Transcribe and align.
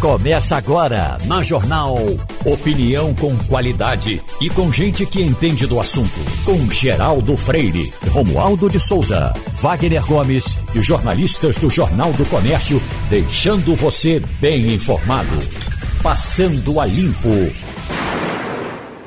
Começa 0.00 0.56
agora 0.56 1.18
na 1.26 1.42
Jornal. 1.42 1.96
Opinião 2.44 3.12
com 3.16 3.36
qualidade 3.48 4.22
e 4.40 4.48
com 4.48 4.72
gente 4.72 5.04
que 5.04 5.20
entende 5.20 5.66
do 5.66 5.80
assunto. 5.80 6.20
Com 6.44 6.70
Geraldo 6.70 7.36
Freire, 7.36 7.92
Romualdo 8.12 8.70
de 8.70 8.78
Souza, 8.78 9.34
Wagner 9.54 10.06
Gomes 10.06 10.56
e 10.72 10.80
jornalistas 10.80 11.56
do 11.56 11.68
Jornal 11.68 12.12
do 12.12 12.24
Comércio, 12.26 12.80
deixando 13.10 13.74
você 13.74 14.20
bem 14.40 14.72
informado. 14.72 15.36
Passando 16.00 16.78
a 16.78 16.86
Limpo. 16.86 17.28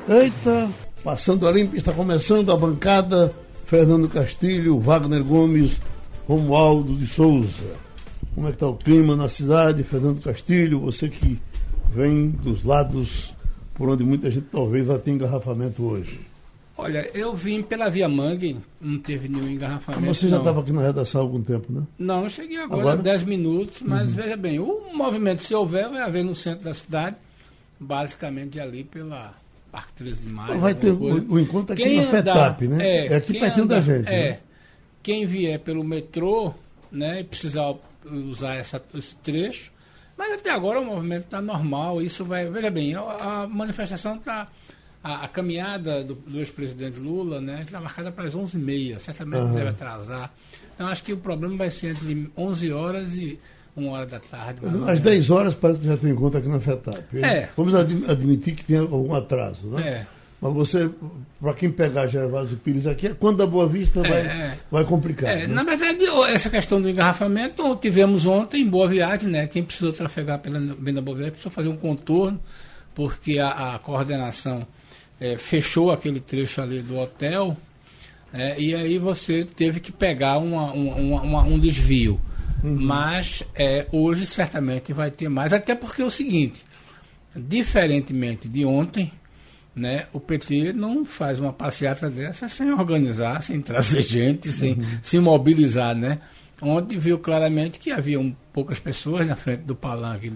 Eita, 0.10 0.70
passando 1.06 1.48
a 1.48 1.52
limpo, 1.52 1.78
está 1.78 1.94
começando 1.94 2.52
a 2.52 2.58
bancada. 2.58 3.34
Fernando 3.66 4.10
Castilho, 4.10 4.78
Wagner 4.82 5.24
Gomes, 5.24 5.80
Romualdo 6.28 6.94
de 6.96 7.08
Souza. 7.08 7.80
Como 8.34 8.48
é 8.48 8.52
que 8.52 8.56
está 8.56 8.68
o 8.68 8.76
clima 8.76 9.16
na 9.16 9.28
cidade, 9.28 9.84
Fernando 9.84 10.22
Castilho? 10.22 10.80
Você 10.82 11.10
que 11.10 11.40
vem 11.94 12.30
dos 12.30 12.64
lados 12.64 13.34
por 13.74 13.90
onde 13.90 14.04
muita 14.04 14.32
gente 14.32 14.48
talvez 14.52 14.86
vá 14.86 14.98
ter 14.98 15.12
engarrafamento 15.12 15.84
hoje. 15.84 16.20
Olha, 16.78 17.10
eu 17.14 17.36
vim 17.36 17.62
pela 17.62 17.90
Via 17.90 18.08
Mangue, 18.08 18.58
não 18.80 18.98
teve 19.00 19.28
nenhum 19.28 19.50
engarrafamento. 19.50 20.06
Mas 20.06 20.18
você 20.18 20.30
já 20.30 20.38
estava 20.38 20.62
aqui 20.62 20.72
na 20.72 20.82
redação 20.82 21.22
há 21.22 21.24
algum 21.24 21.42
tempo, 21.42 21.72
né? 21.72 21.84
Não, 22.00 22.24
eu 22.24 22.30
cheguei 22.30 22.58
agora, 22.58 22.82
agora? 22.82 22.98
10 22.98 23.24
minutos, 23.24 23.82
mas 23.82 24.10
uhum. 24.10 24.16
veja 24.16 24.38
bem, 24.38 24.60
o 24.60 24.82
movimento, 24.94 25.44
se 25.44 25.54
houver, 25.54 25.90
vai 25.90 26.02
haver 26.02 26.24
no 26.24 26.34
centro 26.34 26.64
da 26.64 26.74
cidade, 26.74 27.18
basicamente 27.80 28.60
ali 28.60 28.84
pela 28.84 29.34
Parque 29.72 29.94
13 29.94 30.22
de 30.22 30.30
Maio. 30.30 30.60
Vai 30.60 30.74
ter 30.74 30.92
o, 30.92 31.34
o, 31.34 31.40
encontro 31.40 31.74
aqui 31.74 31.84
quem 31.84 31.98
na 31.98 32.08
FETAP, 32.08 32.68
né? 32.68 32.88
É, 32.88 33.08
é 33.08 33.16
aqui 33.16 33.40
pertinho 33.40 33.66
da 33.68 33.80
gente. 33.80 34.08
É. 34.08 34.30
Né? 34.30 34.40
Quem 35.04 35.26
vier 35.26 35.60
pelo 35.60 35.84
metrô, 35.84 36.54
né, 36.92 37.22
e 37.22 37.24
precisar 37.24 37.74
usar 38.06 38.56
essa, 38.56 38.82
esse 38.94 39.16
trecho. 39.18 39.72
Mas 40.18 40.34
até 40.34 40.52
agora 40.52 40.80
o 40.80 40.86
movimento 40.86 41.26
está 41.26 41.42
normal, 41.42 42.02
isso 42.02 42.24
vai. 42.24 42.50
Veja 42.50 42.70
bem, 42.70 42.94
a, 42.96 43.02
a 43.02 43.48
manifestação 43.48 44.16
está. 44.16 44.48
A, 45.04 45.26
a, 45.26 45.28
caminhada 45.28 46.04
do, 46.04 46.14
do 46.14 46.38
ex-presidente 46.38 47.00
Lula 47.00 47.42
né, 47.42 47.64
está 47.66 47.82
marcada 47.82 48.12
para 48.12 48.26
as 48.26 48.36
11h30, 48.36 49.00
certamente 49.00 49.42
uhum. 49.42 49.52
deve 49.52 49.70
atrasar. 49.70 50.32
Então 50.76 50.86
acho 50.86 51.02
que 51.04 51.12
o 51.12 51.18
problema 51.18 51.58
vai 51.58 51.72
ser 51.72 51.96
entre 51.96 52.32
11 52.38 52.72
horas 52.72 53.16
e 53.16 53.40
1 53.76 53.88
hora 53.88 54.06
da 54.06 54.20
tarde. 54.20 54.60
Às 54.88 55.00
10 55.00 55.32
horas 55.32 55.56
parece 55.56 55.80
que 55.80 55.88
já 55.88 55.98
tem 55.98 56.14
conta 56.14 56.38
aqui 56.38 56.48
na 56.48 56.60
FETAP. 56.60 57.18
É. 57.18 57.50
Vamos 57.58 57.74
admitir 57.74 58.54
que 58.54 58.64
tem 58.64 58.78
algum 58.78 59.16
atraso, 59.16 59.68
né? 59.70 59.88
É. 59.88 60.08
Mas 60.42 60.54
você, 60.54 60.90
para 61.40 61.54
quem 61.54 61.70
pegar 61.70 62.08
Gervásio 62.08 62.58
Pires 62.58 62.88
aqui, 62.88 63.14
quando 63.14 63.38
da 63.38 63.46
Boa 63.46 63.68
Vista 63.68 64.00
é, 64.00 64.10
vai, 64.10 64.20
é, 64.22 64.58
vai 64.72 64.84
complicar. 64.84 65.30
É, 65.30 65.46
né? 65.46 65.54
Na 65.54 65.64
verdade, 65.64 66.04
essa 66.34 66.50
questão 66.50 66.82
do 66.82 66.90
engarrafamento 66.90 67.76
tivemos 67.76 68.26
ontem 68.26 68.64
em 68.64 68.68
Boa 68.68 68.88
Viagem, 68.88 69.30
né? 69.30 69.46
Quem 69.46 69.64
precisou 69.64 69.94
trafegar 69.94 70.40
pela 70.40 70.60
da 70.60 71.02
Boa 71.02 71.16
Viagem 71.16 71.34
precisou 71.34 71.52
fazer 71.52 71.70
um 71.70 71.78
contorno, 71.78 72.40
porque 72.96 73.38
a, 73.38 73.76
a 73.76 73.80
coordenação 73.80 74.66
é, 75.20 75.38
fechou 75.38 75.92
aquele 75.92 76.20
trecho 76.20 76.60
ali 76.60 76.82
do 76.82 76.98
hotel, 76.98 77.56
é, 78.34 78.60
e 78.60 78.74
aí 78.74 78.98
você 78.98 79.44
teve 79.44 79.80
que 79.80 79.92
pegar 79.92 80.40
uma, 80.40 80.72
uma, 80.74 81.22
uma, 81.22 81.44
um 81.44 81.60
desvio. 81.60 82.20
Uhum. 82.64 82.78
Mas 82.80 83.44
é, 83.54 83.86
hoje 83.92 84.26
certamente 84.26 84.92
vai 84.92 85.12
ter 85.12 85.30
mais, 85.30 85.54
até 85.54 85.76
porque 85.76 86.02
é 86.02 86.06
o 86.06 86.10
seguinte, 86.10 86.66
diferentemente 87.36 88.48
de 88.48 88.66
ontem, 88.66 89.12
né? 89.76 90.06
O 90.12 90.20
PT 90.20 90.74
não 90.74 91.06
faz 91.06 91.40
uma 91.40 91.54
passeata 91.54 92.10
dessa 92.10 92.50
sem 92.50 92.72
organizar, 92.74 93.42
sem 93.42 93.62
trazer 93.62 94.02
gente, 94.04 94.52
sem 94.52 94.74
uhum. 94.74 95.00
se 95.02 95.20
mobilizar, 95.20 95.96
né? 95.96 96.20
Ontem 96.62 97.00
viu 97.00 97.18
claramente 97.18 97.80
que 97.80 97.90
havia 97.90 98.20
um, 98.20 98.36
poucas 98.54 98.80
pessoas 98.80 99.26
na 99.26 99.36
frente 99.36 99.64
do 99.64 99.76
palanque 99.76 100.32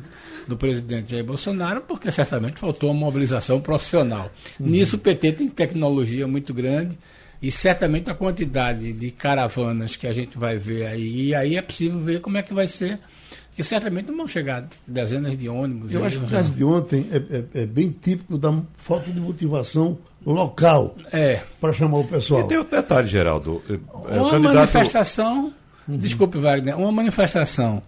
do 0.47 0.57
presidente 0.57 1.11
Jair 1.11 1.23
Bolsonaro, 1.23 1.81
porque 1.81 2.11
certamente 2.11 2.59
faltou 2.59 2.89
uma 2.89 2.99
mobilização 2.99 3.61
profissional. 3.61 4.31
Uhum. 4.59 4.67
Nisso 4.67 4.95
o 4.95 4.99
PT 4.99 5.33
tem 5.33 5.47
tecnologia 5.47 6.27
muito 6.27 6.51
grande 6.51 6.97
e 7.41 7.51
certamente 7.51 8.09
a 8.09 8.15
quantidade 8.15 8.91
de 8.91 9.11
caravanas 9.11 9.95
que 9.95 10.07
a 10.07 10.11
gente 10.11 10.35
vai 10.35 10.57
ver 10.57 10.87
aí, 10.87 11.27
e 11.27 11.35
aí 11.35 11.57
é 11.57 11.61
possível 11.61 11.99
ver 11.99 12.21
como 12.21 12.37
é 12.37 12.41
que 12.41 12.55
vai 12.55 12.65
ser 12.65 12.99
que 13.55 13.63
certamente 13.63 14.07
não 14.07 14.17
vão 14.17 14.27
chegar 14.27 14.67
dezenas 14.85 15.37
de 15.37 15.47
ônibus. 15.47 15.93
Eu 15.93 16.03
acho 16.03 16.19
que 16.19 16.25
o 16.25 16.29
caso 16.29 16.51
de 16.51 16.63
ontem 16.63 17.07
é, 17.09 17.15
é, 17.15 17.61
é, 17.61 17.65
bem 17.65 17.89
típico 17.89 18.37
da 18.37 18.53
falta 18.77 19.09
de 19.09 19.21
motivação 19.21 19.97
local 20.25 20.93
é. 21.11 21.39
para 21.61 21.71
chamar 21.71 21.99
o 21.99 22.03
pessoal. 22.03 22.41
E 22.41 22.47
tem 22.49 22.57
outro 22.57 22.75
detalhe, 22.75 23.07
Geraldo. 23.07 23.63
É, 23.69 24.19
uma 24.19 24.31
candidato... 24.31 24.55
manifestação, 24.55 25.53
uhum. 25.87 25.97
desculpe, 25.97 26.37
Wagner, 26.37 26.77
uma 26.77 26.91
manifestação 26.91 27.81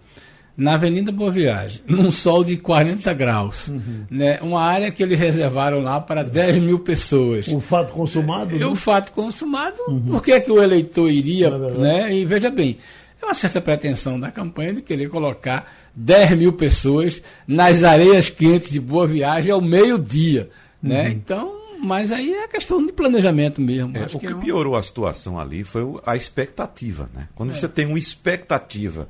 na 0.56 0.74
Avenida 0.74 1.12
Boa 1.12 1.30
Viagem, 1.30 1.82
num 1.86 2.10
sol 2.10 2.42
de 2.42 2.56
40 2.56 3.12
graus, 3.12 3.68
uhum. 3.68 4.06
né, 4.10 4.40
uma 4.40 4.60
área 4.60 4.90
que 4.90 5.02
eles 5.02 5.16
reservaram 5.16 5.80
lá 5.80 6.00
para 6.00 6.24
10 6.24 6.64
mil 6.64 6.80
pessoas. 6.80 7.46
O 7.46 7.60
fato 7.60 7.92
consumado? 7.92 8.56
É, 8.56 8.58
né? 8.58 8.66
O 8.66 8.74
fato 8.74 9.12
consumado, 9.12 9.76
uhum. 9.86 10.00
por 10.00 10.22
que, 10.22 10.32
é 10.32 10.40
que 10.40 10.50
o 10.50 10.60
eleitor 10.60 11.10
iria? 11.10 11.50
né? 11.50 12.12
E 12.12 12.24
veja 12.24 12.50
bem, 12.50 12.76
é 13.20 13.24
uma 13.24 13.34
certa 13.34 13.60
pretensão 13.60 14.18
da 14.18 14.30
campanha 14.30 14.74
de 14.74 14.82
querer 14.82 15.08
colocar 15.08 15.70
10 15.94 16.36
mil 16.36 16.52
pessoas 16.52 17.20
nas 17.46 17.82
areias 17.82 18.30
quentes 18.30 18.70
de 18.70 18.80
Boa 18.80 19.06
Viagem 19.06 19.50
ao 19.50 19.60
meio-dia. 19.60 20.50
Né? 20.82 21.04
Uhum. 21.04 21.08
Então, 21.08 21.58
mas 21.82 22.12
aí 22.12 22.32
é 22.32 22.48
questão 22.48 22.84
de 22.84 22.92
planejamento 22.92 23.60
mesmo. 23.60 23.96
É, 23.96 24.04
o 24.04 24.06
que, 24.06 24.18
que 24.18 24.26
é 24.26 24.34
piorou 24.34 24.76
a 24.76 24.82
situação 24.82 25.38
ali 25.38 25.64
foi 25.64 25.82
a 26.04 26.16
expectativa. 26.16 27.08
Né? 27.14 27.28
Quando 27.34 27.52
é. 27.52 27.54
você 27.54 27.68
tem 27.68 27.86
uma 27.86 27.98
expectativa 27.98 29.08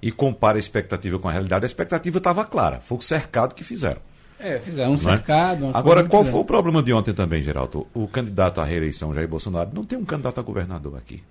e 0.00 0.12
compara 0.12 0.58
a 0.58 0.60
expectativa 0.60 1.18
com 1.18 1.28
a 1.28 1.32
realidade, 1.32 1.64
a 1.64 1.66
expectativa 1.66 2.18
estava 2.18 2.44
clara. 2.44 2.80
Foi 2.80 2.98
o 2.98 3.00
cercado 3.00 3.54
que 3.54 3.64
fizeram. 3.64 4.00
É, 4.38 4.60
fizeram 4.60 4.92
um 4.92 4.94
é? 4.94 4.98
cercado. 4.98 5.70
Agora, 5.74 6.04
qual 6.04 6.24
foi 6.24 6.40
o 6.40 6.44
problema 6.44 6.80
de 6.80 6.92
ontem 6.92 7.12
também, 7.12 7.42
Geraldo? 7.42 7.88
O 7.92 8.06
candidato 8.06 8.60
à 8.60 8.64
reeleição, 8.64 9.12
Jair 9.12 9.26
Bolsonaro, 9.26 9.70
não 9.74 9.84
tem 9.84 9.98
um 9.98 10.04
candidato 10.04 10.38
a 10.38 10.42
governador 10.42 10.96
aqui. 10.96 11.22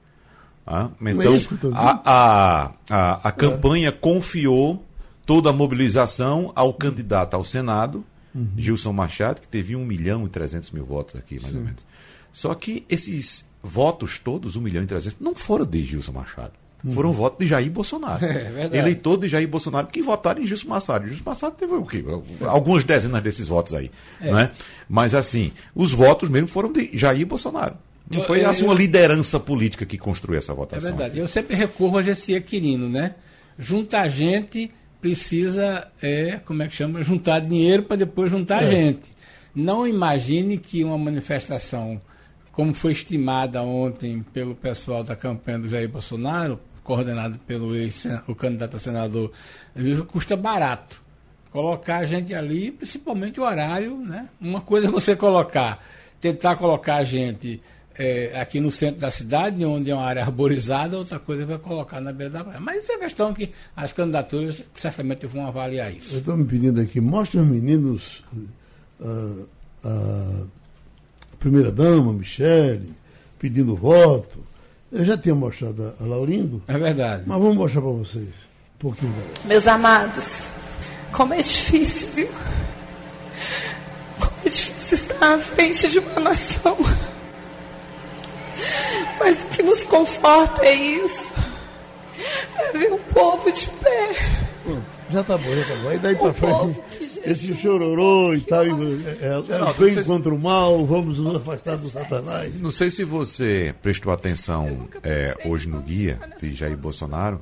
Ah, 0.67 0.89
então, 0.99 1.33
a, 1.73 2.01
a, 2.05 2.71
a, 2.89 3.29
a 3.29 3.31
campanha 3.31 3.89
confiou 3.89 4.83
toda 5.25 5.49
a 5.49 5.53
mobilização 5.53 6.51
ao 6.53 6.73
candidato 6.73 7.35
ao 7.35 7.45
Senado, 7.45 8.03
uhum. 8.35 8.49
Gilson 8.57 8.91
Machado, 8.91 9.39
que 9.39 9.47
teve 9.47 9.77
1 9.77 9.85
milhão 9.85 10.25
e 10.25 10.29
300 10.29 10.71
mil 10.71 10.85
votos 10.85 11.15
aqui, 11.15 11.39
mais 11.39 11.53
Sim. 11.53 11.59
ou 11.59 11.65
menos. 11.65 11.85
Só 12.33 12.53
que 12.53 12.85
esses 12.89 13.45
votos 13.63 14.19
todos, 14.19 14.57
1 14.57 14.61
milhão 14.61 14.83
e 14.83 14.87
300, 14.87 15.19
não 15.21 15.33
foram 15.33 15.65
de 15.65 15.81
Gilson 15.83 16.11
Machado. 16.11 16.51
Uhum. 16.83 16.91
Foram 16.91 17.11
votos 17.13 17.39
de 17.39 17.47
Jair 17.47 17.71
Bolsonaro. 17.71 18.23
É 18.27 18.77
Eleitor 18.77 19.17
de 19.17 19.27
Jair 19.27 19.47
Bolsonaro 19.47 19.87
que 19.87 20.01
votaram 20.01 20.41
em 20.41 20.45
Gilson 20.45 20.67
Machado. 20.67 21.07
Gilson 21.07 21.23
Machado 21.25 21.55
teve 21.55 21.73
o 21.73 21.85
quê? 21.85 22.03
Algumas 22.41 22.83
dezenas 22.83 23.21
desses 23.23 23.47
votos 23.47 23.73
aí. 23.73 23.89
É. 24.21 24.31
Né? 24.31 24.51
Mas 24.87 25.13
assim, 25.13 25.53
os 25.73 25.93
votos 25.93 26.27
mesmo 26.27 26.47
foram 26.47 26.71
de 26.71 26.89
Jair 26.93 27.25
Bolsonaro. 27.25 27.75
Não 28.09 28.23
foi 28.23 28.43
eu, 28.43 28.49
assim, 28.49 28.63
uma 28.63 28.73
liderança 28.73 29.39
política 29.39 29.85
que 29.85 29.97
construiu 29.97 30.39
essa 30.39 30.53
votação. 30.53 30.89
É 30.89 30.91
verdade. 30.91 31.19
Eu 31.19 31.27
sempre 31.27 31.55
recorro 31.55 31.97
a 31.97 32.03
Gessia 32.03 32.39
Quirino, 32.39 32.87
né? 32.87 33.15
Juntar 33.59 34.07
gente 34.07 34.71
precisa, 35.01 35.87
é, 36.01 36.39
como 36.45 36.63
é 36.63 36.67
que 36.67 36.75
chama? 36.75 37.03
Juntar 37.03 37.39
dinheiro 37.39 37.83
para 37.83 37.97
depois 37.97 38.31
juntar 38.31 38.63
é. 38.63 38.67
gente. 38.67 39.17
Não 39.53 39.87
imagine 39.87 40.57
que 40.57 40.83
uma 40.83 40.97
manifestação, 40.97 41.99
como 42.51 42.73
foi 42.73 42.91
estimada 42.91 43.61
ontem 43.61 44.23
pelo 44.33 44.55
pessoal 44.55 45.03
da 45.03 45.15
campanha 45.15 45.59
do 45.59 45.69
Jair 45.69 45.89
Bolsonaro, 45.89 46.59
coordenado 46.83 47.37
pelo 47.39 47.75
ex, 47.75 48.07
o 48.27 48.33
candidato 48.33 48.77
a 48.77 48.79
senador, 48.79 49.31
custa 50.07 50.37
barato. 50.37 51.03
Colocar 51.51 51.97
a 51.97 52.05
gente 52.05 52.33
ali, 52.33 52.71
principalmente 52.71 53.39
o 53.39 53.43
horário, 53.43 53.97
né? 53.97 54.29
Uma 54.39 54.61
coisa 54.61 54.87
é 54.87 54.91
você 54.91 55.15
colocar, 55.15 55.83
tentar 56.21 56.55
colocar 56.55 56.97
a 56.97 57.03
gente 57.03 57.61
é, 57.97 58.39
aqui 58.39 58.59
no 58.59 58.71
centro 58.71 59.01
da 59.01 59.09
cidade, 59.09 59.65
onde 59.65 59.89
é 59.89 59.95
uma 59.95 60.05
área 60.05 60.21
arborizada, 60.23 60.97
outra 60.97 61.19
coisa 61.19 61.45
vai 61.45 61.57
colocar 61.57 61.99
na 61.99 62.11
beira 62.11 62.31
da 62.31 62.43
praia. 62.43 62.59
Mas 62.59 62.83
isso 62.83 62.91
é 62.91 62.97
questão 62.97 63.33
que 63.33 63.51
as 63.75 63.91
candidaturas 63.91 64.63
certamente 64.73 65.25
vão 65.25 65.47
avaliar 65.47 65.91
isso. 65.91 66.15
Eu 66.15 66.19
estou 66.19 66.37
me 66.37 66.45
pedindo 66.45 66.79
aqui, 66.79 67.01
mostre 67.01 67.39
os 67.39 67.47
meninos, 67.47 68.23
uh, 68.99 69.47
uh, 69.83 70.47
a 71.33 71.35
primeira-dama, 71.39 72.13
Michele, 72.13 72.93
pedindo 73.39 73.75
voto. 73.75 74.45
Eu 74.91 75.03
já 75.03 75.17
tinha 75.17 75.35
mostrado 75.35 75.93
a 75.99 76.03
Laurindo. 76.03 76.61
É 76.67 76.77
verdade. 76.77 77.23
Mas 77.25 77.39
vamos 77.39 77.57
mostrar 77.57 77.81
para 77.81 77.91
vocês 77.91 78.27
um 78.27 78.79
pouquinho 78.79 79.11
dela. 79.11 79.27
Meus 79.45 79.67
amados, 79.67 80.47
como 81.11 81.33
é 81.33 81.37
difícil, 81.37 82.09
viu? 82.13 82.29
Como 84.19 84.31
é 84.45 84.49
difícil 84.49 84.97
estar 84.97 85.35
à 85.35 85.39
frente 85.39 85.89
de 85.89 85.99
uma 85.99 86.19
nação 86.21 86.77
mas 89.19 89.43
o 89.43 89.47
que 89.47 89.63
nos 89.63 89.83
conforta 89.83 90.65
é 90.65 90.73
isso. 90.73 91.33
É 92.57 92.71
ver 92.71 92.93
o 92.93 92.97
povo 92.97 93.51
de 93.51 93.67
pé. 93.69 94.15
já 95.11 95.23
tá 95.23 95.37
bom, 95.37 95.49
já 95.49 95.75
tá 95.75 95.81
bom. 95.81 95.89
Aí 95.89 95.99
daí 95.99 96.15
para 96.15 96.33
frente, 96.33 96.81
esse 97.23 97.55
chororô 97.55 98.33
e 98.33 98.41
tal, 98.41 98.63
é, 98.63 98.67
é, 98.67 98.69
é 98.69 99.73
bem 99.77 100.03
contra 100.03 100.33
o 100.33 100.39
mal, 100.39 100.85
vamos 100.85 101.19
nos 101.19 101.35
afastar 101.35 101.77
do 101.77 101.89
Satanás. 101.89 102.59
Não 102.59 102.71
sei 102.71 102.89
se 102.89 103.03
você 103.03 103.75
prestou 103.81 104.11
atenção 104.11 104.87
é, 105.03 105.35
hoje 105.45 105.67
no 105.67 105.81
guia 105.81 106.19
de 106.41 106.53
Jair 106.55 106.77
Bolsonaro, 106.77 107.41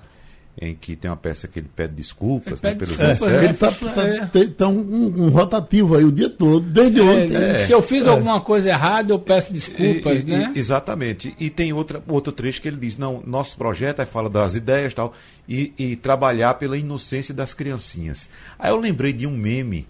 em 0.59 0.73
que 0.73 0.95
tem 0.95 1.11
uma 1.11 1.17
peça 1.17 1.47
que 1.47 1.59
ele 1.59 1.69
pede 1.75 1.95
desculpas 1.95 2.63
ele 2.63 2.73
né, 2.73 2.79
pede 2.79 2.95
pelos 2.95 2.97
desculpas, 2.97 3.43
Ele 3.43 3.51
está 3.51 3.71
tá, 3.71 4.27
tá, 4.27 4.39
tá 4.57 4.67
um, 4.67 5.25
um, 5.25 5.29
rotativo 5.29 5.95
aí 5.95 6.05
o 6.05 6.11
dia 6.11 6.29
todo, 6.29 6.61
desde 6.61 7.01
ontem. 7.01 7.35
É, 7.35 7.65
se 7.65 7.73
eu 7.73 7.81
fiz 7.81 8.07
alguma 8.07 8.39
coisa 8.39 8.69
errada, 8.69 9.11
eu 9.11 9.19
peço 9.19 9.51
desculpas, 9.51 10.21
e, 10.21 10.23
né? 10.23 10.53
E, 10.55 10.59
exatamente. 10.59 11.35
E 11.37 11.49
tem 11.49 11.73
outra, 11.73 12.01
outro 12.07 12.31
trecho 12.31 12.61
que 12.61 12.67
ele 12.69 12.77
diz: 12.77 12.97
não, 12.97 13.21
nosso 13.25 13.57
projeto 13.57 14.01
é 14.01 14.05
fala 14.05 14.29
das 14.29 14.55
ideias 14.55 14.93
tal, 14.93 15.13
e, 15.47 15.73
e 15.77 15.95
trabalhar 15.97 16.53
pela 16.53 16.77
inocência 16.77 17.33
das 17.33 17.53
criancinhas. 17.53 18.29
Aí 18.57 18.71
eu 18.71 18.77
lembrei 18.77 19.11
de 19.11 19.27
um 19.27 19.35
meme 19.35 19.85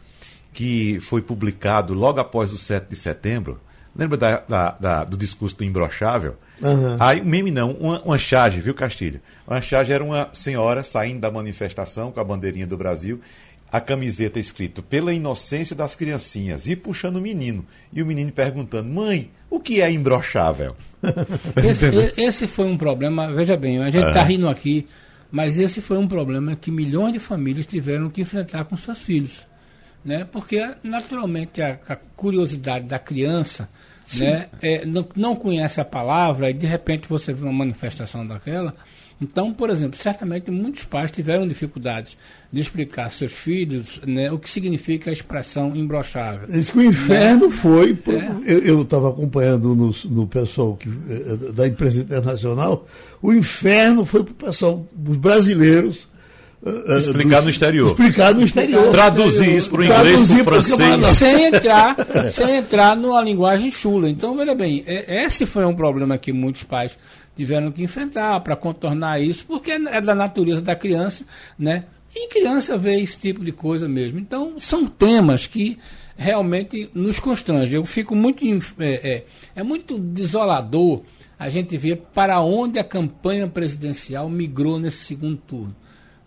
que 0.51 0.99
foi 1.01 1.21
publicado 1.21 1.93
logo 1.93 2.19
após 2.19 2.51
o 2.51 2.57
7 2.57 2.89
de 2.89 2.95
setembro. 2.95 3.59
Lembra 3.95 4.17
da, 4.17 4.43
da, 4.47 4.71
da, 4.71 5.03
do 5.05 5.17
discurso 5.17 5.55
do 5.55 5.63
imbrochável? 5.63 6.35
Uhum. 6.61 6.97
Aí, 6.99 7.23
meme 7.23 7.51
não, 7.51 7.71
uma, 7.71 8.01
uma 8.01 8.17
charge, 8.17 8.59
viu, 8.59 8.73
Castilho? 8.73 9.21
Uma 9.47 9.61
charge 9.61 9.93
era 9.93 10.03
uma 10.03 10.29
senhora 10.33 10.83
saindo 10.83 11.21
da 11.21 11.31
manifestação 11.31 12.11
com 12.11 12.19
a 12.19 12.23
bandeirinha 12.23 12.67
do 12.67 12.77
Brasil, 12.77 13.21
a 13.71 13.79
camiseta 13.79 14.39
escrito 14.39 14.83
pela 14.83 15.13
inocência 15.13 15.75
das 15.75 15.95
criancinhas 15.95 16.67
e 16.67 16.75
puxando 16.75 17.17
o 17.17 17.21
menino. 17.21 17.65
E 17.91 18.01
o 18.01 18.05
menino 18.05 18.31
perguntando, 18.31 18.89
mãe, 18.89 19.31
o 19.49 19.59
que 19.59 19.81
é 19.81 19.89
imbrochável? 19.89 20.75
Esse, 21.63 22.13
esse 22.17 22.47
foi 22.47 22.67
um 22.67 22.77
problema, 22.77 23.31
veja 23.31 23.55
bem, 23.55 23.81
a 23.81 23.89
gente 23.89 24.07
está 24.07 24.21
uhum. 24.21 24.27
rindo 24.27 24.49
aqui, 24.49 24.87
mas 25.31 25.59
esse 25.59 25.81
foi 25.81 25.97
um 25.97 26.07
problema 26.07 26.55
que 26.55 26.71
milhões 26.71 27.13
de 27.13 27.19
famílias 27.19 27.65
tiveram 27.65 28.09
que 28.09 28.21
enfrentar 28.21 28.65
com 28.65 28.75
seus 28.75 28.97
filhos. 28.97 29.45
Né? 30.05 30.23
Porque, 30.31 30.63
naturalmente, 30.83 31.61
a, 31.63 31.79
a 31.89 31.95
curiosidade 31.95 32.85
da 32.85 32.99
criança 32.99 33.67
né, 34.19 34.47
é, 34.61 34.85
não, 34.85 35.07
não 35.15 35.35
conhece 35.35 35.81
a 35.81 35.85
palavra 35.85 36.51
e 36.51 36.53
de 36.53 36.67
repente 36.67 37.09
você 37.09 37.33
vê 37.33 37.43
uma 37.43 37.51
manifestação 37.51 38.25
daquela. 38.25 38.75
Então, 39.19 39.53
por 39.53 39.69
exemplo, 39.69 39.97
certamente 39.97 40.51
muitos 40.51 40.83
pais 40.83 41.09
tiveram 41.09 41.47
dificuldades 41.47 42.17
de 42.51 42.59
explicar 42.59 43.05
a 43.05 43.09
seus 43.09 43.31
filhos 43.31 43.99
né, 44.05 44.29
o 44.29 44.37
que 44.37 44.49
significa 44.49 45.09
a 45.09 45.13
expressão 45.13 45.75
imbrochável. 45.75 46.47
Isso 46.49 46.73
que 46.73 46.79
o 46.79 46.83
inferno 46.83 47.47
né? 47.47 47.51
foi. 47.53 47.95
Pro, 47.95 48.15
é. 48.15 48.29
Eu 48.45 48.81
estava 48.81 49.09
acompanhando 49.09 49.73
no, 49.73 49.95
no 50.05 50.27
pessoal 50.27 50.75
que, 50.75 50.89
eh, 50.89 51.51
da 51.53 51.65
imprensa 51.65 51.99
internacional, 51.99 52.85
o 53.21 53.33
inferno 53.33 54.05
foi 54.05 54.23
para 54.23 54.31
o 54.31 54.35
pessoal, 54.35 54.85
os 55.07 55.17
brasileiros 55.17 56.07
Uh, 56.65 56.97
explicar 56.97 57.43
no 57.43 57.49
exterior. 57.49 57.87
Explicar 57.91 58.33
no 58.33 58.43
exterior. 58.43 58.89
Traduzir 58.89 59.55
isso 59.55 59.69
para 59.69 59.81
o 59.81 59.83
inglês, 59.83 60.43
para 60.43 60.57
o 60.57 60.63
francês. 60.63 61.05
Sem 61.17 61.45
entrar, 61.45 61.95
sem 62.31 62.57
entrar 62.57 62.95
numa 62.95 63.21
linguagem 63.21 63.69
chula. 63.69 64.09
Então, 64.09 64.35
veja 64.35 64.55
bem, 64.55 64.83
esse 64.87 65.45
foi 65.45 65.63
um 65.63 65.75
problema 65.75 66.17
que 66.17 66.33
muitos 66.33 66.63
pais 66.63 66.97
tiveram 67.35 67.71
que 67.71 67.83
enfrentar 67.83 68.39
para 68.39 68.55
contornar 68.55 69.21
isso, 69.21 69.45
porque 69.45 69.71
é 69.71 70.01
da 70.01 70.15
natureza 70.15 70.61
da 70.61 70.75
criança, 70.75 71.23
né? 71.59 71.83
E 72.15 72.29
criança 72.29 72.77
vê 72.77 72.99
esse 72.99 73.17
tipo 73.17 73.43
de 73.43 73.51
coisa 73.51 73.87
mesmo. 73.87 74.17
Então, 74.17 74.53
são 74.57 74.87
temas 74.87 75.45
que 75.45 75.77
realmente 76.17 76.89
nos 76.95 77.19
constrangem. 77.19 77.75
Eu 77.75 77.85
fico 77.85 78.15
muito. 78.15 78.43
É, 78.79 78.93
é, 78.93 79.25
é 79.57 79.63
muito 79.63 79.99
desolador 79.99 81.01
a 81.37 81.49
gente 81.49 81.77
ver 81.77 81.97
para 82.13 82.39
onde 82.41 82.79
a 82.79 82.83
campanha 82.83 83.47
presidencial 83.47 84.29
migrou 84.29 84.79
nesse 84.79 85.03
segundo 85.03 85.37
turno. 85.37 85.75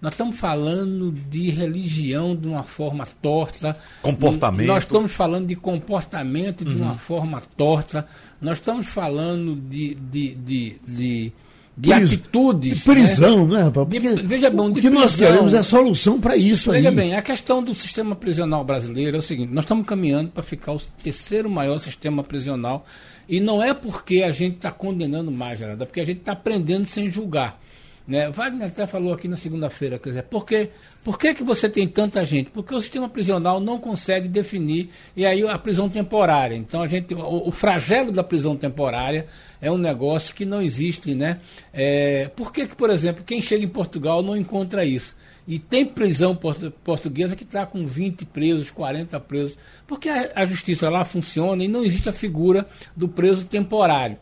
Nós 0.00 0.12
estamos 0.12 0.38
falando 0.38 1.10
de 1.10 1.50
religião 1.50 2.36
de 2.36 2.46
uma 2.46 2.62
forma 2.62 3.04
torta. 3.20 3.76
Comportamento. 4.00 4.66
Nós 4.68 4.84
estamos 4.84 5.12
falando 5.12 5.48
de 5.48 5.56
comportamento 5.56 6.64
de 6.64 6.76
uhum. 6.76 6.82
uma 6.82 6.94
forma 6.94 7.42
torta. 7.56 8.06
Nós 8.40 8.58
estamos 8.58 8.86
falando 8.86 9.56
de, 9.56 9.96
de, 9.96 10.34
de, 10.36 10.76
de, 10.86 11.32
de 11.76 11.90
Pris, 11.90 12.12
atitudes. 12.12 12.78
De 12.78 12.84
prisão, 12.84 13.48
né, 13.48 13.56
né 13.58 13.62
rapaz? 13.64 13.88
Porque, 13.88 13.98
de, 13.98 14.22
veja 14.22 14.50
bem, 14.50 14.68
o 14.68 14.74
que 14.74 14.88
nós 14.88 15.16
queremos 15.16 15.52
é 15.52 15.62
solução 15.64 16.20
para 16.20 16.36
isso 16.36 16.70
veja 16.70 16.90
aí. 16.90 16.94
Veja 16.94 17.08
bem, 17.08 17.16
a 17.16 17.22
questão 17.22 17.60
do 17.60 17.74
sistema 17.74 18.14
prisional 18.14 18.64
brasileiro 18.64 19.16
é 19.16 19.18
o 19.18 19.22
seguinte: 19.22 19.52
nós 19.52 19.64
estamos 19.64 19.84
caminhando 19.84 20.30
para 20.30 20.44
ficar 20.44 20.74
o 20.74 20.80
terceiro 21.02 21.50
maior 21.50 21.80
sistema 21.80 22.22
prisional. 22.22 22.86
E 23.28 23.40
não 23.40 23.62
é 23.62 23.74
porque 23.74 24.22
a 24.22 24.30
gente 24.30 24.56
está 24.56 24.70
condenando 24.70 25.30
mais, 25.30 25.58
Geraldo, 25.58 25.82
é 25.82 25.86
porque 25.86 26.00
a 26.00 26.04
gente 26.04 26.20
está 26.20 26.32
aprendendo 26.32 26.86
sem 26.86 27.10
julgar. 27.10 27.60
Né? 28.08 28.30
Wagner 28.30 28.68
até 28.68 28.86
falou 28.86 29.12
aqui 29.12 29.28
na 29.28 29.36
segunda-feira, 29.36 29.98
quer 29.98 30.08
dizer, 30.08 30.22
por, 30.22 30.46
quê? 30.46 30.70
por 31.04 31.18
que, 31.18 31.34
que 31.34 31.44
você 31.44 31.68
tem 31.68 31.86
tanta 31.86 32.24
gente? 32.24 32.50
Porque 32.50 32.74
o 32.74 32.80
sistema 32.80 33.06
prisional 33.06 33.60
não 33.60 33.78
consegue 33.78 34.26
definir, 34.26 34.88
e 35.14 35.26
aí 35.26 35.46
a 35.46 35.58
prisão 35.58 35.90
temporária. 35.90 36.56
Então 36.56 36.80
a 36.80 36.88
gente, 36.88 37.14
o, 37.14 37.48
o 37.48 37.52
flagelo 37.52 38.10
da 38.10 38.24
prisão 38.24 38.56
temporária 38.56 39.26
é 39.60 39.70
um 39.70 39.76
negócio 39.76 40.34
que 40.34 40.46
não 40.46 40.62
existe, 40.62 41.14
né? 41.14 41.38
É, 41.70 42.28
por 42.34 42.50
que, 42.50 42.66
que, 42.66 42.74
por 42.74 42.88
exemplo, 42.88 43.22
quem 43.22 43.42
chega 43.42 43.62
em 43.62 43.68
Portugal 43.68 44.22
não 44.22 44.34
encontra 44.34 44.86
isso? 44.86 45.14
E 45.46 45.58
tem 45.58 45.84
prisão 45.84 46.34
portuguesa 46.34 47.36
que 47.36 47.44
está 47.44 47.66
com 47.66 47.86
20 47.86 48.24
presos, 48.24 48.70
40 48.70 49.20
presos, 49.20 49.58
porque 49.86 50.08
a, 50.08 50.32
a 50.34 50.44
justiça 50.46 50.88
lá 50.88 51.04
funciona 51.04 51.62
e 51.62 51.68
não 51.68 51.84
existe 51.84 52.08
a 52.08 52.12
figura 52.12 52.66
do 52.96 53.06
preso 53.06 53.44
temporário. 53.44 54.16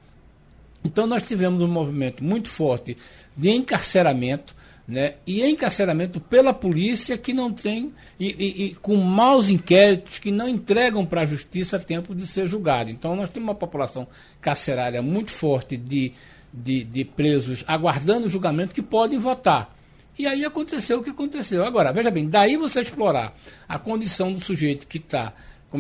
Então 0.87 1.07
nós 1.07 1.27
tivemos 1.27 1.63
um 1.63 1.69
movimento 1.69 2.23
muito 2.25 2.49
forte 2.49 2.97
de 3.37 3.51
encarceramento, 3.51 4.55
né? 4.87 5.15
E 5.27 5.45
encarceramento 5.45 6.21
pela 6.21 6.55
polícia 6.55 7.19
que 7.19 7.33
não 7.33 7.53
tem, 7.53 7.93
e, 8.19 8.27
e, 8.27 8.65
e 8.67 8.75
com 8.77 8.97
maus 8.97 9.51
inquéritos 9.51 10.19
que 10.19 10.31
não 10.31 10.49
entregam 10.49 11.05
para 11.05 11.23
a 11.23 11.25
justiça 11.25 11.79
tempo 11.79 12.15
de 12.15 12.27
ser 12.27 12.47
julgado. 12.47 12.91
Então 12.91 13.17
nós 13.17 13.29
temos 13.29 13.49
uma 13.49 13.55
população 13.55 14.07
carcerária 14.41 15.03
muito 15.03 15.33
forte 15.33 15.77
de, 15.77 16.13
de, 16.53 16.85
de 16.85 17.05
presos 17.05 17.65
aguardando 17.67 18.29
julgamento 18.29 18.75
que 18.75 18.83
podem 18.83 19.19
votar. 19.19 19.75
E 20.19 20.27
aí 20.27 20.45
aconteceu 20.45 21.01
o 21.01 21.03
que 21.03 21.11
aconteceu. 21.11 21.65
Agora, 21.65 21.93
veja 21.93 22.11
bem, 22.11 22.29
daí 22.29 22.57
você 22.57 22.81
explorar 22.81 23.37
a 23.69 23.79
condição 23.79 24.33
do 24.33 24.41
sujeito 24.41 24.87
que 24.87 24.97
está 24.97 25.35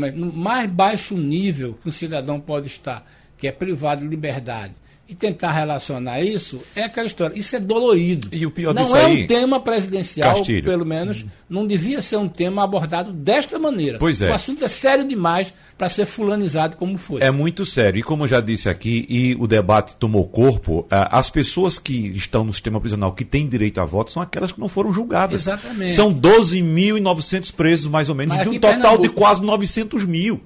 é, 0.04 0.10
no 0.10 0.32
mais 0.32 0.68
baixo 0.68 1.16
nível 1.16 1.78
que 1.80 1.88
um 1.88 1.92
cidadão 1.92 2.38
pode 2.38 2.66
estar, 2.66 3.06
que 3.38 3.48
é 3.48 3.52
privado 3.52 4.02
de 4.02 4.08
liberdade, 4.08 4.74
e 5.08 5.14
tentar 5.14 5.52
relacionar 5.52 6.20
isso 6.20 6.60
é 6.74 6.82
aquela 6.82 7.06
história. 7.06 7.38
Isso 7.38 7.54
é 7.54 7.60
dolorido. 7.60 8.28
E 8.32 8.44
o 8.44 8.50
pior 8.50 8.74
não 8.74 8.82
disso 8.82 8.96
é 8.96 9.04
aí, 9.04 9.24
um 9.24 9.26
tema 9.26 9.60
presidencial, 9.60 10.34
Castilho. 10.34 10.64
pelo 10.64 10.84
menos, 10.84 11.24
não 11.48 11.66
devia 11.66 12.02
ser 12.02 12.16
um 12.16 12.28
tema 12.28 12.64
abordado 12.64 13.12
desta 13.12 13.58
maneira. 13.58 13.98
Pois 13.98 14.20
é. 14.20 14.30
O 14.30 14.34
assunto 14.34 14.64
é 14.64 14.68
sério 14.68 15.06
demais 15.06 15.54
para 15.78 15.88
ser 15.88 16.06
fulanizado 16.06 16.76
como 16.76 16.98
foi. 16.98 17.22
É 17.22 17.30
muito 17.30 17.64
sério. 17.64 18.00
E 18.00 18.02
como 18.02 18.24
eu 18.24 18.28
já 18.28 18.40
disse 18.40 18.68
aqui, 18.68 19.06
e 19.08 19.36
o 19.38 19.46
debate 19.46 19.96
tomou 19.96 20.26
corpo, 20.26 20.86
as 20.90 21.30
pessoas 21.30 21.78
que 21.78 22.08
estão 22.08 22.44
no 22.44 22.52
sistema 22.52 22.80
prisional 22.80 23.12
que 23.12 23.24
têm 23.24 23.48
direito 23.48 23.80
a 23.80 23.84
voto 23.84 24.10
são 24.10 24.20
aquelas 24.22 24.50
que 24.50 24.58
não 24.58 24.68
foram 24.68 24.92
julgadas. 24.92 25.42
Exatamente. 25.42 25.92
São 25.92 26.12
12.900 26.12 27.52
presos, 27.52 27.86
mais 27.86 28.08
ou 28.08 28.14
menos, 28.14 28.36
Mas 28.36 28.44
de 28.44 28.56
um 28.56 28.60
total 28.60 28.72
Pernambuco... 28.72 29.02
de 29.02 29.08
quase 29.10 29.42
900 29.44 30.04
mil 30.04 30.40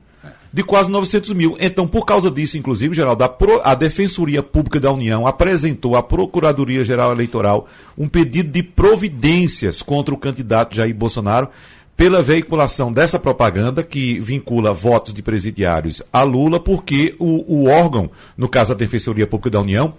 de 0.53 0.63
quase 0.63 0.91
900 0.91 1.33
mil. 1.33 1.57
Então, 1.61 1.87
por 1.87 2.05
causa 2.05 2.31
disso, 2.31 2.59
inclusive, 2.59 2.95
Geraldo, 2.95 3.23
a, 3.23 3.29
Pro, 3.29 3.61
a 3.63 3.75
Defensoria 3.75 4.43
Pública 4.43 4.81
da 4.81 4.93
União 4.93 5.27
apresentou 5.27 5.97
à 5.97 6.03
Procuradoria 6.03 6.85
Geral 6.85 7.13
Eleitoral 7.13 7.69
um 7.97 8.09
pedido 8.09 8.51
de 8.51 8.63
providências 8.63 9.83
contra 9.83 10.15
o 10.15 10.19
candidato 10.19 10.75
Jair 10.75 10.95
Bolsonaro 10.95 11.49
pela 12.01 12.23
veiculação 12.23 12.91
dessa 12.91 13.19
propaganda 13.19 13.83
que 13.83 14.19
vincula 14.21 14.73
votos 14.73 15.13
de 15.13 15.21
presidiários 15.21 16.03
a 16.11 16.23
Lula, 16.23 16.59
porque 16.59 17.15
o, 17.19 17.45
o 17.47 17.69
órgão, 17.69 18.11
no 18.39 18.49
caso 18.49 18.73
a 18.73 18.75
Defensoria 18.75 19.27
Pública 19.27 19.51
da 19.51 19.61
União, 19.61 19.93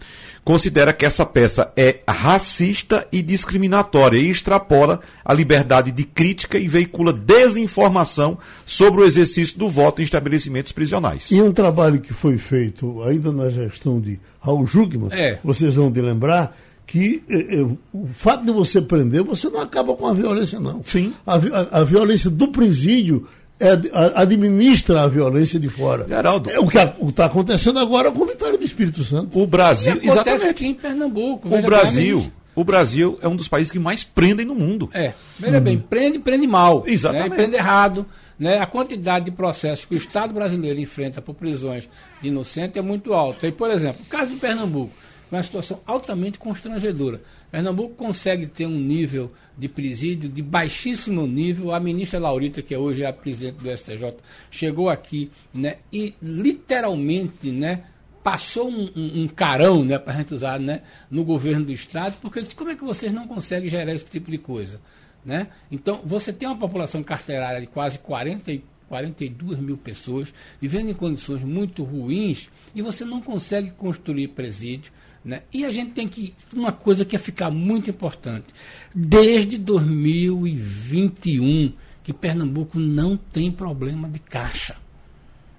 considera 0.43 0.91
que 0.91 1.05
essa 1.05 1.25
peça 1.25 1.71
é 1.75 1.99
racista 2.07 3.07
e 3.11 3.21
discriminatória 3.21 4.17
e 4.17 4.29
extrapola 4.29 4.99
a 5.23 5.33
liberdade 5.33 5.91
de 5.91 6.03
crítica 6.03 6.57
e 6.57 6.67
veicula 6.67 7.13
desinformação 7.13 8.37
sobre 8.65 9.01
o 9.01 9.05
exercício 9.05 9.57
do 9.57 9.69
voto 9.69 10.01
em 10.01 10.05
estabelecimentos 10.05 10.71
prisionais. 10.71 11.29
E 11.31 11.41
um 11.41 11.51
trabalho 11.51 11.99
que 11.99 12.13
foi 12.13 12.37
feito 12.37 13.03
ainda 13.03 13.31
na 13.31 13.49
gestão 13.49 13.99
de 13.99 14.19
Raul 14.39 14.65
Jugman, 14.65 15.09
é. 15.11 15.39
vocês 15.43 15.75
vão 15.75 15.91
de 15.91 16.01
lembrar, 16.01 16.55
que 16.87 17.23
eh, 17.29 17.55
eh, 17.59 17.67
o 17.93 18.09
fato 18.13 18.43
de 18.43 18.51
você 18.51 18.81
prender, 18.81 19.23
você 19.23 19.49
não 19.49 19.61
acaba 19.61 19.95
com 19.95 20.07
a 20.07 20.13
violência, 20.13 20.59
não. 20.59 20.81
Sim. 20.83 21.13
A, 21.25 21.35
a, 21.35 21.79
a 21.79 21.83
violência 21.85 22.29
do 22.29 22.49
presídio 22.49 23.27
é, 23.61 23.79
administra 24.15 25.03
a 25.03 25.07
violência 25.07 25.59
de 25.59 25.69
fora. 25.69 26.05
Geraldo. 26.07 26.49
É 26.49 26.59
o 26.59 26.67
que 26.67 26.77
está 26.77 27.25
acontecendo 27.25 27.79
agora 27.79 28.11
com 28.11 28.23
o 28.23 28.25
Vitória 28.25 28.57
do 28.57 28.63
Espírito 28.63 29.03
Santo. 29.03 29.39
O 29.39 29.45
Brasil. 29.45 29.99
E 30.01 30.07
exatamente. 30.07 30.47
aqui 30.47 30.65
em 30.65 30.73
Pernambuco. 30.73 31.47
O 31.47 31.61
Brasil. 31.61 32.31
O 32.53 32.63
Brasil 32.63 33.17
é 33.21 33.27
um 33.27 33.35
dos 33.35 33.47
países 33.47 33.71
que 33.71 33.79
mais 33.79 34.03
prendem 34.03 34.45
no 34.45 34.55
mundo. 34.55 34.89
É. 34.93 35.13
Veja 35.39 35.57
uhum. 35.57 35.63
bem, 35.63 35.77
prende, 35.77 36.19
prende 36.19 36.47
mal. 36.47 36.83
Né? 36.85 36.91
Exatamente. 36.91 37.29
Né? 37.29 37.35
Prende 37.35 37.55
errado. 37.55 38.05
Né? 38.37 38.57
A 38.57 38.65
quantidade 38.65 39.25
de 39.25 39.31
processos 39.31 39.85
que 39.85 39.93
o 39.93 39.97
Estado 39.97 40.33
brasileiro 40.33 40.79
enfrenta 40.79 41.21
por 41.21 41.35
prisões 41.35 41.87
de 42.21 42.27
inocentes 42.27 42.77
é 42.77 42.81
muito 42.81 43.13
alta. 43.13 43.47
E, 43.47 43.51
por 43.51 43.69
exemplo, 43.69 44.01
o 44.01 44.09
caso 44.09 44.31
de 44.31 44.37
Pernambuco, 44.37 44.91
é 45.31 45.37
uma 45.37 45.43
situação 45.43 45.79
altamente 45.85 46.37
constrangedora. 46.37 47.21
Pernambuco 47.49 47.95
consegue 47.95 48.47
ter 48.47 48.65
um 48.65 48.79
nível 48.79 49.31
de 49.57 49.69
presídio 49.69 50.29
de 50.29 50.41
baixíssimo 50.41 51.25
nível. 51.25 51.73
A 51.73 51.79
ministra 51.79 52.19
Laurita, 52.19 52.61
que 52.61 52.75
hoje 52.75 53.03
é 53.03 53.07
a 53.07 53.13
presidente 53.13 53.55
do 53.55 53.77
STJ, 53.77 54.15
chegou 54.49 54.89
aqui 54.89 55.31
né, 55.53 55.77
e 55.91 56.13
literalmente 56.21 57.49
né, 57.49 57.83
passou 58.23 58.69
um, 58.69 58.89
um, 58.95 59.23
um 59.23 59.27
carão, 59.27 59.83
né, 59.83 59.97
para 59.97 60.13
a 60.13 60.17
gente 60.17 60.33
usar, 60.33 60.59
né, 60.59 60.81
no 61.09 61.23
governo 61.23 61.65
do 61.65 61.71
Estado, 61.71 62.17
porque 62.21 62.41
disse, 62.41 62.55
como 62.55 62.69
é 62.69 62.75
que 62.75 62.83
vocês 62.83 63.11
não 63.11 63.27
conseguem 63.27 63.69
gerar 63.69 63.93
esse 63.93 64.05
tipo 64.05 64.29
de 64.29 64.37
coisa? 64.37 64.79
Né? 65.23 65.47
Então, 65.71 66.01
você 66.03 66.33
tem 66.33 66.47
uma 66.47 66.57
população 66.57 67.03
carcerária 67.03 67.61
de 67.61 67.67
quase 67.67 67.99
40, 67.99 68.59
42 68.87 69.59
mil 69.59 69.77
pessoas, 69.77 70.33
vivendo 70.59 70.89
em 70.89 70.93
condições 70.93 71.43
muito 71.43 71.83
ruins, 71.83 72.49
e 72.75 72.81
você 72.81 73.05
não 73.05 73.21
consegue 73.21 73.71
construir 73.71 74.29
presídio. 74.29 74.91
Né? 75.23 75.43
E 75.53 75.63
a 75.65 75.71
gente 75.71 75.91
tem 75.91 76.07
que. 76.07 76.33
Uma 76.51 76.71
coisa 76.71 77.05
que 77.05 77.15
ia 77.15 77.19
ficar 77.19 77.51
muito 77.51 77.89
importante. 77.89 78.47
Desde 78.93 79.57
2021, 79.57 81.73
que 82.03 82.11
Pernambuco 82.11 82.79
não 82.79 83.15
tem 83.15 83.51
problema 83.51 84.09
de 84.09 84.19
caixa. 84.19 84.75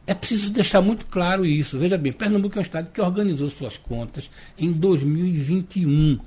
É 0.05 0.15
preciso 0.15 0.53
deixar 0.53 0.81
muito 0.81 1.07
claro 1.07 1.47
isso. 1.47 1.79
Veja 1.79 1.97
bem, 1.97 2.13
Pernambuco 2.13 2.57
é 2.57 2.59
um 2.59 2.63
estado 2.63 2.91
que 2.91 3.01
organizou 3.01 3.49
suas 3.49 3.79
contas 3.79 4.29
em 4.59 4.73
2021 4.73 6.19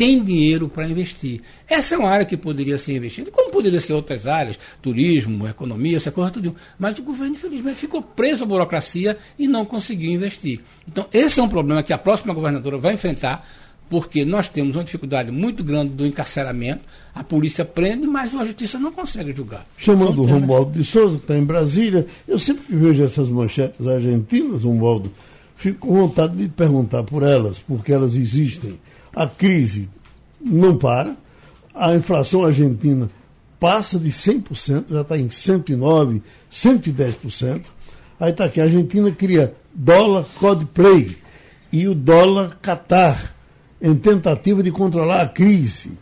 tem 0.00 0.24
dinheiro 0.24 0.66
para 0.66 0.88
investir. 0.88 1.42
Essa 1.68 1.94
é 1.94 1.98
uma 1.98 2.08
área 2.08 2.24
que 2.24 2.34
poderia 2.34 2.78
ser 2.78 2.96
investida, 2.96 3.30
como 3.30 3.50
poderia 3.50 3.78
ser 3.78 3.92
outras 3.92 4.26
áreas, 4.26 4.58
turismo, 4.80 5.46
economia, 5.46 5.98
essa 5.98 6.10
coisa 6.10 6.30
tudo. 6.30 6.56
Mas 6.78 6.98
o 6.98 7.02
governo, 7.02 7.34
infelizmente, 7.34 7.80
ficou 7.80 8.00
preso 8.00 8.44
à 8.44 8.46
burocracia 8.46 9.18
e 9.38 9.46
não 9.46 9.62
conseguiu 9.66 10.10
investir. 10.10 10.60
Então, 10.88 11.06
esse 11.12 11.38
é 11.38 11.42
um 11.42 11.50
problema 11.50 11.82
que 11.82 11.92
a 11.92 11.98
próxima 11.98 12.32
governadora 12.32 12.78
vai 12.78 12.94
enfrentar, 12.94 13.46
porque 13.90 14.24
nós 14.24 14.48
temos 14.48 14.74
uma 14.74 14.84
dificuldade 14.84 15.30
muito 15.30 15.62
grande 15.62 15.90
do 15.90 16.06
encarceramento, 16.06 16.80
a 17.14 17.22
polícia 17.22 17.66
prende, 17.66 18.06
mas 18.06 18.34
a 18.34 18.42
justiça 18.42 18.78
não 18.78 18.92
consegue 18.92 19.36
julgar. 19.36 19.66
Chamando 19.76 20.22
o 20.22 20.24
Romualdo 20.24 20.78
de 20.78 20.82
Souza, 20.82 21.18
que 21.18 21.24
está 21.24 21.36
em 21.36 21.44
Brasília, 21.44 22.06
eu 22.26 22.38
sempre 22.38 22.64
que 22.64 22.74
vejo 22.74 23.04
essas 23.04 23.28
manchetes 23.28 23.86
argentinas, 23.86 24.64
Romualdo, 24.64 25.12
fico 25.56 25.86
com 25.86 25.92
vontade 25.92 26.36
de 26.36 26.48
perguntar 26.48 27.02
por 27.02 27.22
elas, 27.22 27.58
porque 27.58 27.92
elas 27.92 28.16
existem 28.16 28.78
a 29.14 29.26
crise 29.26 29.88
não 30.40 30.76
para, 30.76 31.16
a 31.74 31.94
inflação 31.94 32.44
argentina 32.44 33.10
passa 33.58 33.98
de 33.98 34.10
100%, 34.10 34.86
já 34.88 35.00
está 35.02 35.18
em 35.18 35.28
109%, 35.28 36.22
110%. 36.50 37.66
Aí 38.18 38.30
está 38.30 38.44
aqui, 38.44 38.60
a 38.60 38.64
Argentina 38.64 39.10
cria 39.12 39.54
dólar 39.74 40.24
Codeplay 40.38 41.16
e 41.72 41.86
o 41.86 41.94
dólar 41.94 42.58
Qatar, 42.60 43.34
em 43.80 43.94
tentativa 43.94 44.62
de 44.62 44.70
controlar 44.70 45.22
a 45.22 45.28
crise. 45.28 45.92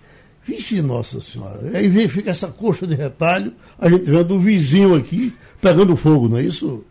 Vixe, 0.44 0.80
Nossa 0.80 1.20
Senhora. 1.20 1.76
Aí 1.76 1.88
vem, 1.88 2.08
fica 2.08 2.30
essa 2.30 2.48
coxa 2.48 2.86
de 2.86 2.94
retalho, 2.94 3.52
a 3.78 3.88
gente 3.88 4.04
vendo 4.04 4.34
o 4.34 4.40
vizinho 4.40 4.96
aqui 4.96 5.36
pegando 5.60 5.96
fogo, 5.96 6.28
não 6.28 6.38
é 6.38 6.42
isso? 6.42 6.84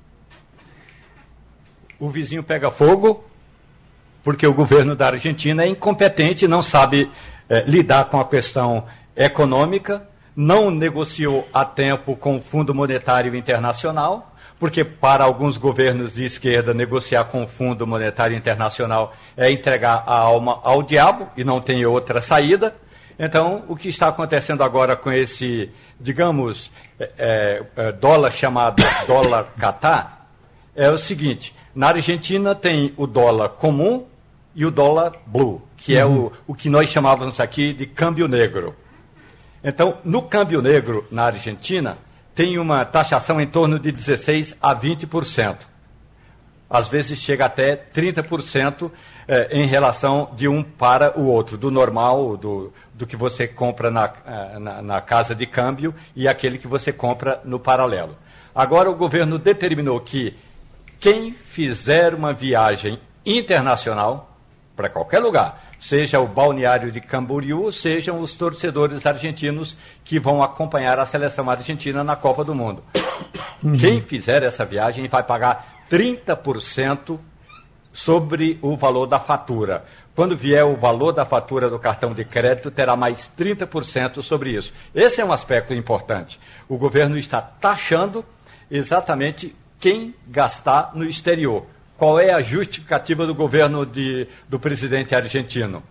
O 2.00 2.10
vizinho 2.10 2.44
pega 2.44 2.70
fogo, 2.70 3.26
porque 4.28 4.46
o 4.46 4.54
governo 4.54 4.94
da 4.94 5.08
Argentina 5.08 5.64
é 5.64 5.70
incompetente, 5.70 6.50
não 6.50 6.62
sabe 6.62 7.10
é, 7.48 7.62
lidar 7.62 8.10
com 8.10 8.20
a 8.20 8.28
questão 8.28 8.84
econômica, 9.16 10.06
não 10.36 10.70
negociou 10.70 11.48
a 11.54 11.64
tempo 11.64 12.14
com 12.14 12.36
o 12.36 12.42
Fundo 12.42 12.76
Monetário 12.76 13.34
Internacional, 13.34 14.36
porque 14.60 14.84
para 14.84 15.24
alguns 15.24 15.56
governos 15.56 16.14
de 16.14 16.26
esquerda 16.26 16.74
negociar 16.74 17.24
com 17.24 17.44
o 17.44 17.48
Fundo 17.48 17.88
Monetário 17.88 18.36
Internacional 18.36 19.14
é 19.38 19.50
entregar 19.50 20.04
a 20.06 20.18
alma 20.18 20.60
ao 20.62 20.84
diabo 20.84 21.30
e 21.38 21.46
não 21.46 21.62
tem 21.62 21.86
outra 21.86 22.20
saída. 22.20 22.76
Então, 23.18 23.64
o 23.70 23.78
que 23.78 23.88
está 23.88 24.10
acontecendo 24.10 24.62
agora 24.62 24.98
com 24.98 25.10
esse, 25.10 25.72
digamos, 25.98 26.70
é, 27.00 27.64
é, 27.78 27.92
dólar 27.94 28.34
chamado 28.34 28.84
dólar 29.08 29.54
Catar, 29.58 30.30
é 30.76 30.92
o 30.92 30.98
seguinte: 30.98 31.56
na 31.74 31.88
Argentina 31.88 32.54
tem 32.54 32.94
o 32.98 33.08
dólar 33.08 33.52
comum, 33.52 34.06
e 34.58 34.66
o 34.66 34.72
dólar 34.72 35.14
blue, 35.28 35.62
que 35.78 35.94
uhum. 35.94 36.00
é 36.00 36.06
o, 36.06 36.10
uhum. 36.10 36.32
o 36.48 36.56
que 36.56 36.68
nós 36.68 36.90
chamávamos 36.90 37.40
aqui 37.40 37.74
de 37.74 37.86
câmbio 37.86 38.28
negro. 38.28 38.76
Então, 39.64 40.00
no 40.04 40.24
câmbio 40.24 40.64
negro 40.64 41.06
na 41.12 41.26
Argentina, 41.26 42.00
tem 42.34 42.58
uma 42.58 42.84
taxação 42.84 43.40
em 43.40 43.46
torno 43.46 43.78
de 43.78 43.94
16% 43.94 44.56
a 44.60 44.76
20%. 44.76 45.58
Às 46.68 46.88
vezes 46.88 47.20
chega 47.20 47.46
até 47.46 47.76
30% 47.76 48.92
eh, 49.28 49.48
em 49.52 49.68
relação 49.68 50.32
de 50.36 50.48
um 50.48 50.64
para 50.64 51.20
o 51.20 51.28
outro, 51.28 51.56
do 51.56 51.70
normal, 51.70 52.36
do, 52.36 52.74
do 52.96 53.06
que 53.06 53.16
você 53.16 53.48
compra 53.48 53.92
na, 53.92 54.12
eh, 54.26 54.60
na, 54.60 54.82
na 54.82 55.02
casa 55.02 55.36
de 55.36 55.46
câmbio 55.46 55.94
e 56.16 56.28
aquele 56.28 56.58
que 56.58 56.68
você 56.68 56.92
compra 56.92 57.42
no 57.46 57.60
paralelo. 57.60 58.18
Agora, 58.56 58.90
o 58.90 58.96
governo 58.96 59.38
determinou 59.38 60.00
que 60.00 60.36
quem 61.00 61.32
fizer 61.32 62.16
uma 62.16 62.34
viagem 62.34 63.00
internacional, 63.24 64.27
para 64.78 64.90
qualquer 64.90 65.18
lugar, 65.20 65.60
seja 65.80 66.20
o 66.20 66.28
balneário 66.28 66.92
de 66.92 67.02
Camboriú, 67.02 67.72
sejam 67.72 68.22
os 68.22 68.34
torcedores 68.34 69.08
argentinos 69.08 69.76
que 70.04 70.20
vão 70.20 70.44
acompanhar 70.44 71.00
a 71.00 71.06
seleção 71.06 71.50
argentina 71.50 72.04
na 72.04 72.16
Copa 72.16 72.44
do 72.44 72.54
Mundo. 72.54 72.84
Uhum. 73.64 73.76
Quem 73.76 74.00
fizer 74.00 74.44
essa 74.44 74.64
viagem 74.64 75.08
vai 75.08 75.24
pagar 75.24 75.84
30% 75.90 77.20
sobre 77.92 78.60
o 78.62 78.78
valor 78.78 79.08
da 79.08 79.20
fatura. 79.20 79.84
Quando 80.16 80.38
vier 80.38 80.64
o 80.64 80.76
valor 80.76 81.12
da 81.12 81.26
fatura 81.26 81.70
do 81.70 81.80
cartão 81.80 82.14
de 82.14 82.24
crédito, 82.24 82.70
terá 82.70 82.96
mais 82.96 83.32
30% 83.36 84.22
sobre 84.22 84.52
isso. 84.52 84.72
Esse 84.94 85.22
é 85.22 85.26
um 85.26 85.32
aspecto 85.32 85.74
importante. 85.74 86.40
O 86.70 86.78
governo 86.78 87.18
está 87.18 87.42
taxando 87.42 88.24
exatamente 88.70 89.56
quem 89.80 90.14
gastar 90.28 90.92
no 90.94 91.04
exterior. 91.04 91.66
Qual 91.98 92.20
é 92.20 92.32
a 92.32 92.42
justificativa 92.42 93.26
do 93.26 93.34
governo 93.34 93.86
de, 93.86 94.28
do 94.48 94.60
presidente 94.60 95.16
argentino? 95.16 95.82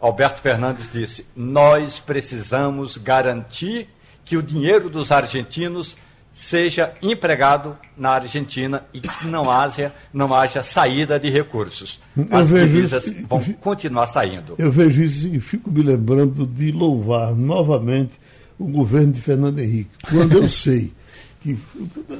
Alberto 0.00 0.40
Fernandes 0.40 0.90
disse: 0.92 1.26
Nós 1.34 1.98
precisamos 1.98 2.96
garantir 2.96 3.88
que 4.24 4.36
o 4.36 4.42
dinheiro 4.42 4.88
dos 4.88 5.10
argentinos 5.10 5.96
seja 6.32 6.92
empregado 7.00 7.76
na 7.96 8.10
Argentina 8.10 8.84
e 8.92 9.00
que 9.00 9.26
não 9.26 9.50
haja, 9.50 9.92
não 10.12 10.34
haja 10.34 10.62
saída 10.62 11.18
de 11.18 11.30
recursos. 11.30 11.98
As 12.30 12.48
divisas 12.48 13.06
isso, 13.06 13.26
vão 13.26 13.42
continuar 13.54 14.06
saindo. 14.06 14.54
Eu 14.58 14.70
vejo 14.70 15.02
isso 15.02 15.26
e 15.26 15.40
fico 15.40 15.70
me 15.70 15.82
lembrando 15.82 16.46
de 16.46 16.70
louvar 16.70 17.34
novamente 17.34 18.12
o 18.58 18.66
governo 18.66 19.12
de 19.12 19.20
Fernando 19.20 19.58
Henrique. 19.58 19.90
Quando 20.10 20.36
eu 20.36 20.48
sei 20.48 20.92
que, 21.40 21.58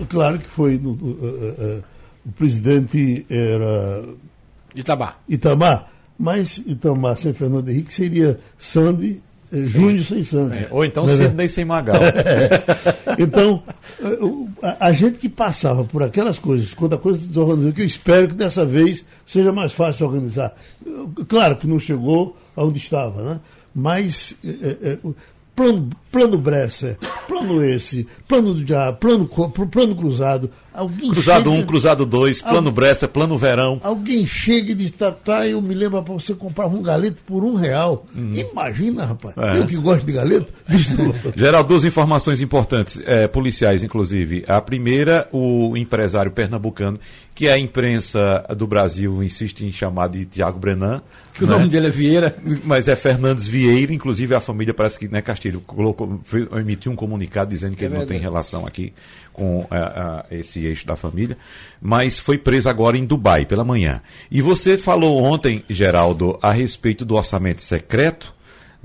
claro 0.08 0.38
que 0.38 0.48
foi 0.48 0.78
no, 0.78 0.92
uh, 0.92 1.78
uh, 1.78 1.84
o 2.26 2.32
presidente 2.32 3.24
era. 3.30 4.04
Itamar. 4.74 5.20
Itamar. 5.28 5.90
Mas 6.18 6.58
Itamar 6.66 7.16
sem 7.16 7.32
Fernando 7.32 7.68
Henrique 7.68 7.92
seria 7.92 8.40
Sandy 8.58 9.22
eh, 9.52 9.64
Júnior 9.64 10.04
sem 10.04 10.22
Sandy. 10.22 10.56
É, 10.56 10.68
ou 10.70 10.84
então 10.84 11.04
é 11.04 11.16
Sidney 11.16 11.48
sem 11.48 11.64
Magal. 11.64 12.00
então, 13.18 13.62
eh, 14.02 14.18
a, 14.62 14.88
a, 14.88 14.92
gente 14.92 15.18
que 15.18 15.28
passava 15.28 15.84
por 15.84 16.02
aquelas 16.02 16.38
coisas, 16.38 16.74
quando 16.74 16.94
a 16.94 16.98
coisa 16.98 17.20
se 17.20 17.26
desorganizou, 17.26 17.72
que 17.72 17.82
eu 17.82 17.86
espero 17.86 18.28
que 18.28 18.34
dessa 18.34 18.64
vez 18.64 19.04
seja 19.24 19.52
mais 19.52 19.72
fácil 19.72 19.98
de 19.98 20.04
organizar. 20.04 20.56
Claro 21.28 21.56
que 21.56 21.66
não 21.66 21.78
chegou 21.78 22.36
aonde 22.56 22.78
estava, 22.78 23.22
né? 23.22 23.40
mas 23.74 24.34
é, 24.42 24.98
plano, 25.56 25.88
plano 26.12 26.38
Bresser, 26.38 26.98
plano 27.26 27.64
esse, 27.64 28.06
plano 28.28 28.52
do 28.52 28.62
diabo, 28.62 28.98
plano, 28.98 29.26
plano 29.26 29.96
cruzado. 29.96 30.50
Alguém 30.72 31.10
cruzado 31.10 31.50
1, 31.50 31.54
um, 31.54 31.64
cruzado 31.64 32.04
2, 32.04 32.42
plano 32.42 32.70
Bresser, 32.70 33.08
plano 33.08 33.38
verão. 33.38 33.80
Alguém 33.82 34.26
chega 34.26 34.72
e 34.72 34.74
diz, 34.74 34.90
tá, 34.90 35.10
tá 35.10 35.48
eu 35.48 35.62
me 35.62 35.74
lembro 35.74 36.02
para 36.02 36.12
você 36.12 36.34
comprar 36.34 36.66
um 36.66 36.82
galeto 36.82 37.22
por 37.24 37.42
um 37.42 37.54
real. 37.54 38.06
Uhum. 38.14 38.34
Imagina, 38.34 39.06
rapaz, 39.06 39.34
é. 39.38 39.58
eu 39.58 39.64
que 39.64 39.76
gosto 39.76 40.04
de 40.04 40.12
galeto. 40.12 40.52
Geraldo, 41.34 41.70
duas 41.70 41.84
informações 41.84 42.42
importantes, 42.42 43.00
é, 43.06 43.26
policiais 43.26 43.82
inclusive. 43.82 44.44
A 44.46 44.60
primeira, 44.60 45.26
o 45.32 45.74
empresário 45.78 46.30
pernambucano, 46.30 47.00
que 47.36 47.50
a 47.50 47.58
imprensa 47.58 48.46
do 48.56 48.66
Brasil 48.66 49.22
insiste 49.22 49.60
em 49.60 49.70
chamar 49.70 50.08
de 50.08 50.24
Tiago 50.24 50.58
Brenan. 50.58 51.02
Que 51.34 51.44
né? 51.44 51.54
o 51.54 51.58
nome 51.58 51.68
dele 51.68 51.88
é 51.88 51.90
Vieira. 51.90 52.34
Mas 52.64 52.88
é 52.88 52.96
Fernandes 52.96 53.46
Vieira, 53.46 53.92
inclusive 53.92 54.34
a 54.34 54.40
família 54.40 54.72
parece 54.72 54.98
que, 54.98 55.06
né, 55.06 55.20
Castilho, 55.20 55.60
colocou, 55.60 56.18
emitiu 56.58 56.90
um 56.90 56.96
comunicado 56.96 57.50
dizendo 57.50 57.76
que 57.76 57.84
é 57.84 57.88
ele 57.88 57.90
verdade. 57.90 58.10
não 58.10 58.18
tem 58.18 58.22
relação 58.22 58.66
aqui 58.66 58.94
com 59.34 59.66
a, 59.70 59.76
a, 59.76 60.24
esse 60.30 60.64
eixo 60.64 60.86
da 60.86 60.96
família, 60.96 61.36
mas 61.78 62.18
foi 62.18 62.38
preso 62.38 62.70
agora 62.70 62.96
em 62.96 63.04
Dubai 63.04 63.44
pela 63.44 63.62
manhã. 63.62 64.00
E 64.30 64.40
você 64.40 64.78
falou 64.78 65.22
ontem, 65.22 65.62
Geraldo, 65.68 66.38
a 66.40 66.52
respeito 66.52 67.04
do 67.04 67.16
orçamento 67.16 67.62
secreto 67.62 68.34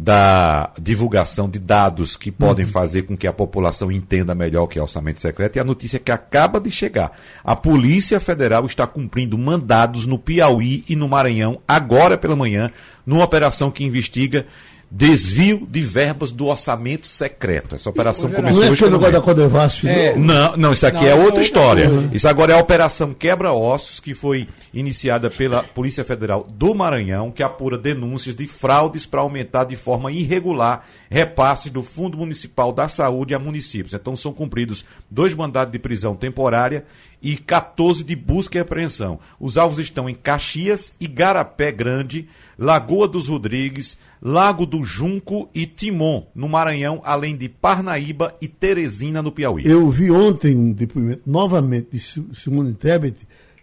da 0.03 0.71
divulgação 0.81 1.47
de 1.47 1.59
dados 1.59 2.17
que 2.17 2.31
podem 2.31 2.65
uhum. 2.65 2.71
fazer 2.71 3.03
com 3.03 3.15
que 3.15 3.27
a 3.27 3.31
população 3.33 3.91
entenda 3.91 4.33
melhor 4.33 4.63
o 4.63 4.67
que 4.67 4.79
é 4.79 4.81
orçamento 4.81 5.21
secreto. 5.21 5.57
E 5.57 5.59
a 5.59 5.63
notícia 5.63 5.99
que 5.99 6.11
acaba 6.11 6.59
de 6.59 6.71
chegar: 6.71 7.11
a 7.43 7.55
Polícia 7.55 8.19
Federal 8.19 8.65
está 8.65 8.87
cumprindo 8.87 9.37
mandados 9.37 10.07
no 10.07 10.17
Piauí 10.17 10.83
e 10.89 10.95
no 10.95 11.07
Maranhão, 11.07 11.61
agora 11.67 12.17
pela 12.17 12.35
manhã, 12.35 12.71
numa 13.05 13.23
operação 13.23 13.69
que 13.69 13.83
investiga 13.83 14.47
desvio 14.93 15.65
de 15.69 15.79
verbas 15.81 16.33
do 16.33 16.47
orçamento 16.47 17.07
secreto. 17.07 17.75
Essa 17.75 17.89
operação 17.89 18.27
Não 18.29 18.35
começou 18.35 18.63
é 18.63 18.69
hoje 18.69 18.83
aquele 18.83 18.97
pelo 18.99 19.11
negócio 19.11 19.13
da. 19.13 19.21
Codevasf, 19.21 19.87
É. 19.87 20.15
não? 20.15 20.21
Não, 20.51 20.57
não, 20.57 20.73
isso 20.73 20.85
aqui 20.85 20.97
Não, 20.97 21.03
é 21.03 21.05
isso 21.07 21.11
é 21.11 21.15
outra 21.15 21.25
outra 21.27 21.43
história. 21.43 21.89
coisa. 21.89 22.09
Isso 22.13 22.27
agora 22.27 22.51
é 22.51 22.55
a 22.55 22.59
Operação 22.59 23.13
Quebra-Ossos, 23.13 24.01
que 24.01 24.13
foi 24.13 24.49
iniciada 24.73 25.29
pela 25.31 25.63
Polícia 25.63 26.03
Federal 26.03 26.45
do 26.53 26.75
Maranhão, 26.75 27.31
que 27.31 27.41
apura 27.41 27.77
denúncias 27.77 28.35
de 28.35 28.45
fraudes 28.47 29.05
para 29.05 29.21
aumentar 29.21 29.63
de 29.63 29.77
forma 29.77 30.11
irregular 30.11 30.85
repasses 31.09 31.71
do 31.71 31.83
Fundo 31.83 32.17
Municipal 32.17 32.73
da 32.73 32.89
Saúde 32.89 33.33
a 33.33 33.39
municípios. 33.39 33.93
Então 33.93 34.15
são 34.15 34.33
cumpridos 34.33 34.83
dois 35.09 35.33
mandados 35.33 35.71
de 35.71 35.79
prisão 35.79 36.15
temporária 36.15 36.83
e 37.21 37.37
14 37.37 38.03
de 38.03 38.15
busca 38.15 38.57
e 38.57 38.61
apreensão. 38.61 39.19
Os 39.39 39.57
alvos 39.57 39.77
estão 39.79 40.09
em 40.09 40.15
Caxias, 40.15 40.93
Igarapé 40.99 41.71
Grande, 41.71 42.27
Lagoa 42.57 43.07
dos 43.07 43.27
Rodrigues, 43.27 43.97
Lago 44.21 44.65
do 44.65 44.83
Junco 44.83 45.49
e 45.53 45.65
Timon, 45.65 46.25
no 46.33 46.49
Maranhão, 46.49 47.01
além 47.03 47.35
de 47.35 47.47
Parnaíba 47.47 48.35
e 48.41 48.47
Teresina, 48.47 49.21
no 49.21 49.31
Piauí. 49.31 49.65
Eu 49.67 49.89
vi 49.89 50.09
ontem 50.11 50.55
um 50.57 50.71
depoimento 50.71 51.21
novamente 51.25 51.89
de 51.91 51.99
Si- 51.99 52.25
Simone 52.33 52.73
Tebet, 52.73 53.17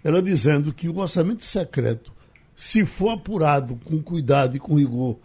ela 0.04 0.22
dizendo 0.22 0.72
que 0.72 0.88
o 0.88 0.98
orçamento 0.98 1.42
secreto, 1.44 2.12
se 2.54 2.84
for 2.86 3.10
apurado 3.10 3.78
com 3.84 4.00
cuidado 4.02 4.56
e 4.56 4.60
com 4.60 4.76
rigor 4.76 5.16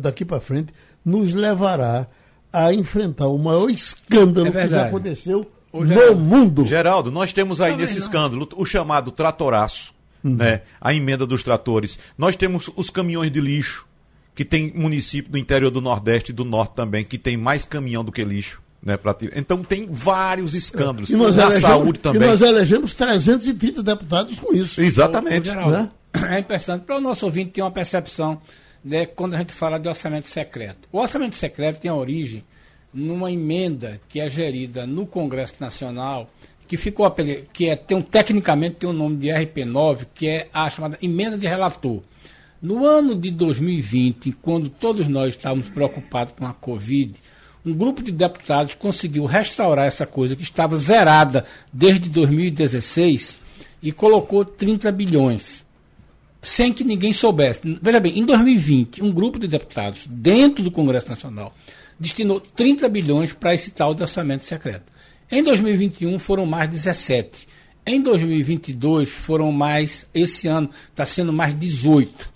daqui 0.00 0.24
para 0.24 0.40
frente, 0.40 0.72
nos 1.04 1.32
levará 1.34 2.06
a 2.52 2.72
enfrentar 2.72 3.28
o 3.28 3.38
maior 3.38 3.68
escândalo 3.70 4.48
É 4.48 4.50
que 4.50 4.68
já 4.68 4.86
aconteceu 4.88 5.50
Ô, 5.72 5.80
no 5.80 5.86
Geraldo. 5.86 6.20
mundo. 6.20 6.66
Geraldo, 6.66 7.10
nós 7.10 7.32
temos 7.32 7.60
aí 7.60 7.72
Também 7.72 7.86
nesse 7.86 7.98
não. 7.98 8.04
escândalo 8.06 8.48
o 8.56 8.64
chamado 8.66 9.10
tratoraço, 9.10 9.94
né? 10.22 10.62
A 10.80 10.92
emenda 10.94 11.26
dos 11.26 11.42
tratores. 11.42 11.98
Nós 12.16 12.36
temos 12.36 12.70
os 12.76 12.90
caminhões 12.90 13.32
de 13.32 13.40
lixo, 13.40 13.86
que 14.34 14.44
tem 14.44 14.72
município 14.74 15.30
do 15.32 15.38
interior 15.38 15.70
do 15.70 15.80
Nordeste 15.80 16.30
e 16.30 16.34
do 16.34 16.44
Norte 16.44 16.74
também, 16.74 17.04
que 17.04 17.18
tem 17.18 17.36
mais 17.36 17.64
caminhão 17.64 18.04
do 18.04 18.12
que 18.12 18.22
lixo. 18.24 18.60
Né, 18.84 18.96
pra. 18.96 19.16
Então 19.36 19.62
tem 19.62 19.86
vários 19.88 20.54
escândalos. 20.56 21.08
E 21.08 21.14
nós, 21.14 21.36
Na 21.36 21.44
elegemos, 21.44 21.68
saúde 21.70 21.98
e 21.98 22.02
também. 22.02 22.28
nós 22.28 22.42
elegemos 22.42 22.94
330 22.94 23.80
deputados 23.80 24.36
com 24.40 24.52
isso. 24.52 24.80
Exatamente. 24.80 25.48
Ô, 25.48 25.52
Geraldo, 25.52 25.70
né? 25.76 25.90
É 26.36 26.38
importante 26.40 26.82
para 26.84 26.96
o 26.96 27.00
nosso 27.00 27.24
ouvinte 27.24 27.52
ter 27.52 27.62
uma 27.62 27.70
percepção 27.70 28.42
né, 28.84 29.06
quando 29.06 29.34
a 29.34 29.38
gente 29.38 29.52
fala 29.52 29.78
de 29.78 29.88
orçamento 29.88 30.26
secreto. 30.28 30.88
O 30.90 30.98
orçamento 30.98 31.36
secreto 31.36 31.80
tem 31.80 31.90
a 31.90 31.94
origem 31.94 32.42
numa 32.92 33.30
emenda 33.30 34.00
que 34.08 34.20
é 34.20 34.28
gerida 34.28 34.86
no 34.86 35.06
Congresso 35.06 35.54
Nacional, 35.60 36.28
que 36.66 36.76
ficou 36.76 37.10
que 37.52 37.68
é 37.68 37.76
tem 37.76 37.96
um, 37.96 38.02
tecnicamente 38.02 38.76
tem 38.76 38.88
o 38.88 38.92
nome 38.92 39.16
de 39.16 39.28
RP9, 39.28 40.06
que 40.14 40.28
é 40.28 40.48
a 40.52 40.68
chamada 40.70 40.98
emenda 41.02 41.36
de 41.36 41.46
relator. 41.46 42.00
No 42.60 42.86
ano 42.86 43.14
de 43.14 43.30
2020, 43.30 44.32
quando 44.40 44.68
todos 44.68 45.08
nós 45.08 45.34
estávamos 45.34 45.68
preocupados 45.68 46.34
com 46.38 46.46
a 46.46 46.52
Covid, 46.52 47.14
um 47.64 47.74
grupo 47.74 48.02
de 48.02 48.12
deputados 48.12 48.74
conseguiu 48.74 49.24
restaurar 49.24 49.86
essa 49.86 50.06
coisa 50.06 50.36
que 50.36 50.42
estava 50.42 50.76
zerada 50.76 51.44
desde 51.72 52.08
2016 52.08 53.40
e 53.82 53.90
colocou 53.90 54.44
30 54.44 54.90
bilhões 54.92 55.62
sem 56.40 56.72
que 56.72 56.82
ninguém 56.82 57.12
soubesse. 57.12 57.60
Veja 57.80 58.00
bem, 58.00 58.18
em 58.18 58.24
2020, 58.24 59.02
um 59.02 59.12
grupo 59.12 59.38
de 59.38 59.46
deputados 59.46 60.06
dentro 60.08 60.64
do 60.64 60.72
Congresso 60.72 61.08
Nacional 61.08 61.54
destinou 61.98 62.40
30 62.40 62.88
bilhões 62.88 63.32
para 63.32 63.54
esse 63.54 63.70
tal 63.70 63.94
de 63.94 64.02
orçamento 64.02 64.44
secreto. 64.44 64.92
Em 65.30 65.42
2021 65.42 66.18
foram 66.18 66.44
mais 66.44 66.68
17. 66.68 67.48
Em 67.86 68.00
2022 68.00 69.08
foram 69.08 69.50
mais, 69.50 70.06
esse 70.14 70.46
ano 70.46 70.70
está 70.90 71.04
sendo 71.04 71.32
mais 71.32 71.58
18. 71.58 72.30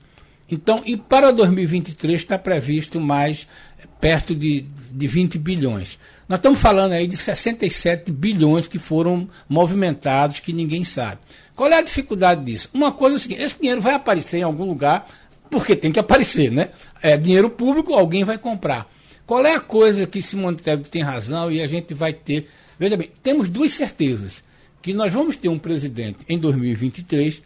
Então, 0.50 0.82
e 0.84 0.96
para 0.96 1.30
2023 1.30 2.20
está 2.20 2.38
previsto 2.38 3.00
mais 3.00 3.46
eh, 3.78 3.86
perto 4.00 4.34
de, 4.34 4.64
de 4.90 5.06
20 5.06 5.38
bilhões. 5.38 5.98
Nós 6.28 6.38
estamos 6.38 6.58
falando 6.58 6.92
aí 6.92 7.06
de 7.06 7.16
67 7.16 8.10
bilhões 8.10 8.66
que 8.66 8.78
foram 8.78 9.28
movimentados, 9.48 10.40
que 10.40 10.52
ninguém 10.52 10.82
sabe. 10.82 11.20
Qual 11.54 11.70
é 11.70 11.78
a 11.78 11.82
dificuldade 11.82 12.44
disso? 12.44 12.68
Uma 12.75 12.92
coisa 12.92 13.16
é 13.16 13.18
o 13.18 13.20
seguinte: 13.20 13.42
esse 13.42 13.58
dinheiro 13.58 13.80
vai 13.80 13.94
aparecer 13.94 14.38
em 14.38 14.42
algum 14.42 14.64
lugar, 14.64 15.06
porque 15.50 15.76
tem 15.76 15.92
que 15.92 16.00
aparecer, 16.00 16.50
né? 16.50 16.70
É 17.00 17.16
dinheiro 17.16 17.50
público, 17.50 17.94
alguém 17.94 18.25
vai 18.25 18.38
comprar. 18.38 18.88
Qual 19.26 19.45
é 19.45 19.54
a 19.54 19.61
coisa 19.61 20.06
que 20.06 20.23
Simone 20.23 20.56
Tebet 20.56 20.88
tem 20.88 21.02
razão 21.02 21.50
e 21.50 21.61
a 21.61 21.66
gente 21.66 21.92
vai 21.92 22.12
ter? 22.12 22.49
Veja 22.78 22.97
bem, 22.97 23.11
temos 23.23 23.49
duas 23.49 23.73
certezas: 23.73 24.42
que 24.80 24.95
nós 24.95 25.12
vamos 25.12 25.37
ter 25.37 25.49
um 25.49 25.59
presidente 25.59 26.19
em 26.28 26.39
2023 26.39 27.43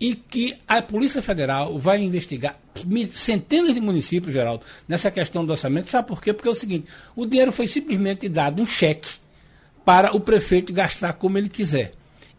e 0.00 0.14
que 0.14 0.54
a 0.68 0.80
Polícia 0.80 1.20
Federal 1.20 1.76
vai 1.78 2.02
investigar 2.02 2.56
centenas 3.10 3.74
de 3.74 3.80
municípios, 3.80 4.32
Geraldo, 4.32 4.64
nessa 4.86 5.10
questão 5.10 5.44
do 5.44 5.50
orçamento. 5.50 5.90
Sabe 5.90 6.06
por 6.06 6.22
quê? 6.22 6.32
Porque 6.32 6.48
é 6.48 6.52
o 6.52 6.54
seguinte: 6.54 6.86
o 7.16 7.26
dinheiro 7.26 7.50
foi 7.50 7.66
simplesmente 7.66 8.28
dado 8.28 8.62
um 8.62 8.66
cheque 8.66 9.10
para 9.84 10.14
o 10.14 10.20
prefeito 10.20 10.72
gastar 10.72 11.14
como 11.14 11.36
ele 11.36 11.48
quiser. 11.48 11.92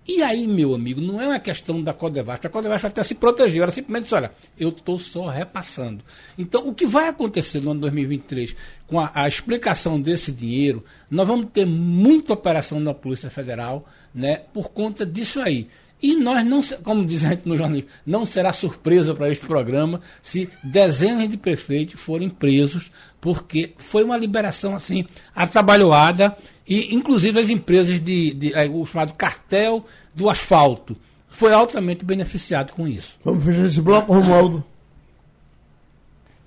E 0.08 0.22
aí, 0.22 0.48
meu 0.48 0.76
amigo, 0.76 1.02
não 1.02 1.20
é 1.20 1.28
uma 1.28 1.40
questão 1.40 1.82
da 1.82 1.92
Codevasf. 1.92 2.46
A 2.46 2.50
Codevasf 2.50 2.86
até 2.86 3.02
se 3.02 3.16
protegeu. 3.16 3.64
Ela 3.64 3.72
simplesmente 3.72 4.04
disse, 4.04 4.16
olha, 4.16 4.32
eu 4.58 4.70
estou 4.70 5.00
só 5.00 5.26
repassando. 5.28 6.04
Então, 6.38 6.68
o 6.68 6.76
que 6.76 6.86
vai 6.86 7.08
acontecer 7.08 7.60
no 7.60 7.72
ano 7.72 7.82
2023 7.82 8.56
com 8.86 9.00
a, 9.00 9.12
a 9.16 9.28
explicação 9.28 10.00
desse 10.00 10.32
dinheiro, 10.32 10.84
nós 11.10 11.28
vamos 11.28 11.48
ter 11.52 11.66
muita 11.66 12.34
operação 12.34 12.80
na 12.80 12.94
Polícia 12.94 13.32
Federal, 13.32 13.88
né, 14.14 14.42
por 14.54 14.70
conta 14.70 15.06
disso 15.06 15.40
aí. 15.40 15.68
E 16.02 16.16
nós 16.16 16.46
não, 16.46 16.62
como 16.84 17.04
diz 17.04 17.24
a 17.26 17.30
gente 17.30 17.48
no 17.48 17.58
jornalismo, 17.58 17.90
não 18.06 18.28
será 18.28 18.54
surpresa 18.54 19.16
para 19.16 19.32
este 19.32 19.46
programa 19.46 20.02
se 20.22 20.48
dezenas 20.64 21.28
de 21.28 21.36
prefeitos 21.36 22.00
forem 22.00 22.30
presos, 22.30 22.92
porque 23.20 23.74
foi 23.78 24.04
uma 24.04 24.18
liberação 24.18 24.76
assim 24.76 25.06
atabalhoada 25.34 26.38
e 26.68 26.94
inclusive 26.96 27.40
as 27.40 27.50
empresas 27.50 28.00
de, 28.00 28.34
de 28.34 28.54
eh, 28.54 28.68
o 28.68 28.86
chamado 28.86 29.14
cartel 29.14 29.86
do 30.14 30.30
asfalto 30.30 30.96
foi 31.30 31.54
altamente 31.54 32.04
beneficiado 32.04 32.72
com 32.72 32.88
isso. 32.88 33.18
Vamos 33.24 33.44
fechar 33.44 33.66
esse 33.66 33.82
bloco, 33.82 34.14
Romualdo. 34.14 34.64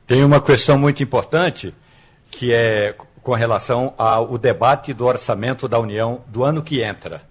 Tem 0.06 0.24
uma 0.24 0.40
questão 0.40 0.78
muito 0.78 1.02
importante 1.02 1.74
que 2.30 2.52
é 2.52 2.94
com 3.22 3.34
relação 3.34 3.92
ao 3.98 4.38
debate 4.38 4.94
do 4.94 5.04
orçamento 5.04 5.68
da 5.68 5.78
União 5.78 6.22
do 6.28 6.44
ano 6.44 6.62
que 6.62 6.82
entra. 6.82 7.22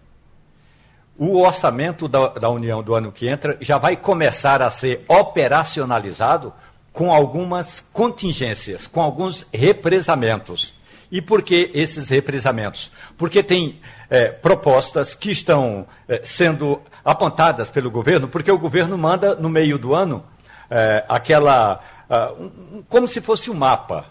O 1.18 1.42
orçamento 1.42 2.08
da, 2.08 2.28
da 2.28 2.50
União 2.50 2.84
do 2.84 2.94
ano 2.94 3.12
que 3.12 3.28
entra 3.28 3.58
já 3.60 3.80
vai 3.80 3.98
começar 3.98 4.62
a 4.62 4.70
ser 4.70 5.04
operacionalizado 5.08 6.54
com 6.94 7.12
algumas 7.12 7.84
contingências, 7.92 8.86
com 8.86 9.02
alguns 9.02 9.46
represamentos. 9.52 10.77
E 11.12 11.22
por 11.22 11.42
que 11.42 11.72
esses 11.74 12.10
represamentos? 12.10 12.92
Porque 13.18 13.42
tem 13.42 13.80
eh, 14.10 14.28
propostas 14.30 15.16
que 15.16 15.32
estão 15.32 15.88
eh, 16.08 16.22
sendo 16.24 16.82
apontadas 17.04 17.70
pelo 17.70 17.90
governo, 17.90 18.28
porque 18.28 18.52
o 18.52 18.58
governo 18.58 18.98
manda 18.98 19.36
no 19.36 19.50
meio 19.50 19.78
do 19.78 19.96
ano 19.96 20.26
eh, 20.70 21.06
aquela. 21.08 21.80
ah, 22.10 22.34
um- 22.38 22.84
como 22.90 23.08
se 23.08 23.22
fosse 23.22 23.50
um 23.50 23.54
mapa 23.54 24.06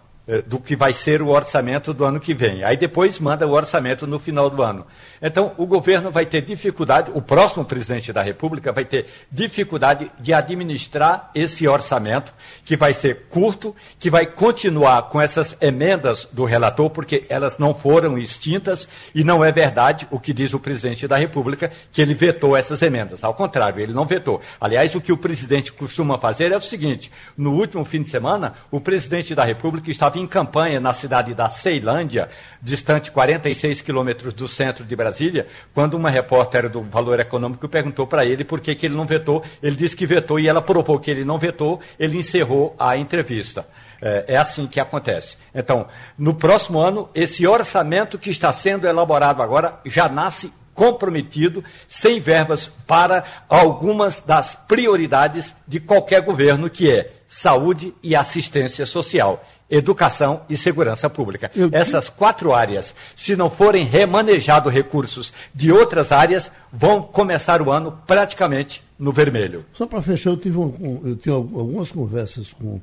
do 0.47 0.59
que 0.59 0.75
vai 0.75 0.93
ser 0.93 1.23
o 1.23 1.29
orçamento 1.29 1.95
do 1.95 2.05
ano 2.05 2.19
que 2.19 2.35
vem. 2.35 2.65
Aí 2.65 2.77
depois 2.77 3.19
manda 3.21 3.47
o 3.47 3.53
orçamento 3.53 4.07
no 4.07 4.19
final 4.19 4.51
do 4.51 4.61
ano. 4.61 4.85
Então, 5.23 5.53
o 5.57 5.67
governo 5.67 6.11
vai 6.11 6.27
ter 6.27 6.43
dificuldade, 6.43 7.13
o 7.15 7.23
próximo 7.23 7.65
presidente 7.65 8.13
da 8.13 8.23
República 8.23 8.73
vai 8.73 8.85
ter 8.85 9.07
dificuldade 9.31 10.11
de 10.19 10.35
administrar 10.35 11.31
esse 11.35 11.67
orçamento, 11.69 12.35
que 12.65 12.77
vai 12.77 12.93
ser 12.93 13.27
curto, 13.31 13.75
que 13.99 14.11
vai 14.11 14.27
continuar 14.27 15.03
com 15.05 15.21
essas 15.21 15.57
emendas 15.61 16.29
do 16.33 16.45
relator, 16.45 16.91
porque 16.91 17.25
elas 17.29 17.57
não 17.57 17.73
foram 17.73 18.19
extintas 18.19 18.89
e 19.15 19.23
não 19.23 19.45
é 19.45 19.53
verdade 19.53 20.09
o 20.11 20.19
que 20.19 20.33
diz 20.33 20.53
o 20.53 20.59
presidente 20.59 21.07
da 21.07 21.17
República, 21.17 21.71
que 21.93 22.03
ele 22.03 22.15
vetou 22.15 22.57
essas 22.57 22.83
emendas. 22.83 23.23
Ao 23.23 23.33
contrário, 23.33 23.81
ele 23.81 23.93
não 23.93 24.05
vetou. 24.05 24.41
Aliás, 24.61 24.95
o 24.95 25.01
que 25.01 25.13
o 25.13 25.17
presidente 25.17 25.73
costuma 25.73 26.19
fazer 26.19 26.51
é 26.51 26.57
o 26.57 26.61
seguinte: 26.61 27.13
no 27.37 27.53
último 27.55 27.85
fim 27.85 28.03
de 28.03 28.11
semana, 28.11 28.55
o 28.71 28.81
presidente 28.81 29.35
da 29.35 29.45
República 29.45 29.91
estava 29.91 30.16
em 30.19 30.27
campanha 30.27 30.81
na 30.81 30.93
cidade 30.93 31.35
da 31.35 31.49
Ceilândia, 31.49 32.29
distante 32.61 33.11
46 33.11 33.83
quilômetros 33.83 34.35
do 34.35 34.49
centro 34.49 34.85
de 34.85 34.97
Brasília, 34.97 35.47
quando 35.75 35.95
uma 35.95 36.11
repórter 36.11 36.69
do 36.69 36.83
Valor 36.83 37.21
Econômico 37.21 37.69
perguntou 37.69 38.07
para 38.07 38.25
ele 38.25 38.45
por 38.45 38.61
que, 38.61 38.75
que 38.75 38.87
ele 38.87 38.97
não 38.97 39.07
vetou. 39.07 39.43
Ele 39.63 39.77
disse 39.77 39.97
que 39.97 40.07
vetou 40.07 40.41
e 40.41 40.49
ela 40.49 40.63
provou 40.63 40.99
que 40.99 41.11
ele 41.11 41.25
não 41.25 41.39
vetou, 41.39 41.81
ele 41.99 42.19
encerrou 42.19 42.75
a 42.79 42.97
entrevista. 42.97 43.67
É, 44.01 44.25
é 44.29 44.37
assim 44.37 44.67
que 44.67 44.79
acontece. 44.79 45.37
Então, 45.55 45.87
no 46.19 46.35
próximo 46.35 46.81
ano, 46.81 47.09
esse 47.15 47.47
orçamento 47.47 48.19
que 48.19 48.31
está 48.31 48.53
sendo 48.53 48.87
elaborado 48.87 49.43
agora 49.43 49.81
já 49.85 50.09
nasce 50.09 50.53
comprometido, 50.77 51.65
sem 51.89 52.21
verbas 52.21 52.71
para 52.87 53.25
algumas 53.49 54.21
das 54.21 54.55
prioridades 54.55 55.55
de 55.67 55.81
qualquer 55.81 56.21
governo, 56.21 56.69
que 56.69 56.91
é 56.91 57.15
saúde 57.27 57.95
e 58.03 58.15
assistência 58.15 58.85
social, 58.87 59.43
educação 59.69 60.43
e 60.49 60.57
segurança 60.57 61.09
pública. 61.11 61.51
Eu- 61.55 61.69
Essas 61.73 62.09
quatro 62.09 62.53
áreas, 62.55 62.95
se 63.17 63.35
não 63.37 63.51
forem 63.51 63.85
remanejados 63.85 64.73
recursos 64.73 65.33
de 65.55 65.73
outras 65.73 66.13
áreas, 66.13 66.51
vão 66.73 67.03
começar 67.03 67.61
o 67.61 67.71
ano 67.71 67.99
praticamente 68.07 68.83
no 68.99 69.13
vermelho. 69.13 69.65
Só 69.75 69.87
para 69.87 70.01
fechar, 70.03 70.31
eu 70.31 70.37
tive 70.37 70.59
um- 70.59 71.01
eu 71.05 71.17
tinha 71.17 71.35
algumas 71.35 71.91
conversas 71.91 72.53
com 72.53 72.81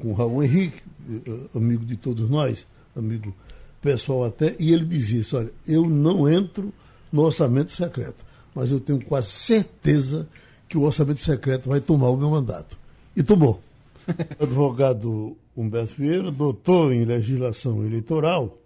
com 0.00 0.12
Raul 0.14 0.42
Henrique, 0.42 0.82
eh, 1.24 1.32
amigo 1.54 1.84
de 1.84 1.96
todos 1.96 2.28
nós, 2.28 2.66
amigo 2.96 3.32
pessoal 3.80 4.24
até, 4.24 4.56
e 4.58 4.72
ele 4.72 4.84
dizia 4.84 5.20
isso, 5.20 5.36
olha, 5.36 5.50
eu 5.64 5.88
não 5.88 6.28
entro 6.28 6.74
no 7.12 7.22
orçamento 7.22 7.70
secreto, 7.70 8.24
mas 8.52 8.72
eu 8.72 8.80
tenho 8.80 9.00
quase 9.04 9.28
certeza 9.28 10.26
que 10.68 10.76
o 10.76 10.82
orçamento 10.82 11.20
secreto 11.20 11.68
vai 11.68 11.78
tomar 11.80 12.08
o 12.08 12.16
meu 12.16 12.30
mandato. 12.30 12.76
E 13.14 13.22
tomou. 13.22 13.62
Advogado 14.40 15.36
Humberto 15.56 15.94
Vieira, 15.96 16.30
doutor 16.30 16.92
em 16.92 17.04
legislação 17.04 17.84
eleitoral. 17.84 18.58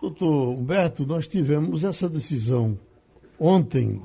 Doutor 0.00 0.58
Humberto, 0.58 1.06
nós 1.06 1.28
tivemos 1.28 1.84
essa 1.84 2.08
decisão 2.08 2.78
ontem, 3.38 4.02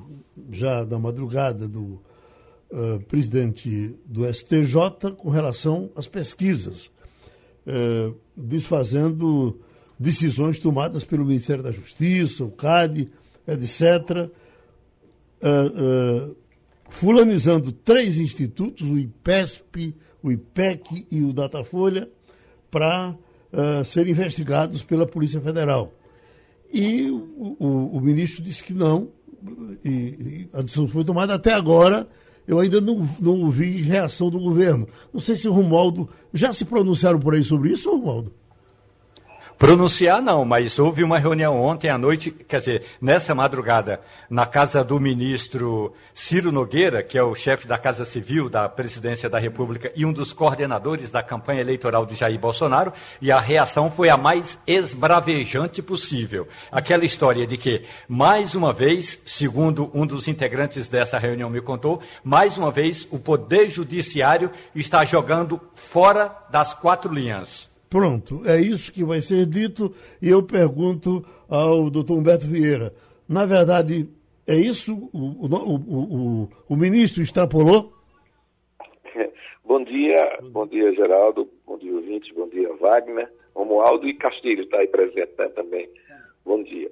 já 0.51 0.83
da 0.83 0.99
madrugada, 0.99 1.67
do 1.67 1.99
uh, 2.69 2.99
presidente 3.07 3.95
do 4.05 4.31
STJ 4.31 5.11
com 5.17 5.29
relação 5.29 5.89
às 5.95 6.07
pesquisas, 6.07 6.91
uh, 7.65 8.15
desfazendo 8.35 9.59
decisões 9.97 10.59
tomadas 10.59 11.03
pelo 11.03 11.25
Ministério 11.25 11.63
da 11.63 11.71
Justiça, 11.71 12.43
o 12.43 12.51
CAD, 12.51 13.09
etc., 13.47 14.29
uh, 15.41 16.35
fulanizando 16.89 17.71
três 17.71 18.19
institutos, 18.19 18.87
o 18.87 18.97
IPESP, 18.97 19.95
o 20.27 20.31
IPEC 20.31 21.07
e 21.11 21.21
o 21.23 21.33
Datafolha, 21.33 22.09
para 22.69 23.15
serem 23.85 24.11
investigados 24.11 24.83
pela 24.83 25.07
Polícia 25.07 25.39
Federal. 25.39 25.93
E 26.73 27.09
o, 27.09 27.55
o, 27.57 27.97
o 27.97 28.01
ministro 28.01 28.43
disse 28.43 28.61
que 28.61 28.73
não, 28.73 29.09
e, 29.83 29.89
e 29.89 30.49
a 30.51 30.61
decisão 30.61 30.87
foi 30.87 31.05
tomada 31.05 31.33
até 31.35 31.53
agora 31.53 32.05
eu 32.47 32.59
ainda 32.59 32.79
não, 32.79 33.07
não 33.19 33.41
ouvi 33.41 33.81
reação 33.81 34.29
do 34.29 34.39
governo. 34.39 34.87
Não 35.11 35.19
sei 35.19 35.35
se 35.35 35.47
o 35.47 35.53
Romualdo. 35.53 36.07
Já 36.33 36.53
se 36.53 36.63
pronunciaram 36.65 37.19
por 37.19 37.33
aí 37.33 37.43
sobre 37.43 37.71
isso, 37.71 37.89
Romualdo? 37.89 38.33
Pronunciar 39.57 40.21
não, 40.21 40.43
mas 40.43 40.77
houve 40.77 41.01
uma 41.01 41.17
reunião 41.17 41.57
ontem 41.57 41.89
à 41.89 41.97
noite, 41.97 42.29
quer 42.29 42.59
dizer, 42.59 42.83
nessa 43.01 43.33
madrugada, 43.33 44.01
na 44.29 44.45
casa 44.45 44.83
do 44.83 44.99
ministro 44.99 45.93
Ciro 46.13 46.51
Nogueira, 46.51 47.01
que 47.01 47.17
é 47.17 47.23
o 47.23 47.33
chefe 47.33 47.65
da 47.65 47.77
Casa 47.77 48.03
Civil 48.03 48.49
da 48.49 48.67
Presidência 48.67 49.29
da 49.29 49.39
República 49.39 49.93
e 49.95 50.05
um 50.05 50.11
dos 50.11 50.33
coordenadores 50.33 51.09
da 51.09 51.23
campanha 51.23 51.61
eleitoral 51.61 52.05
de 52.05 52.15
Jair 52.15 52.37
Bolsonaro, 52.37 52.91
e 53.21 53.31
a 53.31 53.39
reação 53.39 53.89
foi 53.89 54.09
a 54.09 54.17
mais 54.17 54.57
esbravejante 54.67 55.81
possível. 55.81 56.49
Aquela 56.69 57.05
história 57.05 57.47
de 57.47 57.55
que, 57.55 57.85
mais 58.09 58.55
uma 58.55 58.73
vez, 58.73 59.17
segundo 59.25 59.89
um 59.93 60.05
dos 60.05 60.27
integrantes 60.27 60.89
dessa 60.89 61.17
reunião 61.17 61.49
me 61.49 61.61
contou, 61.61 62.01
mais 62.25 62.57
uma 62.57 62.71
vez 62.71 63.07
o 63.09 63.17
Poder 63.17 63.69
Judiciário 63.69 64.51
está 64.75 65.05
jogando 65.05 65.61
fora 65.75 66.29
das 66.51 66.73
quatro 66.73 67.13
linhas. 67.13 67.73
Pronto, 67.89 68.41
é 68.45 68.59
isso 68.59 68.91
que 68.91 69.03
vai 69.03 69.21
ser 69.21 69.45
dito 69.45 69.93
e 70.21 70.29
eu 70.29 70.43
pergunto 70.43 71.23
ao 71.49 71.89
doutor 71.89 72.17
Humberto 72.17 72.47
Vieira. 72.47 72.93
Na 73.27 73.45
verdade, 73.45 74.09
é 74.47 74.55
isso? 74.55 74.93
O, 75.13 75.45
o, 75.45 75.75
o, 75.75 76.49
o 76.69 76.75
ministro 76.75 77.21
extrapolou? 77.21 77.93
Bom 79.63 79.83
dia, 79.83 80.39
bom 80.51 80.67
dia 80.67 80.93
Geraldo, 80.93 81.49
bom 81.65 81.77
dia 81.79 81.91
ouvintes, 81.91 82.31
bom 82.35 82.47
dia 82.47 82.71
Wagner, 82.75 83.27
Romualdo 83.55 84.07
e 84.07 84.13
Castilho 84.13 84.61
está 84.63 84.77
aí 84.77 84.87
presente 84.87 85.31
né, 85.39 85.47
também. 85.49 85.89
Bom 86.45 86.61
dia. 86.61 86.89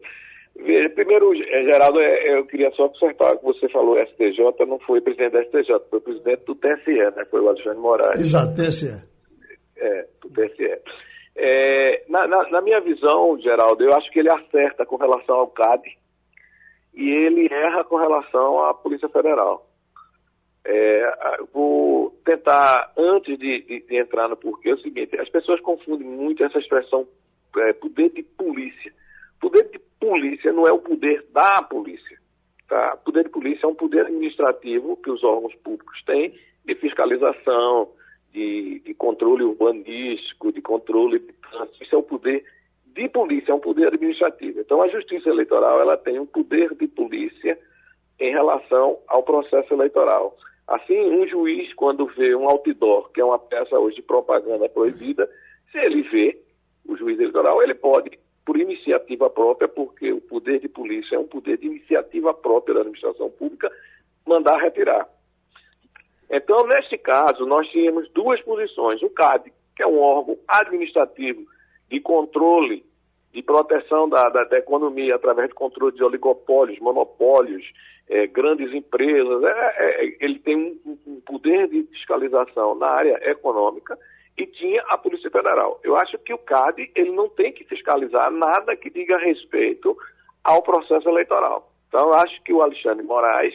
Veja, 0.56 0.89
primeiro, 0.89 1.34
eh, 1.36 1.63
Geraldo, 1.65 1.99
é, 1.99 2.38
eu 2.38 2.45
queria 2.45 2.71
só 2.71 2.89
consertar 2.89 3.34
o 3.34 3.38
que 3.38 3.45
você 3.45 3.69
falou, 3.69 4.03
STJ 4.08 4.65
não 4.67 4.79
foi 4.79 5.01
presidente 5.01 5.34
da 5.34 5.43
STJ, 5.43 5.82
foi 5.89 6.01
presidente 6.01 6.45
do 6.45 6.56
TSE, 6.56 7.15
né? 7.15 7.25
Foi 7.29 7.41
o 7.41 7.49
Alexandre 7.49 7.79
Moraes. 7.79 8.19
Exato, 8.19 8.56
TSE 8.56 9.12
é, 9.78 10.08
do 10.22 10.30
TSE. 10.30 10.82
É, 11.36 12.06
na, 12.10 12.28
na, 12.28 12.50
na, 12.50 12.62
minha 12.62 12.80
visão, 12.80 13.40
Geraldo, 13.40 13.84
eu 13.84 13.94
acho 13.94 14.10
que 14.12 14.20
ele 14.20 14.32
acerta 14.32 14.86
com 14.86 14.98
relação 14.98 15.36
ao 15.36 15.48
CAD 15.48 15.82
e 16.94 17.10
ele 17.10 17.48
erra 17.52 17.84
com 17.84 17.96
relação 17.96 18.64
à 18.66 18.74
Polícia 18.74 19.10
Federal. 19.10 19.68
É, 20.66 21.12
vou 21.52 22.12
tentar, 22.24 22.94
antes 22.98 23.38
de, 23.38 23.62
de, 23.64 23.82
de, 23.82 23.98
entrar 23.98 24.30
no 24.30 24.38
porquê, 24.38 24.70
é 24.70 24.74
o 24.74 24.80
seguinte: 24.80 25.20
as 25.20 25.28
pessoas 25.30 25.60
confundem 25.60 26.08
muito 26.08 26.44
essa 26.44 26.60
expressão 26.60 27.08
é, 27.58 27.74
poder 27.74 28.12
de 28.12 28.24
polícia. 28.24 28.94
Poder 29.42 29.70
de 29.72 29.80
polícia 30.00 30.54
não 30.54 30.66
é 30.66 30.72
o 30.72 30.80
poder 30.80 31.26
da 31.34 31.62
polícia. 31.64 32.18
Tá? 32.70 32.96
Poder 33.04 33.24
de 33.24 33.30
polícia 33.30 33.66
é 33.66 33.70
um 33.70 33.76
poder 33.76 34.06
administrativo 34.06 34.96
que 34.98 35.10
os 35.10 35.24
órgãos 35.24 35.54
públicos 35.56 36.02
têm 36.06 36.34
de 36.64 36.76
fiscalização, 36.76 37.90
de, 38.34 38.80
de 38.80 38.93
controle 38.96 39.43
urbanístico, 39.43 40.52
de 40.52 40.62
controle 40.62 41.19
de 41.19 41.34
trânsito. 41.34 41.84
Isso 41.84 41.96
é 41.96 41.98
o 41.98 42.04
poder 42.04 42.43
de 42.88 43.08
polícia, 43.10 43.52
é 43.52 43.56
um 43.56 43.60
poder 43.60 43.88
administrativo. 43.88 44.60
Então, 44.60 44.82
a 44.82 44.88
Justiça 44.88 45.30
Eleitoral 45.30 45.80
ela 45.80 45.98
tem 45.98 46.19
um 46.19 46.26
poder 46.26 46.74
de 46.76 46.88
polícia 46.88 47.58
em 48.19 48.32
relação 48.32 48.98
ao 49.08 49.24
processo 49.24 49.74
eleitoral. 49.74 50.38
Assim, 50.67 51.00
um 51.00 51.28
juiz, 51.28 51.74
quando 51.74 52.06
vê 52.08 52.36
um 52.36 52.48
outdoor, 52.50 53.12
que 53.12 53.22
é 53.22 53.26
uma 53.26 53.39
peça 53.39 53.78
hoje 53.78 53.98
de 53.98 54.02
propaganda 54.02 54.69
proibida, 54.69 55.30
se 55.72 55.78
ele 55.78 56.04
vê 56.04 56.39
o 56.86 56.96
juiz 56.96 57.19
eleitoral, 57.19 57.62
ele 57.62 57.74
pode, 57.74 58.17
por 58.46 58.58
iniciativa 58.58 59.30
própria, 59.30 59.67
porque 59.67 60.12
o 60.12 60.22
poder 60.22 60.60
de 60.60 60.69
polícia 60.69 61.15
é 61.15 61.19
um 61.19 61.28
poder 61.28 61.58
de 61.58 61.67
iniciativa 61.67 62.34
própria 62.34 62.76
da 62.76 62.82
administração 62.82 63.30
pública, 63.30 63.72
mandar 64.26 64.58
retirar. 64.58 65.08
Então, 66.36 66.65
neste 66.65 66.98
caso, 66.98 67.46
nós 67.46 67.69
tínhamos 67.69 68.10
duas 68.10 68.41
posições. 68.41 69.04
O 69.04 69.10
CAD, 69.12 69.54
que 69.76 69.84
é 69.84 69.88
um 69.88 70.00
órgão 70.00 70.36
administrativo 70.48 71.46
de 71.88 72.00
controle, 72.00 72.84
de 73.32 73.43
proteção 73.43 74.10
da, 74.10 74.30
da, 74.30 74.43
da 74.43 74.58
economia 74.58 75.15
através 75.15 75.50
do 75.50 75.56
controle 75.56 75.96
de 75.96 76.04
oligopólios, 76.04 76.80
monopólios, 76.80 77.63
é, 78.10 78.26
grandes 78.26 78.74
empresas. 78.74 79.43
É, 79.43 79.76
é, 79.78 80.17
ele 80.22 80.39
tem 80.39 80.56
um, 80.84 80.98
um 81.06 81.22
poder 81.22 81.67
de 81.67 81.84
fiscalização 81.84 82.74
na 82.74 82.88
área 82.88 83.30
econômica 83.30 83.96
e 84.36 84.48
tinha 84.48 84.84
a 84.88 84.98
Polícia 84.98 85.30
Federal. 85.30 85.80
Eu 85.84 85.96
acho 85.98 86.17
que 86.17 86.34
o 86.34 86.39
CAD 86.39 86.91
ele 86.96 87.12
não 87.12 87.30
tem 87.30 87.52
que 87.52 87.63
fiscalizar 87.63 88.32
nada 88.32 88.76
que 88.76 88.89
diga 88.89 89.19
respeito 89.19 89.96
ao 90.43 90.63
processo 90.63 91.08
eleitoral. 91.08 91.72
Então, 91.89 92.08
eu 92.08 92.13
acho 92.15 92.41
que 92.41 92.52
o 92.52 92.63
Alexandre 92.63 93.06
Moraes 93.06 93.54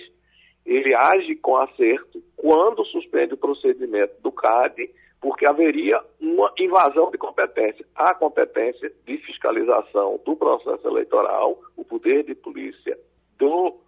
ele 0.68 0.94
age 0.94 1.34
com 1.36 1.56
acerto 1.56 2.22
quando 2.36 2.84
suspende 2.84 3.32
o 3.32 3.38
procedimento 3.38 4.20
do 4.20 4.30
CAD, 4.30 4.90
porque 5.18 5.46
haveria 5.46 5.98
uma 6.20 6.52
invasão 6.58 7.10
de 7.10 7.16
competência. 7.16 7.86
A 7.94 8.14
competência 8.14 8.92
de 9.06 9.16
fiscalização 9.18 10.20
do 10.26 10.36
processo 10.36 10.86
eleitoral, 10.86 11.58
o 11.74 11.84
poder 11.84 12.22
de 12.22 12.34
polícia 12.34 12.98
do, 13.38 13.80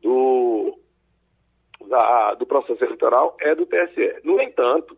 do, 0.00 0.78
da, 1.88 2.34
do 2.34 2.46
processo 2.46 2.84
eleitoral 2.84 3.36
é 3.40 3.54
do 3.56 3.66
TSE. 3.66 4.20
No 4.22 4.40
entanto, 4.40 4.96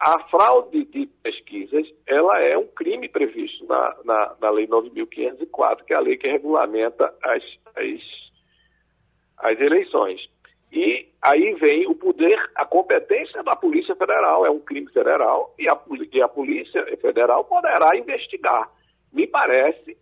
a 0.00 0.18
fraude 0.28 0.84
de 0.86 1.06
pesquisas 1.22 1.86
ela 2.08 2.40
é 2.40 2.58
um 2.58 2.66
crime 2.66 3.08
previsto 3.08 3.64
na, 3.66 3.96
na, 4.04 4.34
na 4.40 4.50
Lei 4.50 4.66
9.504, 4.66 5.84
que 5.84 5.92
é 5.94 5.96
a 5.96 6.00
lei 6.00 6.16
que 6.16 6.26
regulamenta 6.26 7.14
as, 7.22 7.42
as 7.76 8.23
as 9.38 9.60
eleições. 9.60 10.28
E 10.72 11.08
aí 11.22 11.54
vem 11.54 11.86
o 11.86 11.94
poder, 11.94 12.36
a 12.54 12.64
competência 12.64 13.42
da 13.42 13.54
Polícia 13.54 13.94
Federal, 13.94 14.44
é 14.44 14.50
um 14.50 14.58
crime 14.58 14.90
federal, 14.90 15.54
e 15.58 15.68
a, 15.68 15.80
e 16.12 16.20
a 16.20 16.28
Polícia 16.28 16.84
Federal 16.96 17.44
poderá 17.44 17.96
investigar. 17.96 18.68
Me 19.12 19.26
parece 19.26 19.96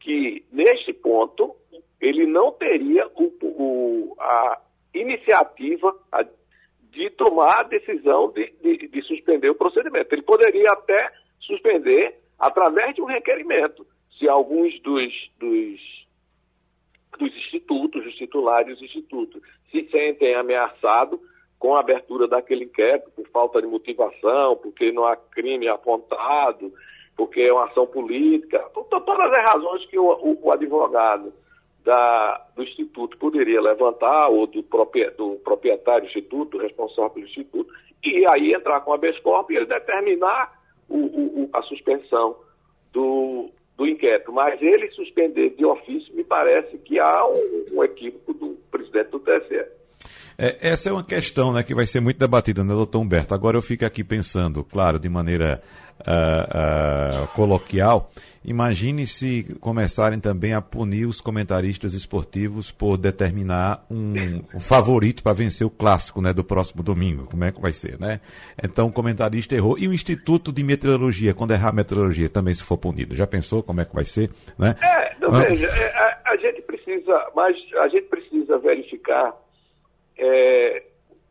que, 0.00 0.44
neste 0.52 0.92
ponto, 0.92 1.56
ele 2.00 2.26
não 2.26 2.52
teria 2.52 3.06
o, 3.14 3.32
o, 3.42 4.16
a 4.20 4.60
iniciativa 4.94 5.96
de 6.90 7.10
tomar 7.10 7.60
a 7.60 7.62
decisão 7.62 8.30
de, 8.32 8.52
de, 8.62 8.88
de 8.88 9.02
suspender 9.02 9.48
o 9.50 9.54
procedimento. 9.54 10.14
Ele 10.14 10.22
poderia 10.22 10.70
até 10.72 11.10
suspender 11.40 12.18
através 12.38 12.94
de 12.94 13.00
um 13.00 13.06
requerimento, 13.06 13.86
se 14.18 14.28
alguns 14.28 14.78
dos, 14.80 15.30
dos 15.38 16.06
dos 17.16 17.34
institutos, 17.36 18.04
os 18.04 18.14
titulares 18.14 18.78
dos 18.78 18.82
institutos, 18.82 19.40
se 19.70 19.88
sentem 19.90 20.34
ameaçados 20.34 21.18
com 21.58 21.74
a 21.74 21.80
abertura 21.80 22.28
daquele 22.28 22.64
inquérito 22.64 23.10
por 23.10 23.26
falta 23.28 23.60
de 23.60 23.66
motivação, 23.66 24.56
porque 24.56 24.92
não 24.92 25.04
há 25.04 25.16
crime 25.16 25.68
apontado, 25.68 26.72
porque 27.16 27.40
é 27.40 27.52
uma 27.52 27.64
ação 27.64 27.86
política, 27.86 28.60
todas 28.72 29.32
as 29.32 29.52
razões 29.52 29.84
que 29.86 29.98
o, 29.98 30.04
o, 30.04 30.38
o 30.40 30.52
advogado 30.52 31.32
da, 31.84 32.46
do 32.54 32.62
Instituto 32.62 33.16
poderia 33.18 33.60
levantar, 33.60 34.28
ou 34.28 34.46
do, 34.46 34.62
do 34.62 35.40
proprietário 35.42 36.02
do 36.02 36.06
Instituto, 36.08 36.58
responsável 36.58 37.10
pelo 37.10 37.26
Instituto, 37.26 37.72
e 38.04 38.24
aí 38.28 38.52
entrar 38.52 38.80
com 38.82 38.92
a 38.92 38.98
corpus 39.22 39.50
e 39.50 39.56
ele 39.56 39.66
determinar 39.66 40.52
o, 40.88 41.48
a 41.52 41.62
suspensão 41.62 42.36
do, 42.92 43.50
do 43.78 43.86
inquérito, 43.86 44.32
mas 44.32 44.60
ele 44.60 44.90
suspender 44.90 45.50
de 45.50 45.64
ofício, 45.64 46.12
me 46.14 46.24
parece 46.24 46.76
que 46.78 46.98
há 46.98 47.26
um, 47.26 47.66
um 47.72 47.84
equívoco 47.84 48.34
do 48.34 48.58
presidente 48.72 49.10
do 49.10 49.20
TSE. 49.20 49.77
É, 50.40 50.56
essa 50.70 50.88
é 50.88 50.92
uma 50.92 51.02
questão 51.02 51.52
né, 51.52 51.64
que 51.64 51.74
vai 51.74 51.84
ser 51.84 51.98
muito 51.98 52.16
debatida, 52.16 52.62
né, 52.62 52.72
doutor 52.72 53.00
Humberto? 53.00 53.34
Agora 53.34 53.56
eu 53.56 53.62
fico 53.62 53.84
aqui 53.84 54.04
pensando, 54.04 54.62
claro, 54.62 54.96
de 54.96 55.08
maneira 55.08 55.60
uh, 55.98 57.24
uh, 57.24 57.26
coloquial, 57.34 58.12
imagine 58.44 59.04
se 59.04 59.44
começarem 59.58 60.20
também 60.20 60.54
a 60.54 60.60
punir 60.60 61.06
os 61.06 61.20
comentaristas 61.20 61.92
esportivos 61.92 62.70
por 62.70 62.96
determinar 62.96 63.84
um, 63.90 64.44
um 64.54 64.60
favorito 64.60 65.24
para 65.24 65.32
vencer 65.32 65.66
o 65.66 65.70
clássico 65.70 66.20
né, 66.20 66.32
do 66.32 66.44
próximo 66.44 66.84
domingo. 66.84 67.24
Como 67.24 67.42
é 67.42 67.50
que 67.50 67.60
vai 67.60 67.72
ser, 67.72 67.98
né? 67.98 68.20
Então 68.62 68.86
o 68.86 68.92
comentarista 68.92 69.56
errou. 69.56 69.76
E 69.76 69.88
o 69.88 69.92
Instituto 69.92 70.52
de 70.52 70.62
Meteorologia, 70.62 71.34
quando 71.34 71.50
errar 71.50 71.70
a 71.70 71.72
meteorologia, 71.72 72.28
também 72.28 72.54
se 72.54 72.62
for 72.62 72.78
punido. 72.78 73.16
Já 73.16 73.26
pensou 73.26 73.60
como 73.60 73.80
é 73.80 73.84
que 73.84 73.92
vai 73.92 74.04
ser? 74.04 74.30
Né? 74.56 74.76
É, 74.80 75.16
não, 75.20 75.30
ah. 75.34 75.40
veja, 75.40 75.66
é, 75.66 75.96
a, 75.96 76.30
a, 76.30 76.36
gente 76.36 76.62
precisa, 76.62 77.26
mas 77.34 77.56
a 77.80 77.88
gente 77.88 78.06
precisa 78.06 78.56
verificar 78.58 79.34
é, 80.18 80.82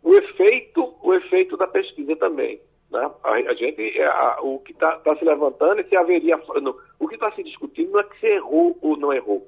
o 0.03 0.13
efeito, 0.15 0.95
o 1.01 1.13
efeito 1.13 1.57
da 1.57 1.67
pesquisa 1.67 2.15
também. 2.15 2.59
Né? 2.89 3.11
A, 3.23 3.31
a 3.31 3.53
gente, 3.53 3.99
é, 3.99 4.05
a, 4.05 4.39
o 4.41 4.59
que 4.59 4.71
está 4.71 4.97
tá 4.99 5.15
se 5.17 5.25
levantando 5.25 5.81
é 5.81 5.83
se 5.83 5.95
haveria. 5.95 6.37
No, 6.61 6.77
o 6.99 7.07
que 7.07 7.15
está 7.15 7.31
se 7.33 7.43
discutindo 7.43 7.91
não 7.91 7.99
é 7.99 8.03
que 8.03 8.19
se 8.19 8.27
errou 8.27 8.77
ou 8.81 8.97
não 8.97 9.13
errou. 9.13 9.47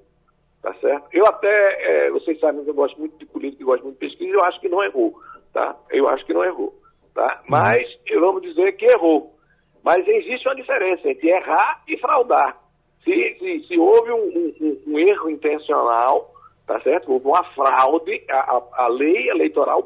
Tá 0.62 0.74
certo? 0.76 1.08
Eu 1.14 1.26
até, 1.26 2.08
é, 2.08 2.12
vocês 2.12 2.38
sabem 2.40 2.64
que 2.64 2.70
eu 2.70 2.74
gosto 2.74 3.00
muito 3.00 3.18
de 3.18 3.26
política 3.26 3.64
e 3.64 3.66
gosto 3.66 3.84
muito 3.84 3.98
de 3.98 4.08
pesquisa, 4.08 4.34
eu 4.34 4.44
acho 4.44 4.60
que 4.60 4.68
não 4.68 4.84
errou. 4.84 5.18
Tá? 5.54 5.76
Eu 5.90 6.08
acho 6.10 6.26
que 6.26 6.34
não 6.34 6.44
errou. 6.44 6.78
Tá? 7.14 7.36
Uhum. 7.38 7.46
Mas 7.48 8.00
eu 8.06 8.20
vamos 8.20 8.42
dizer 8.42 8.74
que 8.74 8.86
errou. 8.86 9.34
Mas 9.82 10.06
existe 10.06 10.46
uma 10.48 10.56
diferença 10.56 11.10
entre 11.10 11.30
errar 11.30 11.82
e 11.88 11.98
fraudar. 11.98 12.62
Se, 13.04 13.38
se, 13.40 13.68
se 13.68 13.80
houve 13.80 14.12
um, 14.12 14.54
um, 14.60 14.82
um 14.88 15.00
erro 15.00 15.30
intencional, 15.30 16.29
tá 16.70 16.80
certo? 16.82 17.12
Houve 17.12 17.26
uma 17.26 17.44
fraude, 17.46 18.22
a, 18.30 18.36
a, 18.36 18.86
a 18.86 18.88
lei 18.90 19.28
eleitoral 19.28 19.82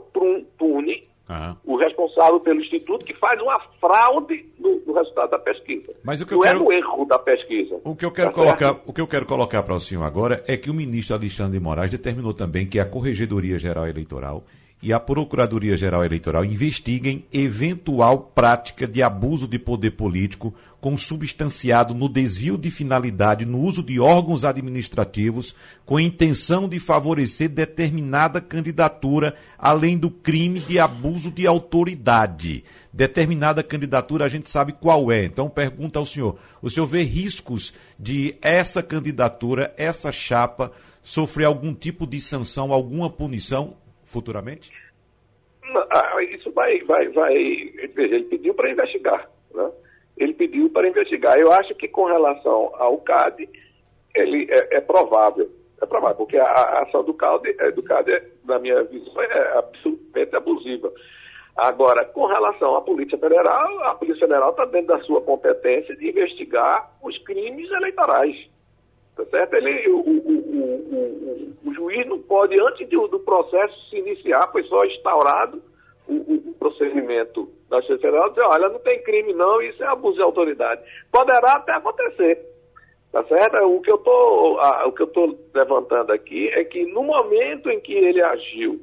pune 0.57 1.07
uhum. 1.29 1.55
o 1.63 1.77
responsável 1.77 2.41
pelo 2.41 2.59
Instituto 2.59 3.05
que 3.05 3.13
faz 3.13 3.41
uma 3.41 3.57
fraude 3.79 4.45
no, 4.59 4.81
no 4.85 4.93
resultado 4.93 5.29
da 5.29 5.39
pesquisa. 5.39 5.93
Mas 6.03 6.19
o 6.19 6.25
que 6.25 6.33
eu 6.33 6.39
Não 6.39 6.43
é 6.43 6.47
quero... 6.49 6.59
é 6.59 6.67
o 6.67 6.71
erro 6.73 7.05
da 7.05 7.17
pesquisa. 7.17 7.79
O 7.85 7.95
que 7.95 8.03
eu 8.03 8.11
quero 8.11 8.31
tá 8.31 8.35
colocar, 8.35 8.67
certo? 8.73 8.81
o 8.85 8.91
que 8.91 8.99
eu 8.99 9.07
quero 9.07 9.25
colocar 9.25 9.63
para 9.63 9.75
o 9.75 9.79
senhor 9.79 10.03
agora 10.03 10.43
é 10.45 10.57
que 10.57 10.69
o 10.69 10.73
ministro 10.73 11.15
Alexandre 11.15 11.57
de 11.57 11.63
Moraes 11.63 11.89
determinou 11.89 12.33
também 12.33 12.67
que 12.67 12.77
a 12.77 12.85
Corregedoria 12.85 13.57
Geral 13.57 13.87
Eleitoral 13.87 14.43
e 14.83 14.91
a 14.91 14.99
Procuradoria-Geral 14.99 16.03
Eleitoral 16.03 16.43
investiguem 16.43 17.23
eventual 17.31 18.19
prática 18.35 18.85
de 18.85 19.01
abuso 19.01 19.47
de 19.47 19.57
poder 19.57 19.91
político 19.91 20.53
consubstanciado 20.81 21.93
no 21.93 22.09
desvio 22.09 22.57
de 22.57 22.69
finalidade 22.69 23.45
no 23.45 23.61
uso 23.61 23.81
de 23.81 23.97
órgãos 23.97 24.43
administrativos 24.43 25.55
com 25.85 26.01
intenção 26.01 26.67
de 26.67 26.81
favorecer 26.81 27.47
determinada 27.47 28.41
candidatura, 28.41 29.33
além 29.57 29.97
do 29.97 30.11
crime 30.11 30.59
de 30.59 30.77
abuso 30.77 31.31
de 31.31 31.47
autoridade. 31.47 32.65
Determinada 32.91 33.63
candidatura 33.63 34.25
a 34.25 34.29
gente 34.29 34.49
sabe 34.49 34.73
qual 34.73 35.09
é. 35.09 35.23
Então 35.23 35.49
pergunta 35.49 35.97
ao 35.97 36.05
senhor: 36.05 36.37
o 36.61 36.69
senhor 36.69 36.87
vê 36.87 37.03
riscos 37.03 37.73
de 37.97 38.35
essa 38.41 38.83
candidatura, 38.83 39.73
essa 39.77 40.11
chapa, 40.11 40.73
sofrer 41.01 41.45
algum 41.45 41.73
tipo 41.73 42.05
de 42.05 42.19
sanção, 42.19 42.73
alguma 42.73 43.09
punição 43.09 43.81
futuramente? 44.13 44.71
Ah, 45.89 46.21
isso 46.23 46.51
vai, 46.51 46.79
vai, 46.83 47.09
vai. 47.09 47.33
Ele 47.35 48.23
pediu 48.25 48.53
para 48.53 48.71
investigar. 48.71 49.27
Né? 49.53 49.71
Ele 50.17 50.33
pediu 50.33 50.69
para 50.69 50.87
investigar. 50.87 51.37
Eu 51.39 51.51
acho 51.51 51.73
que 51.75 51.87
com 51.87 52.05
relação 52.05 52.71
ao 52.75 52.97
CAD, 52.99 53.49
ele 54.13 54.47
é, 54.51 54.77
é 54.77 54.81
provável. 54.81 55.49
É 55.81 55.85
provável, 55.85 56.15
porque 56.15 56.37
a, 56.37 56.45
a 56.45 56.83
ação 56.83 57.03
do 57.03 57.13
CAD, 57.13 57.55
é, 57.59 57.71
do 57.71 57.81
CAD 57.81 58.11
é, 58.11 58.23
na 58.45 58.59
minha 58.59 58.83
visão, 58.83 59.21
é 59.21 59.57
absolutamente 59.57 60.35
abusiva. 60.35 60.93
Agora, 61.55 62.05
com 62.05 62.25
relação 62.25 62.75
à 62.75 62.81
Polícia 62.81 63.17
Federal, 63.17 63.83
a 63.83 63.95
Polícia 63.95 64.27
Federal 64.27 64.51
está 64.51 64.65
dentro 64.65 64.87
da 64.87 65.03
sua 65.03 65.21
competência 65.21 65.95
de 65.95 66.09
investigar 66.09 66.91
os 67.01 67.17
crimes 67.19 67.69
eleitorais. 67.71 68.52
Tá 69.15 69.25
certo? 69.25 69.53
Ele, 69.55 69.89
o, 69.89 69.99
o, 69.99 70.17
o, 70.27 71.69
o, 71.69 71.73
juiz 71.73 72.05
não 72.07 72.19
pode, 72.19 72.55
antes 72.61 72.87
de, 72.89 72.95
do 72.95 73.19
processo 73.19 73.89
se 73.89 73.97
iniciar, 73.97 74.51
foi 74.51 74.63
só 74.63 74.83
instaurado 74.85 75.61
o, 76.07 76.53
procedimento 76.59 77.49
da 77.69 77.77
Justiça 77.77 77.99
Federal, 77.99 78.29
dizer, 78.29 78.45
olha, 78.45 78.69
não 78.69 78.79
tem 78.79 79.03
crime 79.03 79.33
não, 79.33 79.61
isso 79.61 79.83
é 79.83 79.87
abuso 79.87 80.15
de 80.15 80.21
autoridade. 80.21 80.81
Poderá 81.11 81.53
até 81.53 81.73
acontecer. 81.73 82.39
Tá 83.11 83.23
certo? 83.25 83.57
O 83.57 83.81
que 83.81 83.91
eu 83.91 83.97
tô, 83.99 84.59
o 84.87 84.91
que 84.91 85.03
eu 85.03 85.07
estou 85.07 85.37
levantando 85.53 86.11
aqui 86.11 86.47
é 86.49 86.63
que 86.63 86.85
no 86.85 87.03
momento 87.03 87.69
em 87.69 87.79
que 87.79 87.93
ele 87.93 88.21
agiu 88.21 88.81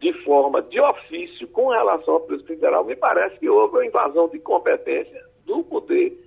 de 0.00 0.12
forma 0.24 0.62
de 0.62 0.80
ofício 0.80 1.46
com 1.48 1.68
relação 1.68 2.16
à 2.16 2.20
Polícia 2.20 2.46
Federal, 2.46 2.84
me 2.84 2.96
parece 2.96 3.38
que 3.38 3.48
houve 3.48 3.76
uma 3.76 3.86
invasão 3.86 4.28
de 4.28 4.38
competência 4.38 5.22
do 5.44 5.62
poder 5.64 6.18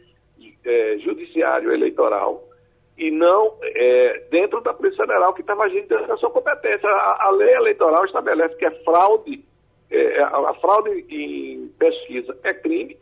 é, 0.64 0.98
judiciário 1.00 1.72
eleitoral 1.72 2.47
e 2.98 3.12
não 3.12 3.54
é, 3.62 4.24
dentro 4.32 4.60
da 4.62 4.74
Polícia 4.74 5.06
Federal, 5.06 5.34
que 5.34 5.42
estava 5.42 5.64
agindo 5.64 5.88
dentro 5.88 6.08
da 6.08 6.18
sua 6.18 6.32
competência. 6.32 6.90
A, 6.90 7.28
a, 7.28 7.30
lei 7.30 7.54
eleitoral 7.54 8.04
estabelece 8.06 8.56
que 8.56 8.66
é 8.66 8.72
fraude, 8.84 9.46
é, 9.92 10.20
a, 10.22 10.50
a, 10.50 10.54
fraude 10.56 11.06
em 11.10 11.68
pesquisa 11.78 12.36
é 12.44 12.54
crime, 12.54 12.98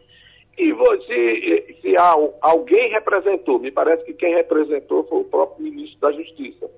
e 0.57 0.71
você, 0.73 1.77
se 1.81 1.97
há, 1.97 2.15
alguém 2.41 2.89
representou, 2.91 3.59
me 3.59 3.71
parece 3.71 4.03
que 4.05 4.13
quem 4.13 4.33
representou 4.35 5.05
foi 5.05 5.19
o 5.19 5.25
próprio 5.25 5.63
ministro 5.63 5.99
da 5.99 6.11
Justiça, 6.11 6.69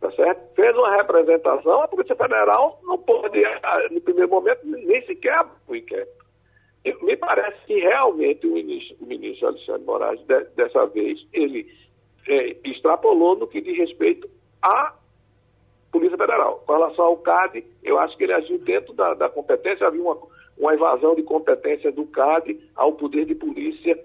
tá 0.00 0.10
certo? 0.12 0.54
Fez 0.54 0.76
uma 0.76 0.96
representação, 0.96 1.82
a 1.82 1.88
Polícia 1.88 2.16
Federal 2.16 2.78
não 2.84 2.98
pode, 2.98 3.42
no 3.90 4.00
primeiro 4.00 4.30
momento, 4.30 4.60
nem 4.64 5.04
sequer 5.06 5.34
abrir 5.34 5.56
o 5.68 5.76
inquérito. 5.76 6.26
Me 7.02 7.16
parece 7.16 7.58
que 7.66 7.80
realmente 7.80 8.46
o 8.46 8.52
ministro, 8.52 8.96
o 9.00 9.06
ministro 9.06 9.48
Alexandre 9.48 9.82
Moraes, 9.82 10.20
de, 10.20 10.44
dessa 10.54 10.86
vez, 10.86 11.26
ele 11.32 11.66
é, 12.28 12.56
extrapolou 12.64 13.36
no 13.36 13.46
que 13.46 13.60
diz 13.60 13.76
respeito 13.76 14.28
à 14.62 14.94
Polícia 15.90 16.18
Federal. 16.18 16.62
Com 16.66 16.72
relação 16.72 17.04
ao 17.06 17.16
CAD, 17.18 17.64
eu 17.82 17.98
acho 17.98 18.16
que 18.16 18.24
ele 18.24 18.32
agiu 18.32 18.58
dentro 18.58 18.92
da, 18.92 19.14
da 19.14 19.28
competência, 19.28 19.86
havia 19.86 20.02
uma, 20.02 20.18
uma 20.58 20.74
evasão 20.74 21.14
de 21.14 21.22
competência 21.22 21.90
do 21.92 22.06
CAD 22.06 22.58
ao 22.74 22.92
poder 22.92 23.24
de 23.24 23.34
polícia 23.34 23.98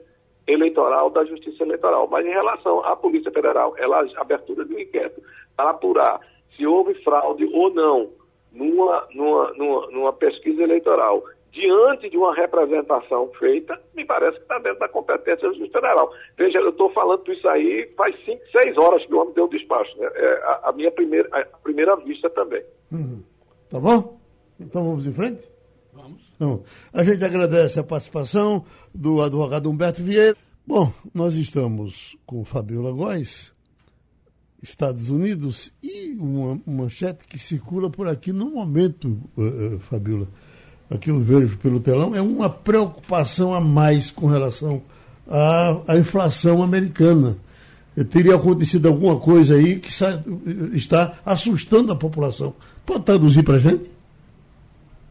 eleitoral 0.48 1.10
da 1.10 1.24
Justiça 1.26 1.64
Eleitoral. 1.64 2.08
Mas 2.08 2.26
em 2.26 2.30
relação 2.30 2.80
à 2.86 2.96
Polícia 2.96 3.32
Federal, 3.32 3.76
ela 3.78 4.06
abertura 4.18 4.66
de 4.66 4.74
um 4.74 4.80
inquérito 4.80 5.22
para 5.56 5.72
apurar 5.72 6.20
se 6.56 6.66
houve 6.66 6.94
fraude 7.04 7.46
ou 7.54 7.74
não 7.74 8.10
numa, 8.52 9.08
numa, 9.14 9.54
numa, 9.54 9.88
numa 9.88 10.14
pesquisa 10.14 10.64
eleitoral 10.64 11.24
diante 11.52 12.10
de 12.10 12.18
uma 12.18 12.34
representação 12.34 13.30
feita, 13.38 13.80
me 13.94 14.06
parece 14.06 14.38
que 14.38 14.44
está 14.44 14.58
dentro 14.60 14.80
da 14.80 14.88
competência 14.88 15.50
do 15.50 15.56
juiz 15.56 15.72
federal. 15.72 16.12
Veja, 16.38 16.60
eu 16.60 16.70
estou 16.70 16.90
falando 16.92 17.32
isso 17.32 17.48
aí 17.48 17.92
faz 17.98 18.16
cinco, 18.24 18.42
seis 18.52 18.78
horas 18.78 19.06
que 19.06 19.14
o 19.14 19.20
homem 19.20 19.34
deu 19.34 19.46
o 19.46 19.50
despacho. 19.50 19.98
Né? 19.98 20.10
É 20.14 20.34
a, 20.44 20.70
a, 20.70 20.72
minha 20.72 20.92
primeira, 20.92 21.28
a 21.32 21.58
primeira 21.58 21.96
vista 21.98 22.30
também. 22.30 22.64
Uhum. 22.92 23.22
Tá 23.70 23.80
bom? 23.80 24.18
Então 24.60 24.84
vamos 24.84 25.06
em 25.06 25.14
frente? 25.14 25.42
Vamos. 25.94 26.22
Então, 26.36 26.64
a 26.94 27.04
gente 27.04 27.24
agradece 27.24 27.80
a 27.80 27.84
participação 27.84 28.66
do 28.96 29.22
advogado 29.22 29.70
Humberto 29.70 30.02
Vieira. 30.02 30.38
Bom, 30.66 30.92
nós 31.14 31.36
estamos 31.36 32.18
com 32.26 32.46
Fabiola 32.46 32.92
Góes, 32.92 33.54
Estados 34.64 35.10
Unidos, 35.10 35.74
e 35.84 36.16
uma 36.18 36.62
manchete 36.66 37.26
que 37.26 37.38
circula 37.38 37.90
por 37.90 38.08
aqui 38.08 38.32
no 38.32 38.52
momento, 38.52 39.20
uh, 39.36 39.76
uh, 39.76 39.80
Fabiola 39.80 40.28
aqui 40.92 41.10
eu 41.10 41.20
vejo 41.20 41.58
pelo 41.58 41.80
telão, 41.80 42.14
é 42.14 42.22
uma 42.22 42.50
preocupação 42.50 43.54
a 43.54 43.62
mais 43.62 44.12
com 44.12 44.28
relação 44.28 44.82
à, 45.28 45.78
à 45.88 45.98
inflação 45.98 46.62
americana. 46.62 47.38
Teria 48.10 48.36
acontecido 48.36 48.88
alguma 48.88 49.18
coisa 49.18 49.56
aí 49.56 49.80
que 49.80 49.90
está 50.74 51.20
assustando 51.26 51.92
a 51.92 51.96
população. 51.96 52.54
Pode 52.86 53.04
traduzir 53.04 53.44
para 53.44 53.56
a 53.56 53.60
gente? 53.60 53.90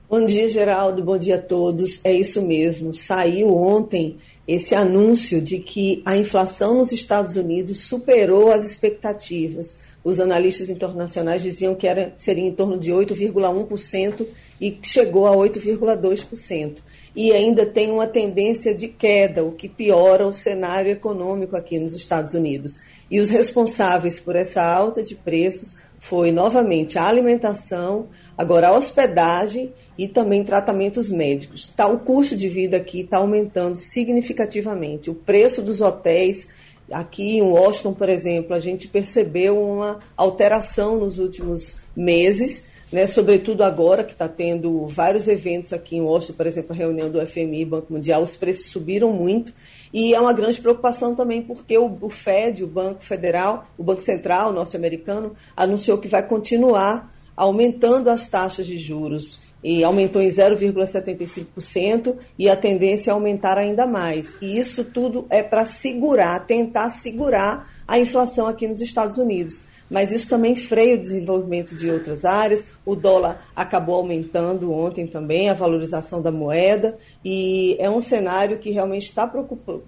Bom 0.09 0.27
dia, 0.27 0.49
Geraldo. 0.49 1.05
Bom 1.05 1.17
dia 1.17 1.37
a 1.37 1.41
todos. 1.41 2.01
É 2.03 2.13
isso 2.13 2.43
mesmo. 2.43 2.93
Saiu 2.93 3.55
ontem 3.55 4.17
esse 4.49 4.75
anúncio 4.75 5.41
de 5.41 5.61
que 5.61 6.03
a 6.05 6.17
inflação 6.17 6.79
nos 6.79 6.91
Estados 6.91 7.37
Unidos 7.37 7.83
superou 7.83 8.51
as 8.51 8.65
expectativas. 8.65 9.79
Os 10.03 10.19
analistas 10.19 10.71
internacionais 10.71 11.43
diziam 11.43 11.75
que 11.75 11.87
era, 11.87 12.13
seria 12.17 12.45
em 12.45 12.53
torno 12.53 12.79
de 12.79 12.91
8,1% 12.91 14.27
e 14.61 14.79
chegou 14.83 15.27
a 15.27 15.35
8,2%. 15.35 16.79
E 17.15 17.33
ainda 17.33 17.67
tem 17.67 17.91
uma 17.91 18.07
tendência 18.07 18.75
de 18.75 18.89
queda, 18.89 19.45
o 19.45 19.53
que 19.53 19.69
piora 19.69 20.27
o 20.27 20.33
cenário 20.33 20.91
econômico 20.91 21.57
aqui 21.57 21.79
nos 21.79 21.95
Estados 21.95 22.35
Unidos. 22.35 22.79
E 23.11 23.21
os 23.21 23.29
responsáveis 23.29 24.19
por 24.19 24.37
essa 24.37 24.63
alta 24.63 25.03
de 25.03 25.15
preços 25.15 25.77
foi 25.99 26.33
novamente 26.33 26.99
a 26.99 27.07
alimentação, 27.07 28.09
agora 28.37 28.69
a 28.69 28.73
hospedagem 28.73 29.71
e 29.99 30.09
também 30.09 30.43
tratamentos 30.43 31.11
médicos. 31.11 31.69
Tá, 31.77 31.87
o 31.87 31.99
custo 31.99 32.35
de 32.35 32.49
vida 32.49 32.79
aqui 32.79 33.01
está 33.01 33.19
aumentando 33.19 33.77
significativamente. 33.77 35.11
O 35.11 35.15
preço 35.15 35.61
dos 35.61 35.83
hotéis, 35.83 36.49
aqui 36.91 37.39
em 37.39 37.43
Washington, 37.43 37.95
por 37.95 38.09
exemplo, 38.09 38.55
a 38.55 38.61
gente 38.61 38.89
percebeu 38.89 39.61
uma 39.61 40.01
alteração 40.17 40.99
nos 40.99 41.19
últimos 41.19 41.79
meses 41.97 42.65
né, 42.93 43.07
sobretudo 43.07 43.63
agora 43.63 44.03
que 44.03 44.13
está 44.13 44.29
tendo 44.29 44.87
vários 44.87 45.29
eventos 45.29 45.73
aqui 45.73 45.97
em 45.97 46.01
Washington, 46.01 46.33
por 46.35 46.47
exemplo, 46.47 46.73
a 46.73 46.77
reunião 46.77 47.09
do 47.09 47.25
FMI, 47.25 47.65
Banco 47.65 47.93
Mundial, 47.93 48.23
os 48.23 48.37
preços 48.37 48.67
subiram 48.67 49.13
muito. 49.13 49.53
E 49.93 50.15
é 50.15 50.21
uma 50.21 50.33
grande 50.33 50.61
preocupação 50.61 51.15
também 51.15 51.43
porque 51.43 51.77
o, 51.79 51.99
o 52.01 52.11
Fed, 52.11 52.65
o 52.65 52.67
Banco 52.67 53.03
Federal, 53.03 53.65
o 53.79 53.83
Banco 53.83 54.01
Central 54.01 54.53
norte-americano, 54.53 55.35
anunciou 55.57 55.99
que 55.99 56.09
vai 56.09 56.23
continuar 56.27 57.13
aumentando 57.41 58.11
as 58.11 58.29
taxas 58.29 58.67
de 58.67 58.77
juros 58.79 59.41
e 59.65 59.83
aumentou 59.83 60.21
em 60.21 60.29
0,75% 60.29 62.17
e 62.39 62.51
a 62.51 62.57
tendência 62.57 63.11
é 63.11 63.15
aumentar 63.15 63.57
ainda 63.57 63.87
mais. 63.87 64.37
E 64.43 64.59
isso 64.59 64.85
tudo 64.85 65.27
é 65.31 65.43
para 65.43 65.65
segurar, 65.65 66.47
tentar 66.47 66.91
segurar 66.91 67.67
a 67.89 67.99
inflação 67.99 68.47
aqui 68.47 68.69
nos 68.69 68.83
Estados 68.83 69.17
Unidos 69.17 69.63
mas 69.91 70.13
isso 70.13 70.29
também 70.29 70.55
freia 70.55 70.95
o 70.95 70.99
desenvolvimento 70.99 71.75
de 71.75 71.91
outras 71.91 72.25
áreas. 72.25 72.65
O 72.87 72.95
dólar 72.95 73.45
acabou 73.57 73.97
aumentando 73.97 74.73
ontem 74.73 75.07
também, 75.07 75.51
a 75.51 75.55
valorização 75.55 76.23
da 76.23 76.31
moeda, 76.31 76.97
e 77.25 77.77
é 77.81 77.91
um 77.91 78.01
cenário 78.01 78.59
que 78.59 78.71
realmente 78.71 79.07
está 79.07 79.27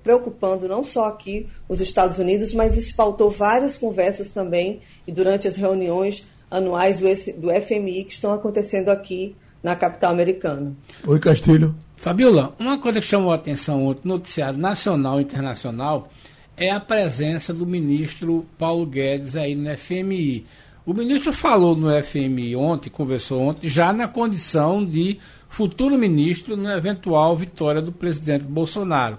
preocupando 0.03 0.67
não 0.67 0.83
só 0.83 1.07
aqui 1.07 1.47
os 1.69 1.81
Estados 1.81 2.19
Unidos, 2.19 2.53
mas 2.53 2.77
isso 2.77 2.97
pautou 2.97 3.31
várias 3.31 3.79
conversas 3.79 4.33
também, 4.33 4.81
e 5.07 5.13
durante 5.13 5.47
as 5.47 5.55
reuniões 5.55 6.25
anuais 6.53 7.01
do 7.01 7.49
FMI 7.51 8.05
que 8.05 8.13
estão 8.13 8.33
acontecendo 8.33 8.91
aqui 8.91 9.35
na 9.63 9.75
capital 9.75 10.13
americana. 10.13 10.77
Oi, 11.07 11.19
Castilho. 11.19 11.75
Fabiola, 11.97 12.55
uma 12.59 12.79
coisa 12.79 13.01
que 13.01 13.07
chamou 13.07 13.33
a 13.33 13.37
atenção 13.37 13.87
ontem, 13.87 14.09
noticiário 14.09 14.59
nacional 14.59 15.19
e 15.19 15.23
internacional, 15.23 16.09
é 16.57 16.71
a 16.71 16.81
presença 16.81 17.55
do 17.55 17.65
ministro 17.65 18.45
Paulo 18.59 18.85
Guedes 18.85 19.37
aí 19.37 19.55
no 19.55 19.75
FMI. 19.77 20.45
O 20.85 20.93
ministro 20.93 21.33
falou 21.33 21.77
no 21.77 21.89
FMI 22.03 22.57
ontem, 22.57 22.91
conversou 22.91 23.41
ontem, 23.41 23.69
já 23.69 23.93
na 23.93 24.09
condição 24.09 24.85
de 24.85 25.19
futuro 25.49 25.97
ministro 25.97 26.57
na 26.57 26.77
eventual 26.77 27.37
vitória 27.37 27.81
do 27.81 27.93
presidente 27.93 28.45
Bolsonaro. 28.45 29.19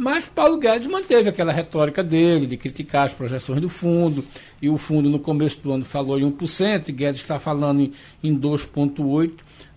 Mas 0.00 0.24
Paulo 0.24 0.56
Guedes 0.56 0.86
manteve 0.86 1.28
aquela 1.28 1.52
retórica 1.52 2.02
dele 2.02 2.46
de 2.46 2.56
criticar 2.56 3.04
as 3.04 3.12
projeções 3.12 3.60
do 3.60 3.68
fundo, 3.68 4.24
e 4.62 4.70
o 4.70 4.78
fundo 4.78 5.10
no 5.10 5.18
começo 5.18 5.60
do 5.60 5.70
ano 5.70 5.84
falou 5.84 6.18
em 6.18 6.22
1%, 6.22 6.88
e 6.88 6.92
Guedes 6.92 7.20
está 7.20 7.38
falando 7.38 7.82
em, 7.82 7.92
em 8.24 8.34
2,8%. 8.34 9.32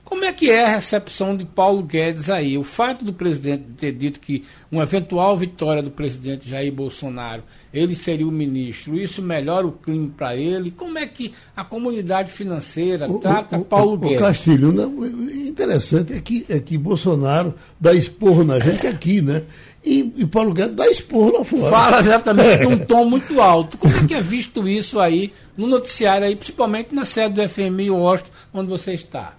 Como 0.05 0.23
é 0.23 0.31
que 0.31 0.49
é 0.49 0.63
a 0.63 0.75
recepção 0.75 1.35
de 1.35 1.43
Paulo 1.43 1.81
Guedes 1.83 2.29
aí? 2.29 2.57
O 2.57 2.63
fato 2.63 3.03
do 3.03 3.11
presidente 3.11 3.63
ter 3.77 3.91
dito 3.91 4.19
que 4.19 4.45
uma 4.71 4.83
eventual 4.83 5.37
vitória 5.37 5.81
do 5.81 5.91
presidente 5.91 6.47
Jair 6.47 6.71
Bolsonaro, 6.71 7.43
ele 7.73 7.95
seria 7.95 8.27
o 8.27 8.31
ministro, 8.31 8.95
isso 8.95 9.21
melhora 9.21 9.65
o 9.65 9.71
clima 9.71 10.09
para 10.15 10.37
ele? 10.37 10.71
Como 10.71 10.97
é 10.97 11.07
que 11.07 11.33
a 11.55 11.65
comunidade 11.65 12.31
financeira 12.31 13.09
trata 13.19 13.57
o, 13.57 13.65
Paulo 13.65 13.93
o, 13.93 13.97
Guedes? 13.97 14.17
O 14.17 14.21
Castilho, 14.21 14.89
o 14.89 15.31
interessante 15.31 16.13
é 16.13 16.21
que, 16.21 16.45
é 16.47 16.59
que 16.59 16.77
Bolsonaro 16.77 17.55
dá 17.79 17.93
esporro 17.93 18.43
na 18.43 18.59
gente 18.59 18.85
aqui, 18.85 19.21
né? 19.21 19.43
E, 19.85 20.13
e, 20.15 20.25
Paulo 20.25 20.53
Guedes 20.53 20.75
dá 20.75 20.87
esporro 20.87 21.39
lá 21.39 21.43
fora. 21.43 21.69
Fala 21.69 21.99
exatamente 21.99 22.63
num 22.63 22.77
tom 22.77 23.05
muito 23.05 23.41
alto. 23.41 23.77
Como 23.77 23.93
é 23.93 24.05
que 24.05 24.13
é 24.13 24.21
visto 24.21 24.67
isso 24.67 24.99
aí 24.99 25.33
no 25.57 25.67
noticiário 25.67 26.25
aí, 26.25 26.35
principalmente 26.35 26.95
na 26.95 27.03
sede 27.03 27.35
do 27.35 27.49
FMI 27.49 27.91
Washington, 27.91 28.31
onde 28.53 28.69
você 28.69 28.93
está? 28.93 29.35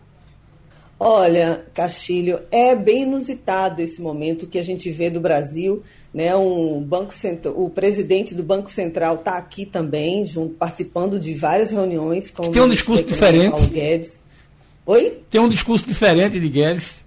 Olha, 0.99 1.65
Castilho, 1.75 2.41
é 2.51 2.75
bem 2.75 3.03
inusitado 3.03 3.83
esse 3.83 4.01
momento 4.01 4.47
que 4.47 4.59
a 4.59 4.63
gente 4.63 4.91
vê 4.91 5.11
do 5.11 5.21
Brasil, 5.21 5.83
né? 6.13 6.35
Um 6.37 6.81
banco 6.81 7.13
central, 7.13 7.55
o 7.61 7.69
presidente 7.69 8.35
do 8.35 8.43
Banco 8.43 8.71
Central 8.71 9.17
está 9.17 9.37
aqui 9.37 9.67
também, 9.67 10.25
junto, 10.25 10.55
participando 10.55 11.19
de 11.19 11.35
várias 11.35 11.71
reuniões 11.71 12.31
com 12.31 12.51
Tem 12.51 12.63
um 12.63 12.69
discurso 12.69 13.03
diferente. 13.03 13.51
Paulo 13.51 13.67
Guedes. 13.67 14.21
Oi? 14.87 15.19
Tem 15.31 15.41
um 15.41 15.49
discurso 15.49 15.87
diferente 15.87 16.39
de 16.39 16.49
Guedes. 16.49 17.04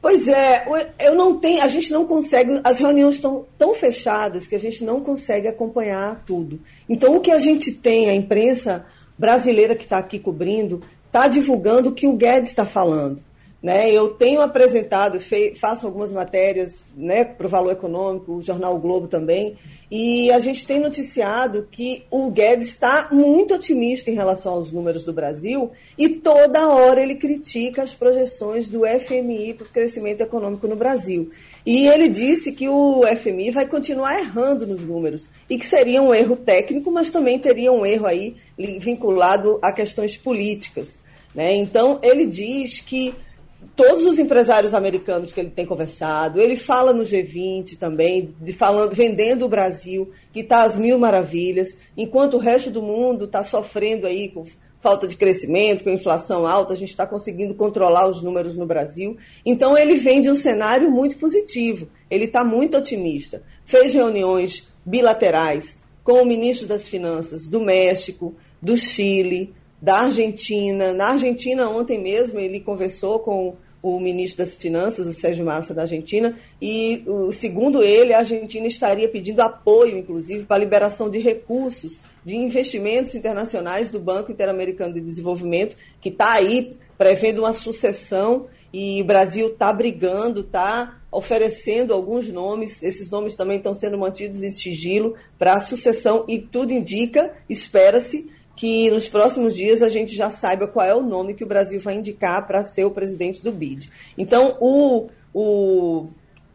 Pois 0.00 0.28
é, 0.28 0.64
eu 1.00 1.14
não 1.16 1.38
tenho, 1.38 1.60
a 1.62 1.66
gente 1.66 1.90
não 1.92 2.06
consegue, 2.06 2.60
as 2.62 2.78
reuniões 2.78 3.16
estão 3.16 3.46
tão 3.58 3.74
fechadas 3.74 4.46
que 4.46 4.54
a 4.54 4.58
gente 4.58 4.84
não 4.84 5.00
consegue 5.00 5.48
acompanhar 5.48 6.22
tudo. 6.24 6.60
Então, 6.88 7.16
o 7.16 7.20
que 7.20 7.32
a 7.32 7.38
gente 7.38 7.72
tem, 7.72 8.08
a 8.08 8.14
imprensa 8.14 8.86
brasileira 9.18 9.74
que 9.74 9.82
está 9.84 9.98
aqui 9.98 10.18
cobrindo, 10.20 10.82
está 11.06 11.26
divulgando 11.26 11.88
o 11.88 11.92
que 11.92 12.06
o 12.06 12.12
Guedes 12.12 12.50
está 12.50 12.64
falando. 12.64 13.20
Né? 13.60 13.90
Eu 13.90 14.10
tenho 14.10 14.40
apresentado, 14.40 15.18
faço 15.56 15.84
algumas 15.84 16.12
matérias 16.12 16.86
né, 16.96 17.24
para 17.24 17.46
o 17.46 17.50
Valor 17.50 17.72
Econômico, 17.72 18.34
o 18.34 18.42
Jornal 18.42 18.76
o 18.76 18.78
Globo 18.78 19.08
também, 19.08 19.56
e 19.90 20.30
a 20.30 20.38
gente 20.38 20.64
tem 20.64 20.78
noticiado 20.78 21.66
que 21.68 22.04
o 22.08 22.30
Guedes 22.30 22.68
está 22.68 23.08
muito 23.10 23.54
otimista 23.54 24.10
em 24.10 24.14
relação 24.14 24.54
aos 24.54 24.70
números 24.70 25.02
do 25.02 25.12
Brasil 25.12 25.72
e 25.96 26.08
toda 26.08 26.68
hora 26.68 27.00
ele 27.00 27.16
critica 27.16 27.82
as 27.82 27.94
projeções 27.94 28.68
do 28.68 28.82
FMI 28.86 29.54
para 29.54 29.66
o 29.66 29.70
crescimento 29.70 30.20
econômico 30.20 30.68
no 30.68 30.76
Brasil. 30.76 31.30
E 31.66 31.88
ele 31.88 32.08
disse 32.08 32.52
que 32.52 32.68
o 32.68 33.02
FMI 33.16 33.50
vai 33.50 33.66
continuar 33.66 34.20
errando 34.20 34.66
nos 34.66 34.84
números 34.84 35.26
e 35.50 35.58
que 35.58 35.66
seria 35.66 36.00
um 36.00 36.14
erro 36.14 36.36
técnico, 36.36 36.92
mas 36.92 37.10
também 37.10 37.38
teria 37.38 37.72
um 37.72 37.84
erro 37.84 38.06
aí 38.06 38.36
vinculado 38.56 39.58
a 39.62 39.72
questões 39.72 40.16
políticas. 40.16 41.00
Né? 41.34 41.54
Então, 41.54 41.98
ele 42.02 42.26
diz 42.26 42.80
que 42.80 43.14
todos 43.74 44.06
os 44.06 44.18
empresários 44.18 44.74
americanos 44.74 45.32
que 45.32 45.40
ele 45.40 45.50
tem 45.50 45.66
conversado, 45.66 46.40
ele 46.40 46.56
fala 46.56 46.92
no 46.92 47.02
G20 47.02 47.76
também, 47.76 48.34
de 48.40 48.52
falando, 48.52 48.94
vendendo 48.94 49.44
o 49.44 49.48
Brasil, 49.48 50.10
que 50.32 50.40
está 50.40 50.62
às 50.62 50.76
mil 50.76 50.98
maravilhas, 50.98 51.76
enquanto 51.96 52.34
o 52.34 52.38
resto 52.38 52.70
do 52.70 52.82
mundo 52.82 53.24
está 53.24 53.42
sofrendo 53.42 54.06
aí 54.06 54.28
com 54.28 54.44
falta 54.80 55.08
de 55.08 55.16
crescimento, 55.16 55.82
com 55.82 55.90
inflação 55.90 56.46
alta, 56.46 56.72
a 56.72 56.76
gente 56.76 56.90
está 56.90 57.06
conseguindo 57.06 57.54
controlar 57.54 58.06
os 58.06 58.22
números 58.22 58.56
no 58.56 58.66
Brasil. 58.66 59.16
Então 59.44 59.76
ele 59.76 59.96
vem 59.96 60.20
de 60.20 60.30
um 60.30 60.34
cenário 60.34 60.90
muito 60.90 61.18
positivo, 61.18 61.88
ele 62.10 62.26
está 62.26 62.44
muito 62.44 62.76
otimista. 62.76 63.42
Fez 63.64 63.92
reuniões 63.92 64.68
bilaterais 64.84 65.78
com 66.04 66.22
o 66.22 66.26
ministro 66.26 66.66
das 66.66 66.86
Finanças 66.86 67.46
do 67.46 67.60
México, 67.60 68.34
do 68.62 68.76
Chile, 68.76 69.52
da 69.80 70.00
Argentina. 70.00 70.92
Na 70.92 71.10
Argentina, 71.10 71.68
ontem 71.68 72.00
mesmo, 72.00 72.38
ele 72.38 72.60
conversou 72.60 73.18
com 73.20 73.56
o 73.80 74.00
ministro 74.00 74.38
das 74.38 74.54
Finanças, 74.54 75.06
o 75.06 75.12
Sérgio 75.12 75.44
Massa, 75.44 75.72
da 75.72 75.82
Argentina, 75.82 76.36
e, 76.60 77.04
segundo 77.32 77.82
ele, 77.82 78.12
a 78.12 78.18
Argentina 78.18 78.66
estaria 78.66 79.08
pedindo 79.08 79.40
apoio, 79.40 79.96
inclusive, 79.96 80.44
para 80.44 80.56
a 80.56 80.60
liberação 80.60 81.08
de 81.08 81.18
recursos 81.18 82.00
de 82.24 82.36
investimentos 82.36 83.14
internacionais 83.14 83.88
do 83.88 84.00
Banco 84.00 84.32
Interamericano 84.32 84.94
de 84.94 85.00
Desenvolvimento, 85.00 85.76
que 86.00 86.08
está 86.08 86.32
aí 86.32 86.76
prevendo 86.96 87.40
uma 87.40 87.52
sucessão 87.52 88.46
e 88.72 89.00
o 89.00 89.04
Brasil 89.04 89.48
está 89.48 89.72
brigando, 89.72 90.40
está 90.40 91.00
oferecendo 91.10 91.94
alguns 91.94 92.28
nomes, 92.28 92.82
esses 92.82 93.08
nomes 93.08 93.34
também 93.34 93.56
estão 93.56 93.74
sendo 93.74 93.96
mantidos 93.96 94.42
em 94.42 94.50
sigilo 94.50 95.14
para 95.38 95.54
a 95.54 95.60
sucessão 95.60 96.24
e 96.28 96.38
tudo 96.38 96.72
indica, 96.72 97.32
espera-se, 97.48 98.28
que 98.58 98.90
nos 98.90 99.08
próximos 99.08 99.54
dias 99.54 99.82
a 99.82 99.88
gente 99.88 100.16
já 100.16 100.30
saiba 100.30 100.66
qual 100.66 100.84
é 100.84 100.92
o 100.92 101.00
nome 101.00 101.32
que 101.32 101.44
o 101.44 101.46
Brasil 101.46 101.78
vai 101.78 101.94
indicar 101.94 102.44
para 102.44 102.64
ser 102.64 102.84
o 102.84 102.90
presidente 102.90 103.40
do 103.40 103.52
BID. 103.52 103.88
Então, 104.18 104.56
o, 104.60 105.06
o 105.32 106.08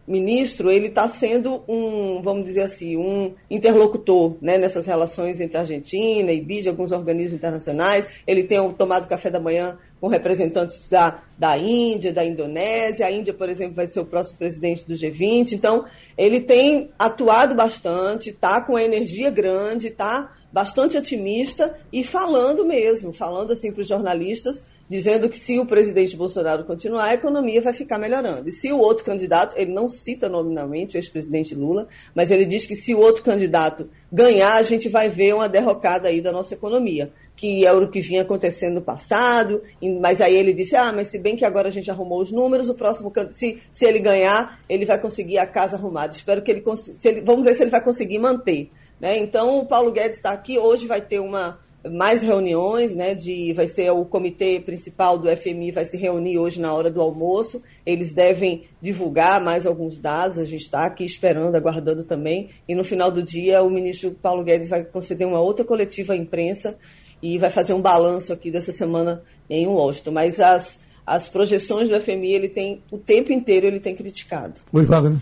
ministro 0.05 0.69
ele 0.69 0.87
está 0.87 1.07
sendo 1.07 1.63
um, 1.65 2.21
vamos 2.21 2.43
dizer 2.43 2.63
assim, 2.63 2.97
um 2.97 3.33
interlocutor 3.49 4.35
né, 4.41 4.57
nessas 4.57 4.85
relações 4.85 5.39
entre 5.39 5.55
a 5.55 5.61
Argentina 5.61 6.29
e 6.33 6.41
BID, 6.41 6.67
alguns 6.67 6.91
organismos 6.91 7.35
internacionais. 7.35 8.05
Ele 8.27 8.43
tem 8.43 8.59
tomado 8.73 9.07
café 9.07 9.31
da 9.31 9.39
manhã 9.39 9.77
com 10.01 10.07
representantes 10.07 10.89
da, 10.89 11.21
da 11.37 11.57
Índia, 11.57 12.11
da 12.11 12.25
Indonésia. 12.25 13.05
A 13.05 13.11
Índia, 13.11 13.33
por 13.33 13.47
exemplo, 13.47 13.75
vai 13.75 13.87
ser 13.87 14.01
o 14.01 14.05
próximo 14.05 14.39
presidente 14.39 14.85
do 14.85 14.93
G20. 14.93 15.53
Então, 15.53 15.85
ele 16.17 16.41
tem 16.41 16.89
atuado 16.99 17.55
bastante, 17.55 18.31
está 18.31 18.59
com 18.59 18.77
energia 18.77 19.29
grande, 19.29 19.87
está 19.87 20.29
bastante 20.53 20.95
otimista 20.95 21.75
e 21.91 22.03
falando 22.03 22.63
mesmo, 22.63 23.11
falando 23.11 23.51
assim 23.51 23.71
para 23.71 23.81
os 23.81 23.87
jornalistas, 23.87 24.63
dizendo 24.87 25.27
que 25.27 25.37
se 25.37 25.57
o 25.57 25.65
presidente 25.65 26.15
Bolsonaro 26.15 26.63
continuar, 26.63 27.05
a 27.05 27.13
economia 27.15 27.59
vai 27.59 27.73
ficar 27.73 27.97
melhorando. 27.97 28.47
E 28.47 28.51
se 28.51 28.71
o 28.71 28.77
outro 28.77 29.03
candidato, 29.03 29.57
ele 29.57 29.73
não 29.73 29.89
cita 29.89 30.29
nominalmente 30.29 30.95
o 30.95 30.99
ex-presidente 30.99 31.55
Lula, 31.55 31.87
mas 32.13 32.29
ele 32.29 32.45
diz 32.45 32.67
que 32.67 32.75
se 32.75 32.93
o 32.93 32.99
outro 32.99 33.23
candidato 33.23 33.89
ganhar, 34.11 34.53
a 34.53 34.61
gente 34.61 34.87
vai 34.87 35.09
ver 35.09 35.33
uma 35.33 35.49
derrocada 35.49 36.07
aí 36.07 36.21
da 36.21 36.31
nossa 36.31 36.53
economia 36.53 37.11
que 37.35 37.65
é 37.65 37.73
o 37.73 37.87
que 37.87 37.99
vinha 37.99 38.21
acontecendo 38.21 38.75
no 38.75 38.81
passado, 38.81 39.61
mas 39.99 40.21
aí 40.21 40.35
ele 40.35 40.53
disse, 40.53 40.75
ah, 40.75 40.93
mas 40.93 41.07
se 41.07 41.17
bem 41.17 41.35
que 41.35 41.43
agora 41.43 41.67
a 41.67 41.71
gente 41.71 41.89
arrumou 41.89 42.21
os 42.21 42.31
números, 42.31 42.69
o 42.69 42.75
próximo 42.75 43.11
se, 43.31 43.59
se 43.71 43.85
ele 43.85 43.99
ganhar, 43.99 44.59
ele 44.69 44.85
vai 44.85 44.99
conseguir 44.99 45.39
a 45.39 45.45
casa 45.45 45.75
arrumada. 45.75 46.13
Espero 46.13 46.41
que 46.41 46.51
ele 46.51 46.61
consiga, 46.61 47.21
vamos 47.25 47.43
ver 47.43 47.55
se 47.55 47.63
ele 47.63 47.71
vai 47.71 47.81
conseguir 47.81 48.19
manter. 48.19 48.69
Né? 49.03 49.17
Então, 49.17 49.59
o 49.59 49.65
Paulo 49.65 49.91
Guedes 49.91 50.15
está 50.15 50.31
aqui. 50.31 50.57
Hoje 50.57 50.87
vai 50.87 51.01
ter 51.01 51.19
uma 51.19 51.59
mais 51.91 52.21
reuniões, 52.21 52.95
né? 52.95 53.13
De, 53.13 53.51
vai 53.51 53.67
ser 53.67 53.91
o 53.91 54.05
comitê 54.05 54.61
principal 54.65 55.17
do 55.17 55.27
FMI 55.35 55.73
vai 55.73 55.83
se 55.83 55.97
reunir 55.97 56.37
hoje 56.37 56.61
na 56.61 56.73
hora 56.73 56.89
do 56.89 57.01
almoço. 57.01 57.61
Eles 57.85 58.13
devem 58.13 58.63
divulgar 58.81 59.41
mais 59.41 59.65
alguns 59.65 59.97
dados. 59.97 60.37
A 60.37 60.45
gente 60.45 60.61
está 60.61 60.85
aqui 60.85 61.03
esperando, 61.03 61.53
aguardando 61.53 62.05
também. 62.05 62.51
E 62.65 62.73
no 62.73 62.83
final 62.85 63.11
do 63.11 63.21
dia, 63.21 63.61
o 63.61 63.69
ministro 63.69 64.11
Paulo 64.11 64.41
Guedes 64.41 64.69
vai 64.69 64.85
conceder 64.85 65.27
uma 65.27 65.41
outra 65.41 65.65
coletiva 65.65 66.13
à 66.13 66.15
imprensa 66.15 66.77
e 67.21 67.37
vai 67.37 67.49
fazer 67.49 67.73
um 67.73 67.81
balanço 67.81 68.31
aqui 68.31 68.49
dessa 68.49 68.71
semana 68.71 69.21
em 69.49 69.67
Washington. 69.67 70.11
Mas 70.11 70.39
as, 70.39 70.79
as 71.05 71.27
projeções 71.27 71.89
do 71.89 71.99
FMI, 71.99 72.31
ele 72.31 72.47
tem, 72.47 72.81
o 72.89 72.97
tempo 72.97 73.33
inteiro 73.33 73.67
ele 73.67 73.81
tem 73.81 73.93
criticado. 73.93 74.61
Oi, 74.71 74.85
Wagner. 74.85 75.19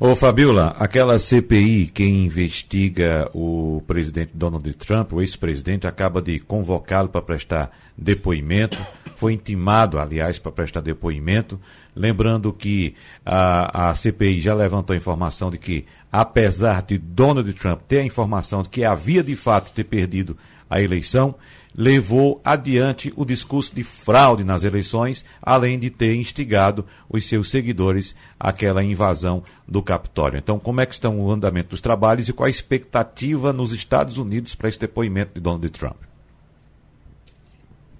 Ô 0.00 0.16
Fabiola, 0.16 0.74
aquela 0.76 1.20
CPI 1.20 1.86
que 1.86 2.04
investiga 2.04 3.30
o 3.32 3.80
presidente 3.86 4.32
Donald 4.34 4.74
Trump, 4.74 5.12
o 5.12 5.20
ex-presidente, 5.20 5.86
acaba 5.86 6.20
de 6.20 6.40
convocá-lo 6.40 7.08
para 7.08 7.22
prestar 7.22 7.70
depoimento. 7.96 8.76
Foi 9.14 9.34
intimado, 9.34 10.00
aliás, 10.00 10.36
para 10.40 10.50
prestar 10.50 10.80
depoimento. 10.80 11.60
Lembrando 11.94 12.52
que 12.52 12.96
a, 13.24 13.90
a 13.90 13.94
CPI 13.94 14.40
já 14.40 14.52
levantou 14.52 14.94
a 14.94 14.96
informação 14.96 15.48
de 15.48 15.58
que, 15.58 15.86
apesar 16.10 16.82
de 16.82 16.98
Donald 16.98 17.52
Trump 17.52 17.82
ter 17.86 18.00
a 18.00 18.04
informação 18.04 18.64
de 18.64 18.70
que 18.70 18.84
havia 18.84 19.22
de 19.22 19.36
fato 19.36 19.72
ter 19.72 19.84
perdido 19.84 20.36
a 20.68 20.82
eleição, 20.82 21.36
levou 21.74 22.40
adiante 22.44 23.12
o 23.16 23.24
discurso 23.24 23.74
de 23.74 23.82
fraude 23.82 24.44
nas 24.44 24.62
eleições, 24.62 25.24
além 25.42 25.78
de 25.78 25.90
ter 25.90 26.14
instigado 26.14 26.86
os 27.08 27.26
seus 27.26 27.50
seguidores 27.50 28.14
àquela 28.38 28.82
invasão 28.82 29.42
do 29.66 29.82
Capitólio. 29.82 30.38
Então, 30.38 30.58
como 30.58 30.80
é 30.80 30.86
que 30.86 30.94
estão 30.94 31.20
o 31.20 31.30
andamento 31.30 31.70
dos 31.70 31.80
trabalhos 31.80 32.28
e 32.28 32.32
qual 32.32 32.46
a 32.46 32.50
expectativa 32.50 33.52
nos 33.52 33.72
Estados 33.72 34.18
Unidos 34.18 34.54
para 34.54 34.68
esse 34.68 34.78
depoimento 34.78 35.34
de 35.34 35.40
Donald 35.40 35.68
Trump? 35.70 35.96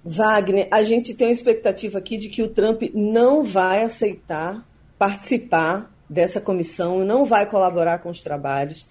Wagner, 0.03 0.67
a 0.71 0.83
gente 0.83 1.15
tem 1.15 1.27
uma 1.27 1.33
expectativa 1.33 1.97
aqui 1.97 2.15
de 2.15 2.29
que 2.29 2.43
o 2.43 2.47
Trump 2.47 2.83
não 2.93 3.43
vai 3.43 3.83
aceitar 3.83 4.63
participar 4.97 5.91
dessa 6.09 6.39
comissão, 6.39 7.03
não 7.03 7.25
vai 7.25 7.45
colaborar 7.45 7.99
com 7.99 8.09
os 8.09 8.21
trabalhos. 8.21 8.85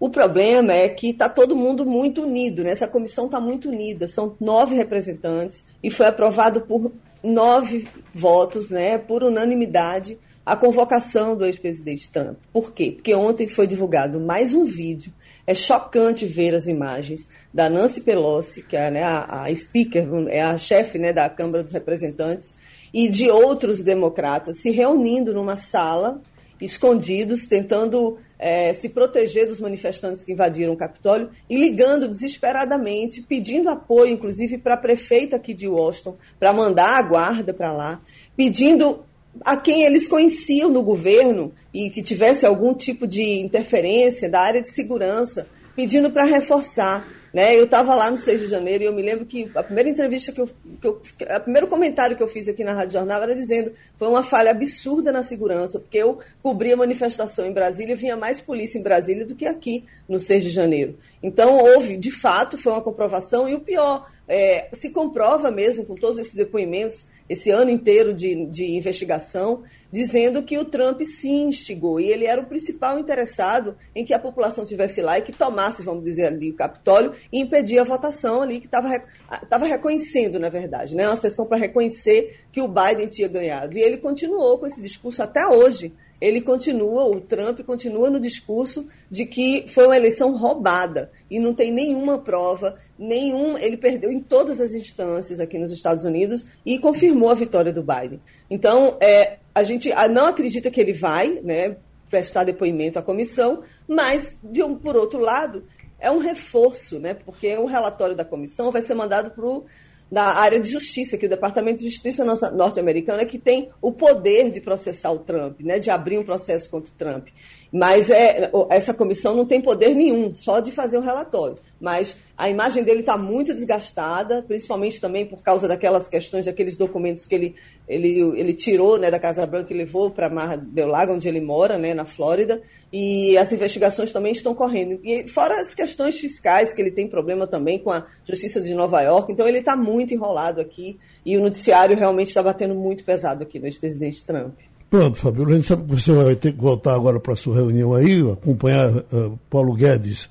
O 0.00 0.08
problema 0.08 0.72
é 0.72 0.88
que 0.88 1.10
está 1.10 1.28
todo 1.28 1.56
mundo 1.56 1.84
muito 1.84 2.22
unido, 2.22 2.62
né? 2.62 2.70
essa 2.70 2.86
comissão 2.86 3.26
está 3.26 3.40
muito 3.40 3.68
unida, 3.68 4.06
são 4.06 4.36
nove 4.40 4.76
representantes 4.76 5.64
e 5.82 5.90
foi 5.90 6.06
aprovado 6.06 6.60
por 6.60 6.92
nove 7.22 7.88
votos, 8.14 8.70
né, 8.70 8.96
por 8.96 9.24
unanimidade, 9.24 10.18
a 10.46 10.56
convocação 10.56 11.36
do 11.36 11.44
ex-presidente 11.44 12.10
Trump. 12.10 12.38
Por 12.52 12.72
quê? 12.72 12.92
Porque 12.92 13.14
ontem 13.14 13.46
foi 13.46 13.66
divulgado 13.66 14.18
mais 14.18 14.54
um 14.54 14.64
vídeo. 14.64 15.12
É 15.46 15.54
chocante 15.54 16.24
ver 16.24 16.54
as 16.54 16.66
imagens 16.66 17.28
da 17.52 17.68
Nancy 17.68 18.00
Pelosi, 18.00 18.62
que 18.62 18.74
é 18.74 18.90
né, 18.90 19.02
a, 19.02 19.42
a 19.42 19.54
speaker, 19.54 20.08
é 20.28 20.40
a 20.40 20.56
chefe 20.56 20.98
né, 20.98 21.12
da 21.12 21.28
Câmara 21.28 21.62
dos 21.62 21.72
Representantes, 21.72 22.54
e 22.94 23.08
de 23.08 23.30
outros 23.30 23.82
democratas 23.82 24.62
se 24.62 24.70
reunindo 24.70 25.34
numa 25.34 25.58
sala, 25.58 26.18
escondidos, 26.60 27.46
tentando 27.46 28.18
é, 28.38 28.72
se 28.72 28.88
proteger 28.88 29.46
dos 29.46 29.60
manifestantes 29.60 30.22
que 30.22 30.32
invadiram 30.32 30.72
o 30.72 30.76
Capitólio 30.76 31.30
e 31.48 31.56
ligando 31.56 32.08
desesperadamente, 32.08 33.20
pedindo 33.22 33.68
apoio, 33.68 34.12
inclusive, 34.12 34.58
para 34.58 34.74
a 34.74 34.78
prefeita 34.78 35.36
aqui 35.36 35.52
de 35.52 35.66
Washington, 35.66 36.16
para 36.38 36.52
mandar 36.52 36.98
a 36.98 37.02
guarda 37.02 37.52
para 37.52 37.72
lá, 37.72 38.00
pedindo 38.36 39.04
a 39.44 39.56
quem 39.56 39.82
eles 39.82 40.08
conheciam 40.08 40.70
no 40.70 40.82
governo 40.82 41.52
e 41.72 41.90
que 41.90 42.02
tivesse 42.02 42.44
algum 42.44 42.74
tipo 42.74 43.06
de 43.06 43.40
interferência 43.40 44.28
da 44.28 44.40
área 44.40 44.62
de 44.62 44.70
segurança, 44.70 45.46
pedindo 45.76 46.10
para 46.10 46.24
reforçar. 46.24 47.06
Né? 47.32 47.58
Eu 47.58 47.64
estava 47.64 47.94
lá 47.94 48.10
no 48.10 48.18
6 48.18 48.40
de 48.40 48.46
janeiro 48.46 48.84
e 48.84 48.86
eu 48.86 48.92
me 48.92 49.02
lembro 49.02 49.26
que 49.26 49.50
a 49.54 49.62
primeira 49.62 49.90
entrevista 49.90 50.32
que 50.32 50.40
eu, 50.40 50.46
que 50.80 50.86
eu. 50.86 51.00
O 51.36 51.40
primeiro 51.40 51.66
comentário 51.66 52.16
que 52.16 52.22
eu 52.22 52.28
fiz 52.28 52.48
aqui 52.48 52.64
na 52.64 52.72
Rádio 52.72 52.94
Jornal 52.94 53.22
era 53.22 53.34
dizendo 53.34 53.72
foi 53.96 54.08
uma 54.08 54.22
falha 54.22 54.50
absurda 54.50 55.12
na 55.12 55.22
segurança, 55.22 55.78
porque 55.78 55.98
eu 55.98 56.18
cobria 56.42 56.76
manifestação 56.76 57.46
em 57.46 57.52
Brasília 57.52 57.92
e 57.92 57.96
vinha 57.96 58.16
mais 58.16 58.40
polícia 58.40 58.78
em 58.78 58.82
Brasília 58.82 59.26
do 59.26 59.34
que 59.34 59.46
aqui 59.46 59.84
no 60.08 60.18
6 60.18 60.44
de 60.44 60.50
janeiro. 60.50 60.96
Então, 61.22 61.58
houve, 61.58 61.96
de 61.96 62.10
fato, 62.10 62.56
foi 62.56 62.72
uma 62.72 62.80
comprovação, 62.80 63.48
e 63.48 63.54
o 63.54 63.60
pior, 63.60 64.08
é, 64.26 64.68
se 64.72 64.90
comprova 64.90 65.50
mesmo 65.50 65.84
com 65.84 65.94
todos 65.94 66.18
esses 66.18 66.34
depoimentos, 66.34 67.06
esse 67.28 67.50
ano 67.50 67.70
inteiro 67.70 68.14
de, 68.14 68.46
de 68.46 68.64
investigação, 68.64 69.62
dizendo 69.92 70.42
que 70.42 70.58
o 70.58 70.64
Trump 70.64 71.02
se 71.02 71.28
instigou 71.28 72.00
e 72.00 72.10
ele 72.10 72.26
era 72.26 72.40
o 72.40 72.46
principal 72.46 72.98
interessado 72.98 73.76
em 73.94 74.04
que 74.04 74.14
a 74.14 74.18
população 74.18 74.64
tivesse 74.64 75.02
lá 75.02 75.18
e 75.18 75.22
que 75.22 75.32
tomasse, 75.32 75.82
vamos 75.82 76.04
dizer 76.04 76.26
ali, 76.26 76.50
o 76.50 76.56
Capitólio 76.56 77.12
e 77.32 77.40
impedir 77.40 77.78
a 77.78 77.84
votação 77.84 78.42
ali 78.42 78.60
que 78.60 78.66
estava 78.66 79.66
reconhecendo, 79.66 80.38
na 80.38 80.48
verdade, 80.48 80.94
né? 80.94 81.06
uma 81.06 81.16
sessão 81.16 81.46
para 81.46 81.58
reconhecer 81.58 82.40
que 82.52 82.60
o 82.60 82.68
Biden 82.68 83.08
tinha 83.08 83.28
ganhado. 83.28 83.76
E 83.76 83.80
ele 83.80 83.98
continuou 83.98 84.58
com 84.58 84.66
esse 84.66 84.80
discurso 84.80 85.22
até 85.22 85.46
hoje. 85.46 85.92
Ele 86.20 86.40
continua, 86.40 87.04
o 87.04 87.20
Trump 87.20 87.60
continua 87.60 88.10
no 88.10 88.18
discurso 88.18 88.86
de 89.10 89.24
que 89.24 89.64
foi 89.68 89.86
uma 89.86 89.96
eleição 89.96 90.36
roubada 90.36 91.10
e 91.30 91.38
não 91.38 91.54
tem 91.54 91.70
nenhuma 91.70 92.18
prova, 92.18 92.76
nenhum. 92.98 93.56
Ele 93.56 93.76
perdeu 93.76 94.10
em 94.10 94.20
todas 94.20 94.60
as 94.60 94.72
instâncias 94.74 95.38
aqui 95.38 95.58
nos 95.58 95.70
Estados 95.70 96.04
Unidos 96.04 96.44
e 96.66 96.78
confirmou 96.78 97.30
a 97.30 97.34
vitória 97.34 97.72
do 97.72 97.84
Biden. 97.84 98.20
Então, 98.50 98.96
é, 99.00 99.38
a 99.54 99.62
gente 99.62 99.92
não 100.10 100.26
acredita 100.26 100.70
que 100.70 100.80
ele 100.80 100.92
vai 100.92 101.40
né, 101.42 101.76
prestar 102.10 102.44
depoimento 102.44 102.98
à 102.98 103.02
comissão, 103.02 103.62
mas, 103.86 104.36
de 104.42 104.62
um, 104.62 104.74
por 104.74 104.96
outro 104.96 105.20
lado, 105.20 105.64
é 106.00 106.10
um 106.10 106.18
reforço, 106.18 106.98
né, 106.98 107.14
porque 107.14 107.56
o 107.56 107.66
relatório 107.66 108.14
da 108.14 108.24
comissão 108.24 108.70
vai 108.70 108.82
ser 108.82 108.94
mandado 108.94 109.30
para 109.30 109.44
o 109.44 109.64
da 110.10 110.24
área 110.24 110.58
de 110.60 110.70
justiça, 110.70 111.18
que 111.18 111.26
o 111.26 111.28
Departamento 111.28 111.82
de 111.82 111.90
Justiça 111.90 112.24
norte-americano 112.52 113.20
é 113.20 113.26
que 113.26 113.38
tem 113.38 113.70
o 113.80 113.92
poder 113.92 114.50
de 114.50 114.60
processar 114.60 115.10
o 115.12 115.18
Trump, 115.18 115.60
né, 115.60 115.78
de 115.78 115.90
abrir 115.90 116.18
um 116.18 116.24
processo 116.24 116.68
contra 116.70 116.90
o 116.90 116.96
Trump. 116.96 117.28
Mas 117.72 118.10
é, 118.10 118.50
essa 118.70 118.94
comissão 118.94 119.34
não 119.34 119.44
tem 119.44 119.60
poder 119.60 119.94
nenhum, 119.94 120.34
só 120.34 120.58
de 120.58 120.72
fazer 120.72 120.96
o 120.96 121.00
um 121.00 121.04
relatório. 121.04 121.58
Mas 121.78 122.16
a 122.36 122.48
imagem 122.48 122.82
dele 122.82 123.00
está 123.00 123.16
muito 123.16 123.52
desgastada, 123.52 124.42
principalmente 124.42 125.00
também 125.00 125.26
por 125.26 125.42
causa 125.42 125.68
daquelas 125.68 126.08
questões, 126.08 126.46
daqueles 126.46 126.76
documentos 126.76 127.26
que 127.26 127.34
ele, 127.34 127.54
ele, 127.86 128.20
ele 128.36 128.54
tirou 128.54 128.98
né, 128.98 129.10
da 129.10 129.18
Casa 129.18 129.46
Branca 129.46 129.72
e 129.72 129.76
levou 129.76 130.10
para 130.10 130.30
Mar 130.30 130.56
del 130.56 130.88
Lago, 130.88 131.12
onde 131.12 131.28
ele 131.28 131.40
mora, 131.40 131.76
né, 131.76 131.92
na 131.92 132.04
Flórida. 132.04 132.60
E 132.90 133.36
as 133.36 133.52
investigações 133.52 134.12
também 134.12 134.32
estão 134.32 134.54
correndo. 134.54 134.98
E 135.04 135.28
fora 135.28 135.60
as 135.60 135.74
questões 135.74 136.18
fiscais, 136.18 136.72
que 136.72 136.80
ele 136.80 136.90
tem 136.90 137.06
problema 137.06 137.46
também 137.46 137.78
com 137.78 137.90
a 137.90 138.06
Justiça 138.24 138.60
de 138.62 138.72
Nova 138.72 139.02
York. 139.02 139.30
Então 139.30 139.46
ele 139.46 139.58
está 139.58 139.76
muito 139.76 140.14
enrolado 140.14 140.60
aqui 140.60 140.98
e 141.24 141.36
o 141.36 141.40
noticiário 141.42 141.96
realmente 141.96 142.28
está 142.28 142.42
batendo 142.42 142.74
muito 142.74 143.04
pesado 143.04 143.42
aqui 143.42 143.58
no 143.58 143.66
ex-presidente 143.66 144.24
Trump. 144.24 144.54
Pronto, 144.90 145.18
Fabio, 145.18 145.46
a 145.46 145.54
gente 145.54 145.66
sabe 145.66 145.84
que 145.84 146.00
você 146.00 146.12
vai 146.12 146.34
ter 146.34 146.52
que 146.52 146.60
voltar 146.60 146.94
agora 146.94 147.20
para 147.20 147.34
a 147.34 147.36
sua 147.36 147.56
reunião 147.56 147.92
aí, 147.92 148.20
acompanhar 148.30 148.90
uh, 148.90 149.38
Paulo 149.50 149.74
Guedes 149.74 150.30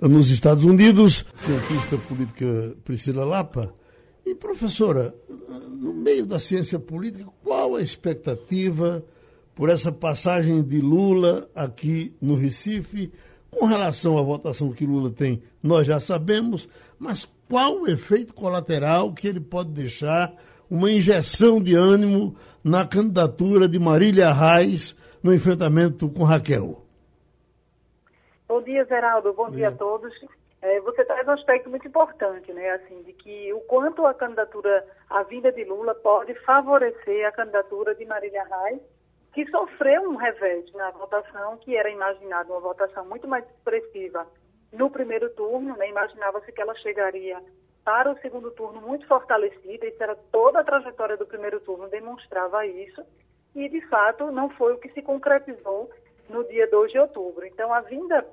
nos 0.00 0.30
Estados 0.30 0.64
Unidos, 0.64 1.26
cientista 1.36 1.98
política 2.08 2.74
Priscila 2.84 3.24
Lapa. 3.24 3.74
E, 4.24 4.34
professora, 4.34 5.14
no 5.78 5.92
meio 5.92 6.24
da 6.24 6.38
ciência 6.38 6.78
política, 6.78 7.26
qual 7.42 7.76
a 7.76 7.82
expectativa 7.82 9.04
por 9.54 9.68
essa 9.68 9.92
passagem 9.92 10.62
de 10.62 10.80
Lula 10.80 11.48
aqui 11.54 12.14
no 12.20 12.34
Recife? 12.34 13.12
Com 13.50 13.66
relação 13.66 14.16
à 14.16 14.22
votação 14.22 14.72
que 14.72 14.86
Lula 14.86 15.10
tem, 15.10 15.42
nós 15.62 15.86
já 15.86 16.00
sabemos, 16.00 16.68
mas 16.98 17.26
qual 17.48 17.82
o 17.82 17.88
efeito 17.88 18.32
colateral 18.32 19.12
que 19.12 19.26
ele 19.26 19.40
pode 19.40 19.70
deixar 19.70 20.32
uma 20.70 20.90
injeção 20.90 21.62
de 21.62 21.74
ânimo 21.74 22.36
na 22.62 22.86
candidatura 22.86 23.68
de 23.68 23.78
Marília 23.78 24.32
Reis 24.32 24.96
no 25.22 25.34
enfrentamento 25.34 26.08
com 26.08 26.24
Raquel. 26.24 26.82
Bom 28.46 28.62
dia, 28.62 28.84
Geraldo. 28.84 29.32
Bom 29.32 29.50
dia 29.50 29.68
a 29.68 29.72
todos. 29.72 30.12
É, 30.60 30.80
você 30.80 31.04
traz 31.04 31.26
um 31.28 31.32
aspecto 31.32 31.70
muito 31.70 31.86
importante, 31.86 32.52
né? 32.52 32.70
Assim, 32.70 33.02
de 33.02 33.12
que 33.12 33.52
o 33.52 33.60
quanto 33.60 34.04
a 34.06 34.14
candidatura, 34.14 34.84
a 35.08 35.22
vinda 35.22 35.52
de 35.52 35.64
Lula 35.64 35.94
pode 35.94 36.34
favorecer 36.44 37.26
a 37.26 37.32
candidatura 37.32 37.94
de 37.94 38.04
Marília 38.04 38.44
Reis, 38.44 38.80
que 39.32 39.48
sofreu 39.50 40.02
um 40.02 40.16
revés 40.16 40.64
na 40.72 40.90
votação, 40.90 41.58
que 41.58 41.76
era 41.76 41.90
imaginado 41.90 42.52
uma 42.52 42.60
votação 42.60 43.04
muito 43.06 43.28
mais 43.28 43.44
expressiva 43.44 44.26
no 44.72 44.90
primeiro 44.90 45.30
turno, 45.30 45.76
né? 45.76 45.88
Imaginava-se 45.88 46.50
que 46.50 46.60
ela 46.60 46.74
chegaria 46.76 47.40
para 47.88 48.12
o 48.12 48.18
segundo 48.18 48.50
turno 48.50 48.82
muito 48.82 49.06
fortalecida, 49.06 49.86
isso 49.86 50.02
era 50.02 50.14
toda 50.30 50.60
a 50.60 50.62
trajetória 50.62 51.16
do 51.16 51.24
primeiro 51.24 51.58
turno 51.58 51.88
demonstrava 51.88 52.66
isso, 52.66 53.02
e 53.54 53.66
de 53.66 53.80
fato 53.88 54.30
não 54.30 54.50
foi 54.50 54.74
o 54.74 54.78
que 54.78 54.90
se 54.90 55.00
concretizou 55.00 55.90
no 56.28 56.44
dia 56.44 56.68
2 56.68 56.92
de 56.92 56.98
outubro. 56.98 57.46
Então 57.46 57.72
a 57.72 57.80
vinda 57.80 58.26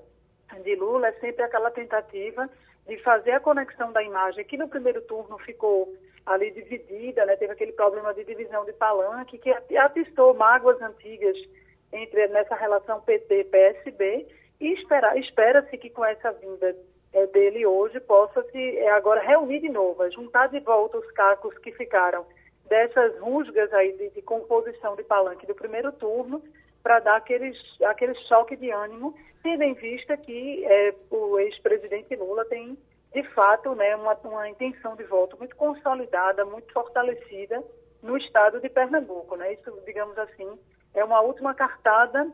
de 0.62 0.76
Lula 0.76 1.08
é 1.08 1.14
sempre 1.22 1.44
aquela 1.44 1.72
tentativa 1.72 2.50
de 2.86 2.98
fazer 2.98 3.32
a 3.32 3.40
conexão 3.40 3.94
da 3.94 4.04
imagem 4.04 4.44
que 4.44 4.58
no 4.58 4.68
primeiro 4.68 5.02
turno 5.04 5.38
ficou 5.38 5.88
ali 6.26 6.52
dividida, 6.52 7.26
né? 7.26 7.38
teve 7.38 7.54
aquele 7.54 7.72
problema 7.72 8.14
de 8.14 8.26
divisão 8.26 8.66
de 8.66 8.74
palanque 8.74 9.38
que 9.38 9.78
atistou 9.78 10.34
mágoas 10.34 10.82
antigas 10.82 11.38
entre 11.94 12.28
nessa 12.28 12.56
relação 12.56 13.00
PT-PSB 13.00 14.28
e 14.60 14.74
espera-se 14.74 15.78
que 15.78 15.90
com 15.90 16.04
essa 16.04 16.34
vinda 16.34 16.76
é, 17.16 17.26
dele 17.28 17.66
hoje 17.66 17.98
possa 18.02 18.44
se 18.52 18.78
é, 18.78 18.92
agora 18.92 19.22
reunir 19.22 19.62
de 19.62 19.70
novo, 19.70 20.04
é 20.04 20.12
juntar 20.12 20.48
de 20.48 20.60
volta 20.60 20.98
os 20.98 21.12
cacos 21.12 21.58
que 21.60 21.72
ficaram 21.72 22.26
dessas 22.68 23.18
rusgas 23.20 23.72
aí 23.74 23.94
de, 23.94 24.10
de 24.10 24.22
composição 24.22 24.96
de 24.98 25.04
palanque 25.04 25.48
do 25.48 25.56
primeiro 25.56 25.94
turno 25.94 26.44
para 26.84 27.00
dar 27.00 27.16
aqueles, 27.16 27.58
aquele 27.84 28.16
choque 28.28 28.58
de 28.58 28.70
ânimo, 28.70 29.16
tendo 29.42 29.64
em 29.64 29.74
vista 29.74 30.18
que 30.18 30.66
é, 30.66 30.94
o 31.10 31.40
ex-presidente 31.40 32.14
Lula 32.16 32.44
tem 32.46 32.78
de 33.14 33.24
fato, 33.30 33.74
né, 33.76 33.96
uma, 33.96 34.14
uma 34.26 34.50
intenção 34.50 34.94
de 34.98 35.04
voto 35.06 35.38
muito 35.38 35.56
consolidada, 35.56 36.44
muito 36.44 36.74
fortalecida 36.74 37.64
no 38.04 38.18
estado 38.18 38.60
de 38.60 38.68
Pernambuco. 38.68 39.38
Né? 39.38 39.54
Isso, 39.54 39.72
digamos 39.86 40.18
assim, 40.18 40.60
é 40.94 41.02
uma 41.02 41.22
última 41.22 41.54
cartada 41.54 42.30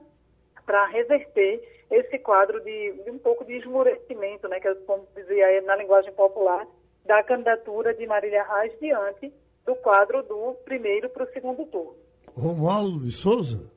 para 0.65 0.87
reverter 0.87 1.61
esse 1.91 2.17
quadro 2.17 2.61
de, 2.61 3.03
de, 3.03 3.11
um 3.11 3.19
pouco 3.19 3.43
de 3.43 3.57
esmorecimento, 3.57 4.47
né, 4.47 4.59
que 4.59 4.67
é, 4.67 4.73
como 4.75 5.05
dizia 5.13 5.61
na 5.63 5.75
linguagem 5.75 6.13
popular, 6.13 6.65
da 7.05 7.21
candidatura 7.23 7.93
de 7.93 8.07
Marília 8.07 8.43
Reis 8.43 8.73
diante 8.79 9.33
do 9.65 9.75
quadro 9.75 10.23
do 10.23 10.55
primeiro 10.63 11.09
para 11.09 11.25
o 11.25 11.33
segundo 11.33 11.65
turno. 11.65 11.95
Romualdo 12.33 12.99
de 12.99 13.11
Souza. 13.11 13.69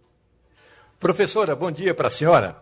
Professora, 1.00 1.56
bom 1.56 1.70
dia 1.70 1.94
para 1.94 2.06
a 2.06 2.10
senhora. 2.10 2.56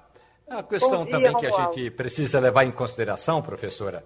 A 0.48 0.62
questão 0.62 1.04
dia, 1.04 1.12
também 1.12 1.36
que 1.36 1.46
a 1.46 1.50
gente 1.50 1.90
precisa 1.90 2.40
levar 2.40 2.64
em 2.64 2.72
consideração, 2.72 3.42
professora, 3.42 4.04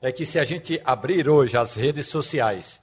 é 0.00 0.12
que 0.12 0.26
se 0.26 0.38
a 0.38 0.44
gente 0.44 0.80
abrir 0.84 1.28
hoje 1.28 1.56
as 1.56 1.74
redes 1.74 2.06
sociais, 2.06 2.80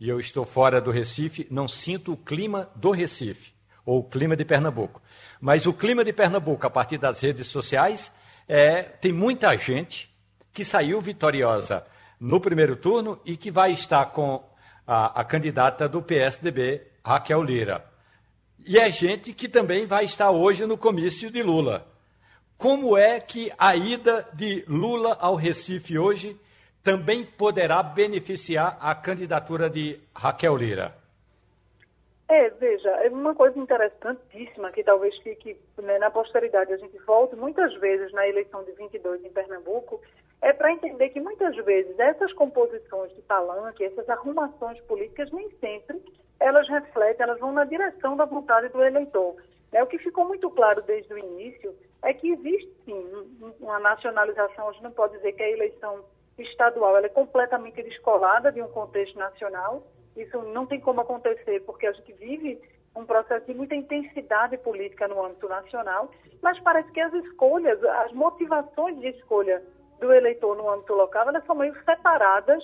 e 0.00 0.08
eu 0.08 0.18
estou 0.18 0.44
fora 0.44 0.80
do 0.80 0.90
Recife, 0.90 1.46
não 1.50 1.68
sinto 1.68 2.12
o 2.12 2.16
clima 2.16 2.70
do 2.74 2.90
Recife, 2.90 3.52
ou 3.84 4.00
o 4.00 4.04
clima 4.04 4.36
de 4.36 4.44
Pernambuco. 4.44 5.00
Mas 5.40 5.66
o 5.66 5.72
clima 5.72 6.04
de 6.04 6.12
Pernambuco, 6.12 6.66
a 6.66 6.70
partir 6.70 6.98
das 6.98 7.20
redes 7.20 7.46
sociais, 7.46 8.12
é, 8.48 8.82
tem 8.82 9.12
muita 9.12 9.56
gente 9.56 10.10
que 10.52 10.64
saiu 10.64 11.00
vitoriosa 11.00 11.84
no 12.18 12.40
primeiro 12.40 12.74
turno 12.74 13.20
e 13.24 13.36
que 13.36 13.50
vai 13.50 13.72
estar 13.72 14.06
com 14.06 14.42
a, 14.86 15.20
a 15.20 15.24
candidata 15.24 15.88
do 15.88 16.02
PSDB, 16.02 16.82
Raquel 17.04 17.42
Lira. 17.42 17.84
E 18.66 18.78
é 18.78 18.90
gente 18.90 19.32
que 19.32 19.48
também 19.48 19.86
vai 19.86 20.04
estar 20.04 20.30
hoje 20.30 20.66
no 20.66 20.76
comício 20.76 21.30
de 21.30 21.42
Lula. 21.42 21.86
Como 22.56 22.96
é 22.96 23.20
que 23.20 23.52
a 23.56 23.76
ida 23.76 24.26
de 24.34 24.64
Lula 24.66 25.16
ao 25.20 25.36
Recife 25.36 25.96
hoje 25.96 26.36
também 26.82 27.24
poderá 27.24 27.82
beneficiar 27.82 28.76
a 28.80 28.94
candidatura 28.94 29.70
de 29.70 30.00
Raquel 30.12 30.56
Lira? 30.56 30.96
É, 32.28 32.50
veja, 32.50 32.90
é 32.90 33.08
uma 33.08 33.34
coisa 33.34 33.58
interessantíssima 33.58 34.70
que 34.70 34.84
talvez 34.84 35.16
fique 35.18 35.58
né, 35.78 35.98
na 35.98 36.10
posteridade, 36.10 36.72
a 36.74 36.76
gente 36.76 36.98
volte 36.98 37.34
muitas 37.34 37.74
vezes 37.80 38.12
na 38.12 38.28
eleição 38.28 38.62
de 38.64 38.72
22 38.72 39.24
em 39.24 39.30
Pernambuco, 39.30 39.98
é 40.42 40.52
para 40.52 40.70
entender 40.70 41.08
que 41.08 41.20
muitas 41.20 41.56
vezes 41.64 41.98
essas 41.98 42.32
composições 42.34 43.14
de 43.14 43.22
palanque, 43.22 43.82
essas 43.82 44.08
arrumações 44.10 44.78
políticas, 44.82 45.32
nem 45.32 45.50
sempre 45.58 46.02
elas 46.38 46.68
refletem, 46.68 47.24
elas 47.24 47.40
vão 47.40 47.52
na 47.52 47.64
direção 47.64 48.14
da 48.16 48.26
vontade 48.26 48.68
do 48.68 48.84
eleitor. 48.84 49.36
É, 49.72 49.82
o 49.82 49.86
que 49.86 49.98
ficou 49.98 50.26
muito 50.26 50.50
claro 50.50 50.82
desde 50.82 51.12
o 51.12 51.18
início 51.18 51.74
é 52.02 52.12
que 52.12 52.30
existe 52.30 52.70
sim 52.84 53.52
uma 53.58 53.78
nacionalização, 53.80 54.68
a 54.68 54.72
gente 54.72 54.84
não 54.84 54.92
pode 54.92 55.16
dizer 55.16 55.32
que 55.32 55.42
a 55.42 55.50
eleição 55.50 56.04
estadual 56.38 56.96
ela 56.96 57.06
é 57.06 57.10
completamente 57.10 57.82
descolada 57.82 58.52
de 58.52 58.62
um 58.62 58.68
contexto 58.68 59.18
nacional, 59.18 59.82
isso 60.18 60.42
não 60.42 60.66
tem 60.66 60.80
como 60.80 61.00
acontecer, 61.00 61.60
porque 61.64 61.86
a 61.86 61.92
gente 61.92 62.12
vive 62.14 62.60
um 62.94 63.04
processo 63.04 63.46
de 63.46 63.54
muita 63.54 63.74
intensidade 63.74 64.56
política 64.58 65.06
no 65.06 65.24
âmbito 65.24 65.48
nacional, 65.48 66.10
mas 66.42 66.58
parece 66.60 66.90
que 66.92 67.00
as 67.00 67.12
escolhas, 67.14 67.82
as 67.84 68.12
motivações 68.12 68.98
de 69.00 69.08
escolha 69.08 69.62
do 70.00 70.12
eleitor 70.12 70.56
no 70.56 70.68
âmbito 70.70 70.94
local, 70.94 71.28
elas 71.28 71.44
são 71.44 71.56
meio 71.56 71.74
separadas. 71.84 72.62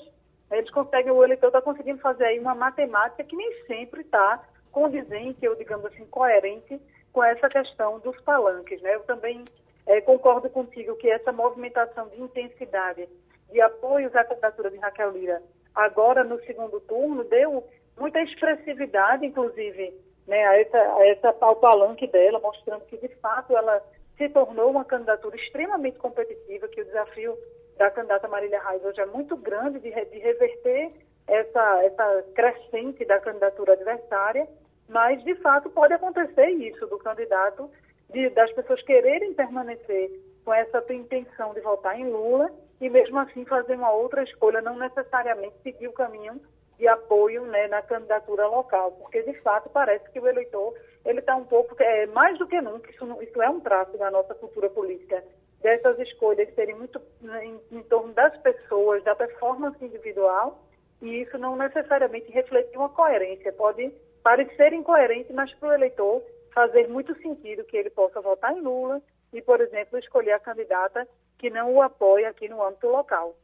Eles 0.51 0.71
conseguem, 0.71 1.13
o 1.13 1.25
eleitor 1.25 1.49
está 1.49 1.61
conseguindo 1.61 1.99
fazer 2.01 2.25
aí 2.25 2.39
uma 2.39 2.55
matemática 2.55 3.25
que 3.25 3.37
nem 3.37 3.65
sempre 3.67 4.03
está 4.03 4.43
condizente 4.71 5.47
ou, 5.49 5.55
digamos 5.55 5.87
assim, 5.87 6.05
coerente 6.07 6.81
com 7.13 7.23
essa 7.23 7.49
questão 7.49 7.99
dos 8.01 8.21
palanques. 8.23 8.81
Né? 8.83 8.95
Eu 8.95 9.05
também 9.05 9.45
é, 9.87 10.01
concordo 10.01 10.51
contigo 10.51 10.97
que 10.97 11.09
essa 11.09 11.33
movimentação 11.33 12.09
de 12.09 12.21
intensidade 12.21 13.09
de 13.51 13.61
apoios 13.61 14.15
à 14.17 14.25
candidatura 14.25 14.71
de 14.71 14.79
Raquel 14.79 15.13
Lira 15.13 15.43
agora 15.75 16.23
no 16.23 16.41
segundo 16.45 16.81
turno, 16.81 17.25
deu 17.25 17.65
muita 17.99 18.21
expressividade, 18.21 19.27
inclusive, 19.27 19.95
né, 20.27 20.45
a 20.47 20.61
essa, 20.61 20.79
a 20.79 21.07
essa, 21.07 21.37
ao 21.41 21.57
palanque 21.57 22.07
dela, 22.07 22.39
mostrando 22.41 22.85
que, 22.87 22.97
de 22.97 23.09
fato, 23.17 23.57
ela 23.57 23.83
se 24.17 24.29
tornou 24.29 24.71
uma 24.71 24.85
candidatura 24.85 25.37
extremamente 25.37 25.99
competitiva, 25.99 26.69
que 26.69 26.81
o 26.81 26.85
desafio 26.85 27.37
da 27.77 27.91
candidata 27.91 28.29
Marília 28.29 28.63
Reis 28.63 28.85
hoje 28.85 29.01
é 29.01 29.07
muito 29.07 29.37
grande 29.37 29.81
de, 29.81 29.91
de 29.91 30.19
reverter 30.19 30.93
essa, 31.27 31.85
essa 31.85 32.25
crescente 32.35 33.05
da 33.05 33.19
candidatura 33.19 33.73
adversária, 33.73 34.47
mas, 34.89 35.23
de 35.25 35.35
fato, 35.37 35.71
pode 35.71 35.95
acontecer 35.95 36.51
isso 36.51 36.87
do 36.87 36.99
candidato, 36.99 37.71
de, 38.11 38.29
das 38.31 38.53
pessoas 38.53 38.83
quererem 38.83 39.35
permanecer 39.35 40.11
com 40.45 40.53
essa 40.53 40.85
intenção 40.93 41.55
de 41.55 41.61
votar 41.61 41.99
em 41.99 42.09
Lula 42.09 42.51
e 42.81 42.89
mesmo 42.89 43.19
assim 43.19 43.45
fazer 43.45 43.75
uma 43.75 43.93
outra 43.93 44.23
escolha, 44.23 44.61
não 44.61 44.77
necessariamente 44.79 45.55
seguir 45.63 45.89
o 45.89 45.93
caminho 45.93 46.41
de 46.79 46.89
apoio 46.89 47.45
né, 47.47 47.69
na 47.69 47.83
candidatura 47.83 48.47
local, 48.47 48.93
porque 48.93 49.23
de 49.23 49.35
fato 49.41 49.71
parece 49.71 50.11
que 50.11 50.21
o 50.21 50.27
eleitor 50.27 50.75
ele 51.05 51.21
está 51.21 51.37
um 51.37 51.45
pouco, 51.45 51.77
é, 51.79 52.07
mais 52.07 52.39
do 52.39 52.47
que 52.47 52.61
nunca, 52.61 52.91
isso, 52.91 53.23
isso 53.23 53.43
é 53.43 53.49
um 53.49 53.61
traço 53.61 53.97
da 53.97 54.11
nossa 54.11 54.35
cultura 54.35 54.69
política, 54.71 55.23
dessas 55.61 55.99
escolhas 56.01 56.53
serem 56.55 56.75
muito 56.75 57.01
né, 57.21 57.45
em, 57.45 57.61
em 57.71 57.83
torno 57.85 58.13
das 58.13 58.37
pessoas, 58.39 59.05
da 59.05 59.15
performance 59.15 59.83
individual, 59.85 60.63
e 61.01 61.23
isso 61.23 61.39
não 61.39 61.57
necessariamente 61.57 62.33
refletir 62.33 62.77
uma 62.77 62.89
coerência, 62.89 63.53
pode 63.53 63.93
parecer 64.23 64.73
incoerente, 64.73 65.33
mas 65.33 65.53
para 65.55 65.69
o 65.69 65.75
eleitor 65.75 66.23
fazer 66.53 66.89
muito 66.89 67.15
sentido 67.21 67.65
que 67.65 67.77
ele 67.77 67.91
possa 67.91 68.21
votar 68.21 68.57
em 68.57 68.61
Lula 68.61 69.03
e, 69.33 69.43
por 69.43 69.61
exemplo, 69.61 69.99
escolher 69.99 70.33
a 70.33 70.39
candidata 70.39 71.07
que 71.39 71.51
não 71.51 71.75
o 71.75 71.83
apoia 71.83 72.31
aqui 72.31 72.49
no 72.49 72.65
âmbito 72.65 72.87
local. 72.87 73.37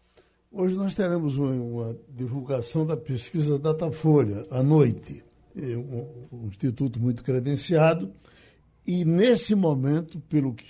Hoje 0.53 0.75
nós 0.77 0.95
teremos 0.95 1.37
uma, 1.37 1.97
divulgação 2.09 2.85
da 2.85 2.97
pesquisa 2.97 3.59
Datafolha 3.59 4.47
à 4.51 4.63
noite, 4.63 5.23
é 5.57 5.77
um, 5.77 6.47
instituto 6.49 6.99
muito 6.99 7.23
credenciado, 7.23 8.13
e 8.87 9.05
nesse 9.05 9.55
momento, 9.55 10.19
pelo 10.29 10.53
que 10.53 10.65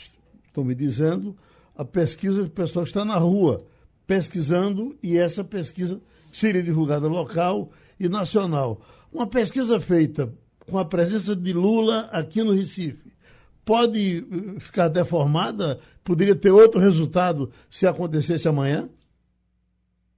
estão 0.45 0.65
me 0.65 0.75
dizendo, 0.75 1.35
a 1.75 1.85
pesquisa, 1.85 2.43
o 2.43 2.51
pessoal 2.51 2.85
está 2.85 3.05
na 3.05 3.17
rua 3.17 3.65
pesquisando 4.07 4.97
e 5.03 5.17
essa 5.17 5.43
pesquisa 5.43 6.01
seria 6.31 6.63
divulgada 6.63 7.07
local 7.09 7.71
e 7.99 8.09
nacional. 8.09 8.83
Uma 9.11 9.27
pesquisa 9.27 9.81
feita 9.81 10.31
com 10.71 10.79
a 10.79 10.85
presença 10.85 11.35
de 11.35 11.53
Lula 11.53 12.09
aqui 12.13 12.43
no 12.43 12.53
Recife 12.53 13.10
pode 13.65 14.19
eh, 14.19 14.61
ficar 14.61 14.89
deformada? 14.89 15.79
Poderia 16.05 16.35
ter 16.35 16.51
outro 16.51 16.81
resultado 16.81 17.53
se 17.69 17.87
acontecesse 17.87 18.49
amanhã? 18.49 18.89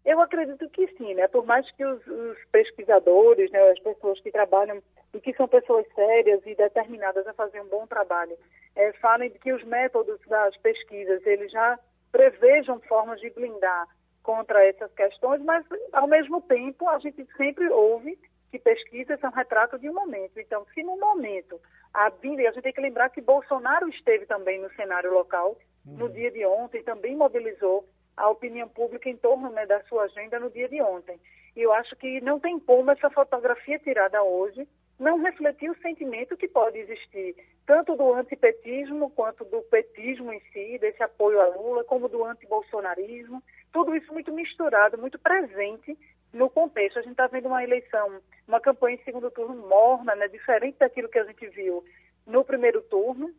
Eu 0.05 0.21
acredito 0.21 0.69
que 0.71 0.87
sim, 0.99 1.15
né? 1.15 1.29
Por 1.29 1.47
mais 1.47 1.71
que 1.73 1.85
os, 1.85 2.07
os, 2.07 2.39
pesquisadores, 2.51 3.51
né, 3.51 3.71
as 3.71 3.79
pessoas 3.79 4.21
que 4.21 4.33
trabalham 4.33 4.83
e 5.15 5.21
que 5.21 5.33
são 5.35 5.47
pessoas 5.47 5.87
sérias 5.95 6.41
e 6.45 6.55
determinadas 6.55 7.27
a 7.27 7.33
fazer 7.35 7.61
um 7.61 7.69
bom 7.69 7.87
trabalho, 7.87 8.37
é, 8.75 8.93
falem 8.95 9.31
que 9.31 9.53
os 9.53 9.63
métodos 9.65 10.19
das 10.29 10.57
pesquisas 10.59 11.25
eles 11.25 11.53
já 11.53 11.79
prevejam 12.11 12.81
formas 12.81 13.21
de 13.21 13.31
blindar 13.31 13.87
contra 14.23 14.65
essas 14.65 14.93
questões, 14.93 15.43
mas 15.43 15.65
ao 15.93 16.07
mesmo 16.07 16.41
tempo 16.43 16.89
a 16.89 16.99
gente 16.99 17.27
sempre 17.37 17.69
ouve 17.69 18.19
que 18.53 18.59
pesquisas 18.59 19.19
são 19.19 19.31
retrato 19.31 19.79
de 19.79 19.89
um 19.89 19.95
momento. 19.95 20.39
Então, 20.39 20.67
se 20.75 20.83
no 20.83 20.99
momento 20.99 21.59
a 21.93 22.11
vinda, 22.11 22.43
e 22.43 22.47
a 22.47 22.53
gente 22.53 22.63
tem 22.63 22.73
que 22.73 22.83
lembrar 22.83 23.09
que 23.09 23.23
Bolsonaro 23.23 23.89
esteve 23.89 24.27
também 24.27 24.61
no 24.61 24.71
cenário 24.75 25.11
local 25.13 25.57
uhum. 25.87 25.97
no 25.97 26.09
dia 26.11 26.31
de 26.31 26.45
ontem, 26.45 26.83
também 26.83 27.17
mobilizou 27.17 27.89
a 28.15 28.29
opinião 28.29 28.69
pública 28.69 29.09
em 29.09 29.17
torno 29.17 29.49
né, 29.51 29.65
da 29.65 29.83
sua 29.85 30.05
agenda 30.05 30.39
no 30.39 30.51
dia 30.51 30.69
de 30.69 30.83
ontem. 30.83 31.19
E 31.57 31.63
eu 31.63 31.73
acho 31.73 31.97
que 31.97 32.21
não 32.21 32.39
tem 32.39 32.61
como 32.61 32.91
essa 32.91 33.09
fotografia 33.09 33.79
tirada 33.79 34.23
hoje 34.23 34.69
não 35.01 35.19
refletir 35.19 35.71
o 35.71 35.81
sentimento 35.81 36.37
que 36.37 36.47
pode 36.47 36.79
existir, 36.79 37.35
tanto 37.67 37.97
do 37.97 38.13
antipetismo 38.13 39.11
quanto 39.11 39.45
do 39.47 39.63
petismo 39.63 40.33
em 40.33 40.41
si, 40.53 40.79
desse 40.79 41.03
apoio 41.03 41.41
a 41.41 41.47
Lula, 41.47 41.85
como 41.85 42.09
do 42.09 42.25
antibolsonarismo, 42.25 43.43
tudo 43.73 43.97
isso 43.97 44.13
muito 44.13 44.31
misturado, 44.31 44.99
muito 44.99 45.19
presente 45.19 45.97
no 46.33 46.49
contexto. 46.49 46.99
A 46.99 47.03
gente 47.03 47.13
está 47.13 47.27
vendo 47.27 47.47
uma 47.47 47.63
eleição, 47.63 48.21
uma 48.47 48.61
campanha 48.61 48.97
em 48.97 49.05
segundo 49.05 49.31
turno 49.31 49.55
morna, 49.69 50.15
né, 50.15 50.29
diferente 50.29 50.79
daquilo 50.79 51.09
que 51.09 51.19
a 51.19 51.25
gente 51.25 51.47
viu 51.49 51.85
no 52.27 52.45
primeiro 52.45 52.81
turno, 52.83 53.31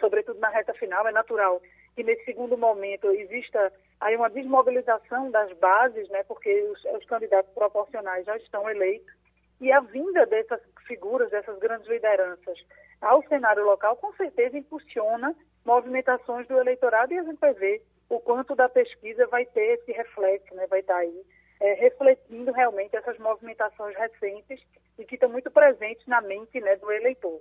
sobretudo 0.00 0.40
na 0.40 0.48
reta 0.48 0.72
final. 0.74 1.06
É 1.06 1.12
natural 1.12 1.60
que 1.94 2.02
nesse 2.02 2.24
segundo 2.24 2.56
momento 2.56 3.10
exista 3.10 3.72
aí 4.00 4.16
uma 4.16 4.30
desmobilização 4.30 5.30
das 5.30 5.52
bases, 5.58 6.08
né, 6.08 6.22
porque 6.24 6.62
os, 6.64 6.84
os 6.96 7.04
candidatos 7.04 7.52
proporcionais 7.52 8.24
já 8.24 8.36
estão 8.36 8.68
eleitos. 8.68 9.12
E 9.60 9.70
a 9.70 9.80
vinda 9.80 10.26
dessas 10.26 10.60
figuras, 10.86 11.30
dessas 11.30 11.58
grandes 11.58 11.88
lideranças 11.88 12.58
ao 13.00 13.22
cenário 13.28 13.64
local, 13.64 13.96
com 13.96 14.12
certeza 14.14 14.58
impulsiona 14.58 15.34
movimentações 15.64 16.48
do 16.48 16.58
eleitorado 16.58 17.12
e 17.12 17.18
a 17.18 17.22
gente 17.22 17.38
vai 17.38 17.52
ver 17.52 17.82
o 18.08 18.18
quanto 18.18 18.54
da 18.54 18.68
pesquisa 18.68 19.26
vai 19.28 19.46
ter 19.46 19.78
esse 19.78 19.92
reflexo, 19.92 20.54
né, 20.54 20.66
vai 20.66 20.80
estar 20.80 20.96
aí 20.96 21.24
é, 21.62 21.74
refletindo 21.74 22.50
realmente 22.50 22.96
essas 22.96 23.16
movimentações 23.18 23.96
recentes 23.96 24.60
e 24.98 25.04
que 25.04 25.14
estão 25.14 25.30
muito 25.30 25.48
presentes 25.48 26.04
na 26.08 26.20
mente 26.20 26.60
né, 26.60 26.74
do 26.76 26.90
eleitor. 26.90 27.40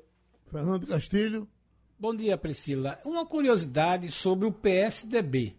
Fernando 0.51 0.85
Castilho. 0.85 1.47
Bom 1.99 2.15
dia, 2.15 2.37
Priscila. 2.37 2.99
Uma 3.03 3.25
curiosidade 3.25 4.11
sobre 4.11 4.47
o 4.47 4.51
PSDB. 4.51 5.55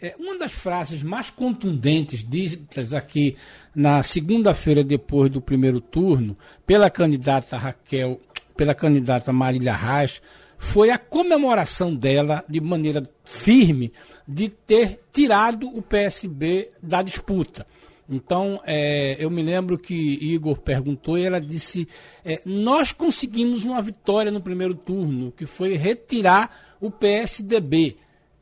É, 0.00 0.14
uma 0.18 0.38
das 0.38 0.52
frases 0.52 1.02
mais 1.02 1.30
contundentes 1.30 2.28
ditas 2.28 2.92
aqui 2.92 3.36
na 3.74 4.02
segunda-feira 4.02 4.84
depois 4.84 5.30
do 5.30 5.40
primeiro 5.40 5.80
turno, 5.80 6.36
pela 6.64 6.90
candidata 6.90 7.56
Raquel, 7.56 8.20
pela 8.56 8.74
candidata 8.74 9.32
Marília 9.32 9.72
Reis, 9.72 10.22
foi 10.56 10.90
a 10.90 10.98
comemoração 10.98 11.94
dela, 11.94 12.44
de 12.48 12.60
maneira 12.60 13.08
firme, 13.24 13.92
de 14.26 14.48
ter 14.48 15.00
tirado 15.12 15.66
o 15.68 15.82
PSB 15.82 16.70
da 16.82 17.02
disputa. 17.02 17.66
Então, 18.08 18.60
é, 18.66 19.16
eu 19.18 19.30
me 19.30 19.42
lembro 19.42 19.78
que 19.78 19.94
Igor 19.94 20.58
perguntou 20.58 21.16
e 21.16 21.24
ela 21.24 21.40
disse: 21.40 21.88
é, 22.24 22.40
Nós 22.44 22.92
conseguimos 22.92 23.64
uma 23.64 23.80
vitória 23.80 24.30
no 24.30 24.40
primeiro 24.40 24.74
turno, 24.74 25.32
que 25.32 25.46
foi 25.46 25.74
retirar 25.74 26.76
o 26.80 26.90
PSDB. 26.90 27.96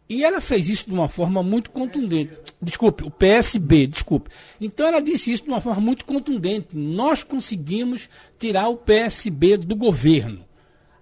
E 0.09 0.25
ela 0.25 0.41
fez 0.41 0.69
isso 0.69 0.87
de 0.87 0.93
uma 0.93 1.09
forma 1.09 1.43
muito 1.43 1.71
contundente. 1.71 2.33
Desculpe, 2.61 3.05
o 3.05 3.11
PSB, 3.11 3.87
desculpe. 3.87 4.31
Então 4.61 4.87
ela 4.87 5.01
disse 5.01 5.33
isso 5.33 5.45
de 5.45 5.49
uma 5.49 5.61
forma 5.61 5.81
muito 5.81 6.05
contundente. 6.05 6.77
Nós 6.77 7.23
conseguimos 7.23 8.11
tirar 8.39 8.69
o 8.69 8.77
PSB 8.77 9.57
do 9.57 9.75
governo. 9.75 10.45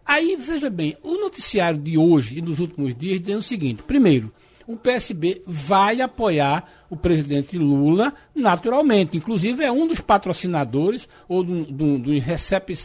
Aí, 0.07 0.37
veja 0.37 0.71
bem, 0.71 0.97
o 1.03 1.17
noticiário 1.17 1.81
de 1.81 1.97
hoje 1.97 2.39
e 2.39 2.41
dos 2.41 2.61
últimos 2.61 2.95
dias 2.95 3.21
diz 3.21 3.37
o 3.37 3.43
seguinte: 3.43 3.83
primeiro, 3.83 4.33
o 4.67 4.77
PSB 4.77 5.43
vai 5.47 6.01
apoiar 6.01 6.80
o 6.91 6.97
presidente 6.97 7.57
Lula 7.57 8.13
naturalmente. 8.35 9.17
Inclusive, 9.17 9.65
é 9.65 9.73
um 9.73 9.87
dos 9.87 10.01
patrocinadores 10.01 11.09
ou 11.29 11.43
do, 11.43 11.65
do, 11.65 11.99
do 11.99 12.19
recep... 12.19 12.77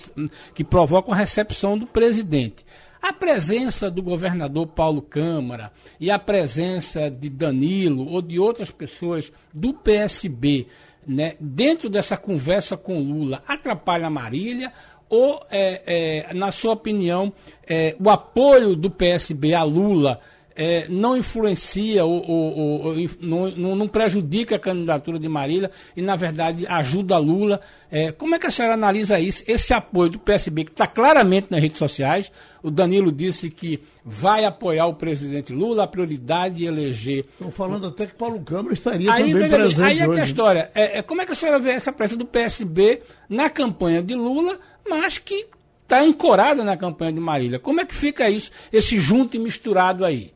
que 0.53 0.63
provocam 0.63 1.13
a 1.13 1.17
recepção 1.17 1.77
do 1.77 1.87
presidente. 1.87 2.63
A 3.01 3.11
presença 3.11 3.91
do 3.91 4.01
governador 4.01 4.67
Paulo 4.67 5.01
Câmara 5.01 5.71
e 5.99 6.09
a 6.09 6.17
presença 6.17 7.09
de 7.09 7.29
Danilo 7.29 8.07
ou 8.07 8.21
de 8.21 8.39
outras 8.39 8.71
pessoas 8.71 9.31
do 9.53 9.73
PSB 9.73 10.67
né, 11.05 11.35
dentro 11.39 11.89
dessa 11.89 12.17
conversa 12.17 12.75
com 12.75 12.99
Lula 12.99 13.43
atrapalha 13.47 14.07
a 14.07 14.09
Marília 14.09 14.71
ou, 15.07 15.45
é, 15.51 16.29
é, 16.29 16.33
na 16.33 16.51
sua 16.51 16.73
opinião, 16.73 17.31
é, 17.67 17.95
o 17.99 18.09
apoio 18.09 18.75
do 18.75 18.89
PSB 18.89 19.53
a 19.53 19.63
Lula 19.63 20.19
é, 20.55 20.87
não 20.87 21.17
influencia 21.17 22.05
ou, 22.05 22.25
ou, 22.25 22.85
ou 22.85 22.95
não, 23.19 23.75
não, 23.75 23.87
prejudica 23.87 24.55
a 24.55 24.59
candidatura 24.59 25.19
de 25.19 25.27
Marília 25.27 25.69
e, 25.95 26.01
na 26.01 26.15
verdade, 26.15 26.65
ajuda 26.67 27.17
Lula. 27.17 27.59
É, 27.91 28.11
como 28.11 28.35
é 28.35 28.39
que 28.39 28.47
a 28.47 28.51
senhora 28.51 28.73
analisa 28.73 29.19
isso, 29.19 29.43
esse 29.47 29.73
apoio 29.73 30.11
do 30.11 30.19
PSB, 30.19 30.65
que 30.65 30.71
está 30.71 30.87
claramente 30.87 31.47
nas 31.49 31.61
redes 31.61 31.77
sociais? 31.77 32.31
O 32.63 32.71
Danilo 32.71 33.11
disse 33.11 33.49
que 33.49 33.81
vai 34.03 34.45
apoiar 34.45 34.87
o 34.87 34.95
presidente 34.95 35.53
Lula, 35.53 35.83
a 35.83 35.87
prioridade 35.87 36.65
é 36.65 36.67
eleger. 36.67 37.25
Estão 37.33 37.51
falando 37.51 37.87
até 37.87 38.07
que 38.07 38.15
Paulo 38.15 38.39
Câmara 38.41 38.73
estaria 38.73 39.11
aí, 39.11 39.33
também 39.33 39.49
presente 39.49 39.81
Aí 39.81 39.99
é 39.99 40.09
que 40.09 40.19
a 40.19 40.23
história. 40.23 40.71
É, 40.73 40.99
é, 40.99 41.01
como 41.01 41.21
é 41.21 41.25
que 41.25 41.33
a 41.33 41.35
senhora 41.35 41.59
vê 41.59 41.71
essa 41.71 41.91
presença 41.91 42.17
do 42.17 42.25
PSB 42.25 43.01
na 43.29 43.49
campanha 43.49 44.01
de 44.01 44.15
Lula, 44.15 44.57
mas 44.87 45.17
que 45.17 45.47
está 45.83 46.01
ancorada 46.01 46.63
na 46.63 46.77
campanha 46.77 47.11
de 47.13 47.19
Marília? 47.19 47.59
Como 47.59 47.79
é 47.81 47.85
que 47.85 47.93
fica 47.93 48.29
isso, 48.29 48.51
esse 48.71 48.99
junto 48.99 49.35
e 49.35 49.39
misturado 49.39 50.03
aí? 50.03 50.34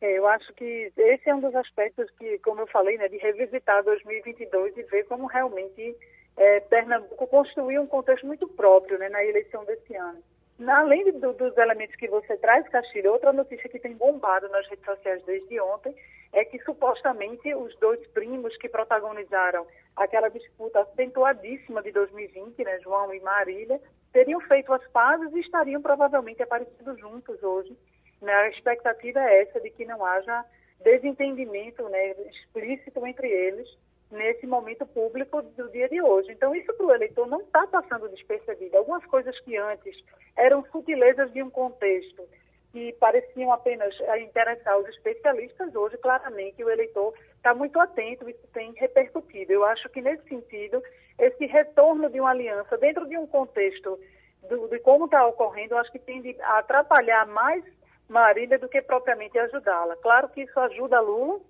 É, 0.00 0.18
eu 0.18 0.26
acho 0.26 0.52
que 0.54 0.92
esse 0.96 1.28
é 1.28 1.34
um 1.34 1.40
dos 1.40 1.54
aspectos 1.54 2.10
que, 2.18 2.38
como 2.40 2.60
eu 2.60 2.66
falei, 2.66 2.98
né, 2.98 3.08
de 3.08 3.16
revisitar 3.16 3.82
2022 3.84 4.76
e 4.76 4.82
ver 4.84 5.04
como 5.04 5.26
realmente 5.26 5.96
é, 6.36 6.60
Pernambuco 6.60 7.26
construiu 7.26 7.82
um 7.82 7.86
contexto 7.86 8.26
muito 8.26 8.46
próprio 8.48 8.98
né, 8.98 9.08
na 9.08 9.24
eleição 9.24 9.64
desse 9.64 9.94
ano. 9.94 10.22
Além 10.66 11.10
do, 11.18 11.32
dos 11.32 11.56
elementos 11.56 11.96
que 11.96 12.08
você 12.08 12.36
traz, 12.36 12.68
Castilho, 12.68 13.12
outra 13.12 13.32
notícia 13.32 13.68
que 13.68 13.78
tem 13.78 13.94
bombado 13.94 14.48
nas 14.48 14.68
redes 14.68 14.84
sociais 14.84 15.22
desde 15.24 15.60
ontem 15.60 15.94
é 16.32 16.44
que 16.44 16.58
supostamente 16.60 17.54
os 17.54 17.74
dois 17.78 18.04
primos 18.08 18.56
que 18.56 18.68
protagonizaram 18.68 19.66
aquela 19.96 20.28
disputa 20.28 20.80
acentuadíssima 20.80 21.82
de 21.82 21.92
2020, 21.92 22.62
né, 22.64 22.80
João 22.80 23.12
e 23.14 23.20
Marília, 23.20 23.80
teriam 24.12 24.40
feito 24.40 24.72
as 24.72 24.86
pazes 24.88 25.32
e 25.32 25.40
estariam 25.40 25.80
provavelmente 25.80 26.42
aparecidos 26.42 26.98
juntos 26.98 27.42
hoje 27.42 27.76
né, 28.20 28.32
a 28.32 28.48
expectativa 28.48 29.20
é 29.20 29.42
essa 29.42 29.60
de 29.60 29.70
que 29.70 29.84
não 29.84 30.04
haja 30.04 30.44
desentendimento 30.82 31.88
né, 31.88 32.10
explícito 32.28 33.06
entre 33.06 33.28
eles 33.28 33.68
nesse 34.10 34.46
momento 34.46 34.86
público 34.86 35.42
do 35.42 35.68
dia 35.70 35.88
de 35.88 36.00
hoje. 36.00 36.30
Então, 36.32 36.54
isso 36.54 36.72
para 36.74 36.86
o 36.86 36.94
eleitor 36.94 37.26
não 37.26 37.40
está 37.40 37.66
passando 37.66 38.08
despercebido. 38.08 38.76
Algumas 38.76 39.04
coisas 39.06 39.38
que 39.40 39.56
antes 39.56 39.96
eram 40.36 40.64
sutilezas 40.70 41.32
de 41.32 41.42
um 41.42 41.50
contexto 41.50 42.22
que 42.72 42.92
pareciam 42.94 43.52
apenas 43.52 43.94
eh, 44.00 44.20
interessar 44.20 44.76
os 44.78 44.88
especialistas, 44.88 45.74
hoje, 45.74 45.96
claramente, 45.98 46.62
o 46.62 46.68
eleitor 46.68 47.14
está 47.36 47.54
muito 47.54 47.78
atento, 47.78 48.28
isso 48.28 48.46
tem 48.52 48.72
repercutido. 48.72 49.52
Eu 49.52 49.64
acho 49.64 49.88
que, 49.90 50.02
nesse 50.02 50.28
sentido, 50.28 50.82
esse 51.18 51.46
retorno 51.46 52.10
de 52.10 52.18
uma 52.20 52.30
aliança 52.30 52.76
dentro 52.76 53.06
de 53.08 53.16
um 53.16 53.26
contexto 53.26 53.98
do, 54.48 54.68
de 54.68 54.80
como 54.80 55.04
está 55.04 55.24
ocorrendo, 55.26 55.74
eu 55.74 55.78
acho 55.78 55.92
que 55.92 56.00
tende 56.00 56.36
a 56.40 56.58
atrapalhar 56.58 57.26
mais 57.26 57.64
Marília 58.08 58.58
do 58.58 58.68
que 58.68 58.82
propriamente 58.82 59.38
ajudá-la. 59.38 59.96
Claro 59.96 60.28
que 60.28 60.42
isso 60.42 60.58
ajuda 60.60 60.98
a 60.98 61.00
Lula, 61.00 61.40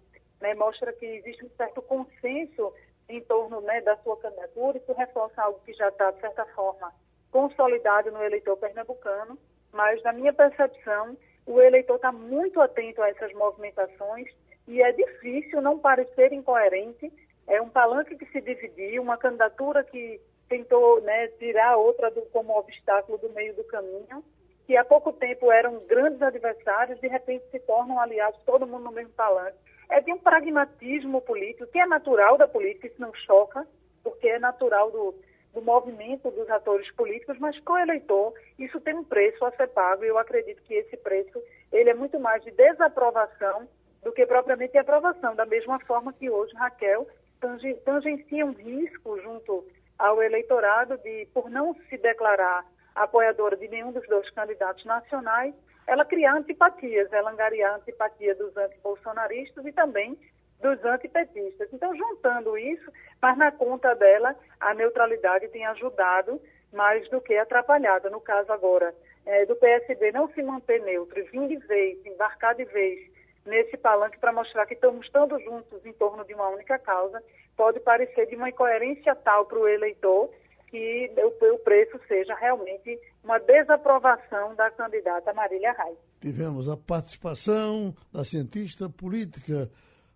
né, 0.41 0.55
mostra 0.55 0.93
que 0.93 1.07
existe 1.07 1.45
um 1.45 1.51
certo 1.57 1.83
consenso 1.83 2.73
em 3.09 3.21
torno 3.23 3.61
né, 3.61 3.81
da 3.83 3.97
sua 3.99 4.17
candidatura, 4.17 4.79
isso 4.79 4.93
reforça 4.93 5.43
algo 5.43 5.61
que 5.65 5.73
já 5.75 5.89
está, 5.89 6.11
de 6.11 6.21
certa 6.21 6.45
forma, 6.47 6.93
consolidado 7.31 8.11
no 8.11 8.23
eleitor 8.23 8.57
pernambucano, 8.57 9.39
mas, 9.73 10.03
na 10.03 10.13
minha 10.13 10.33
percepção, 10.33 11.17
o 11.47 11.61
eleitor 11.61 11.97
está 11.97 12.13
muito 12.13 12.61
atento 12.61 13.03
a 13.03 13.09
essas 13.09 13.33
movimentações 13.35 14.29
e 14.67 14.81
é 14.81 14.93
difícil 14.93 15.61
não 15.61 15.79
parecer 15.79 16.33
incoerente. 16.33 17.13
É 17.47 17.61
um 17.61 17.69
palanque 17.69 18.17
que 18.17 18.27
se 18.27 18.41
dividiu, 18.41 19.03
uma 19.03 19.19
candidatura 19.19 19.85
que 19.85 20.21
tentou 20.49 21.01
né, 21.03 21.29
tirar 21.39 21.77
outra 21.77 22.11
do, 22.11 22.23
como 22.27 22.57
obstáculo 22.57 23.19
do 23.19 23.31
meio 23.31 23.55
do 23.55 23.65
caminho 23.65 24.25
que 24.67 24.77
há 24.77 24.85
pouco 24.85 25.13
tempo 25.13 25.53
eram 25.53 25.81
grandes 25.87 26.21
adversários, 26.23 27.01
de 27.01 27.09
repente 27.09 27.45
se 27.51 27.59
tornam 27.61 28.01
aliados, 28.01 28.41
todo 28.45 28.67
mundo 28.67 28.85
no 28.85 28.93
mesmo 28.93 29.13
palanque. 29.13 29.59
É 29.91 30.01
de 30.01 30.13
um 30.13 30.19
pragmatismo 30.19 31.21
político, 31.21 31.67
que 31.67 31.79
é 31.79 31.87
natural 31.87 32.39
da 32.39 32.49
política, 32.49 32.87
isso 32.87 33.01
não 33.01 33.13
choca, 33.15 33.67
porque 34.03 34.29
é 34.29 34.39
natural 34.39 34.91
do, 34.91 35.15
do 35.53 35.63
movimento 35.63 36.31
dos 36.31 36.49
atores 36.49 36.91
políticos, 36.93 37.39
mas 37.39 37.59
com 37.61 37.75
o 37.75 37.79
eleitor, 37.79 38.33
isso 38.59 38.81
tem 38.81 38.95
um 38.95 39.05
preço 39.05 39.45
a 39.45 39.53
ser 39.53 39.69
pago, 39.69 40.05
e 40.05 40.09
eu 40.09 40.19
acredito 40.19 40.63
que 40.63 40.75
esse 40.75 40.97
preço 40.97 41.43
ele 41.71 41.91
é 41.91 41.95
muito 41.95 42.19
mais 42.19 42.43
de 42.43 42.51
desaprovação 42.51 43.69
do 44.03 44.13
que 44.13 44.27
propriamente 44.27 44.77
aprovação, 44.79 45.35
da 45.35 45.47
mesma 45.47 45.79
forma 45.81 46.13
que 46.13 46.31
hoje 46.31 46.55
Raquel 46.55 47.07
tangencia 47.85 48.47
um 48.47 48.53
risco 48.53 49.21
junto 49.21 49.67
ao 49.99 50.23
eleitorado 50.23 50.97
de, 50.99 51.27
por 51.33 51.51
não 51.51 51.75
se 51.89 51.99
declarar 51.99 52.65
apoiadora 52.95 53.57
de 53.57 53.69
nenhum 53.69 53.93
dos 53.93 54.07
dois 54.07 54.29
candidatos 54.31 54.85
nacionais, 54.85 55.55
ela 55.87 56.05
criar 56.05 56.35
antipatias, 56.37 57.13
ela 57.13 57.31
angariar 57.31 57.73
a 57.73 57.77
antipatia 57.77 58.35
dos 58.35 58.57
antibolsonaristas 58.57 59.65
e 59.67 59.73
também 59.73 60.19
dos 60.61 60.83
antipetistas. 60.85 61.69
Então, 61.73 61.95
juntando 61.95 62.57
isso, 62.57 62.91
mas 63.21 63.37
na 63.37 63.53
conta 63.53 63.95
dela, 63.95 64.35
a 64.61 64.73
neutralidade 64.75 65.49
tem 65.49 65.67
ajudado 65.67 66.41
mais 66.73 67.09
do 67.11 67.21
que 67.21 67.37
atrapalhado. 67.37 68.11
No 68.11 68.21
caso 68.21 68.51
agora 68.53 68.95
é, 69.27 69.45
do 69.47 69.57
PSB 69.57 70.13
não 70.13 70.29
se 70.33 70.43
manter 70.43 70.81
neutro, 70.83 71.23
vir 71.27 71.49
de 71.49 71.57
vez, 71.67 72.05
embarcar 72.07 72.55
de 72.55 72.65
vez 72.65 73.13
nesse 73.45 73.77
palanque 73.77 74.19
para 74.19 74.33
mostrar 74.33 74.65
que 74.67 74.75
estamos 74.75 75.09
todos 75.11 75.43
juntos 75.45 75.85
em 75.85 75.93
torno 75.93 76.25
de 76.25 76.33
uma 76.33 76.49
única 76.49 76.79
causa, 76.79 77.23
pode 77.57 77.79
parecer 77.81 78.27
de 78.27 78.37
uma 78.37 78.49
incoerência 78.49 79.15
tal 79.15 79.45
para 79.45 79.59
o 79.59 79.69
eleitor 79.69 80.31
que 80.75 81.09
o, 81.23 81.59
preço 81.59 82.01
seja 82.09 82.35
realmente 82.35 82.99
uma 83.23 83.39
desaprovação 83.39 84.57
da 84.57 84.69
candidata 84.73 85.33
Marília 85.33 85.73
Reis. 85.73 85.97
Tivemos 86.21 86.69
a 86.69 86.77
participação 86.77 87.95
da 88.13 88.25
cientista 88.25 88.89
política, 88.89 89.71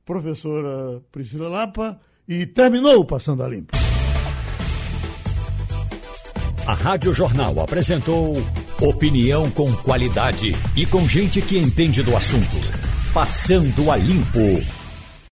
professora 0.05 1.01
Priscila 1.13 1.49
Lapa, 1.49 2.01
e 2.27 2.45
terminou 2.45 2.99
o 2.99 3.05
Passando 3.05 3.45
a 3.45 3.49
Limpo. 3.49 3.77
A 6.67 6.75
Rádio 6.75 7.15
Jornal 7.15 7.61
apresentou 7.61 8.35
opinião 8.83 9.51
com 9.53 9.73
qualidade 9.85 10.53
e 10.77 10.85
com 10.85 11.01
gente 11.03 11.41
que 11.41 11.57
entende 11.57 12.03
do 12.03 12.17
assunto. 12.17 12.57
Passando 13.15 13.91
a 13.91 13.97
Limpo. 13.97 14.78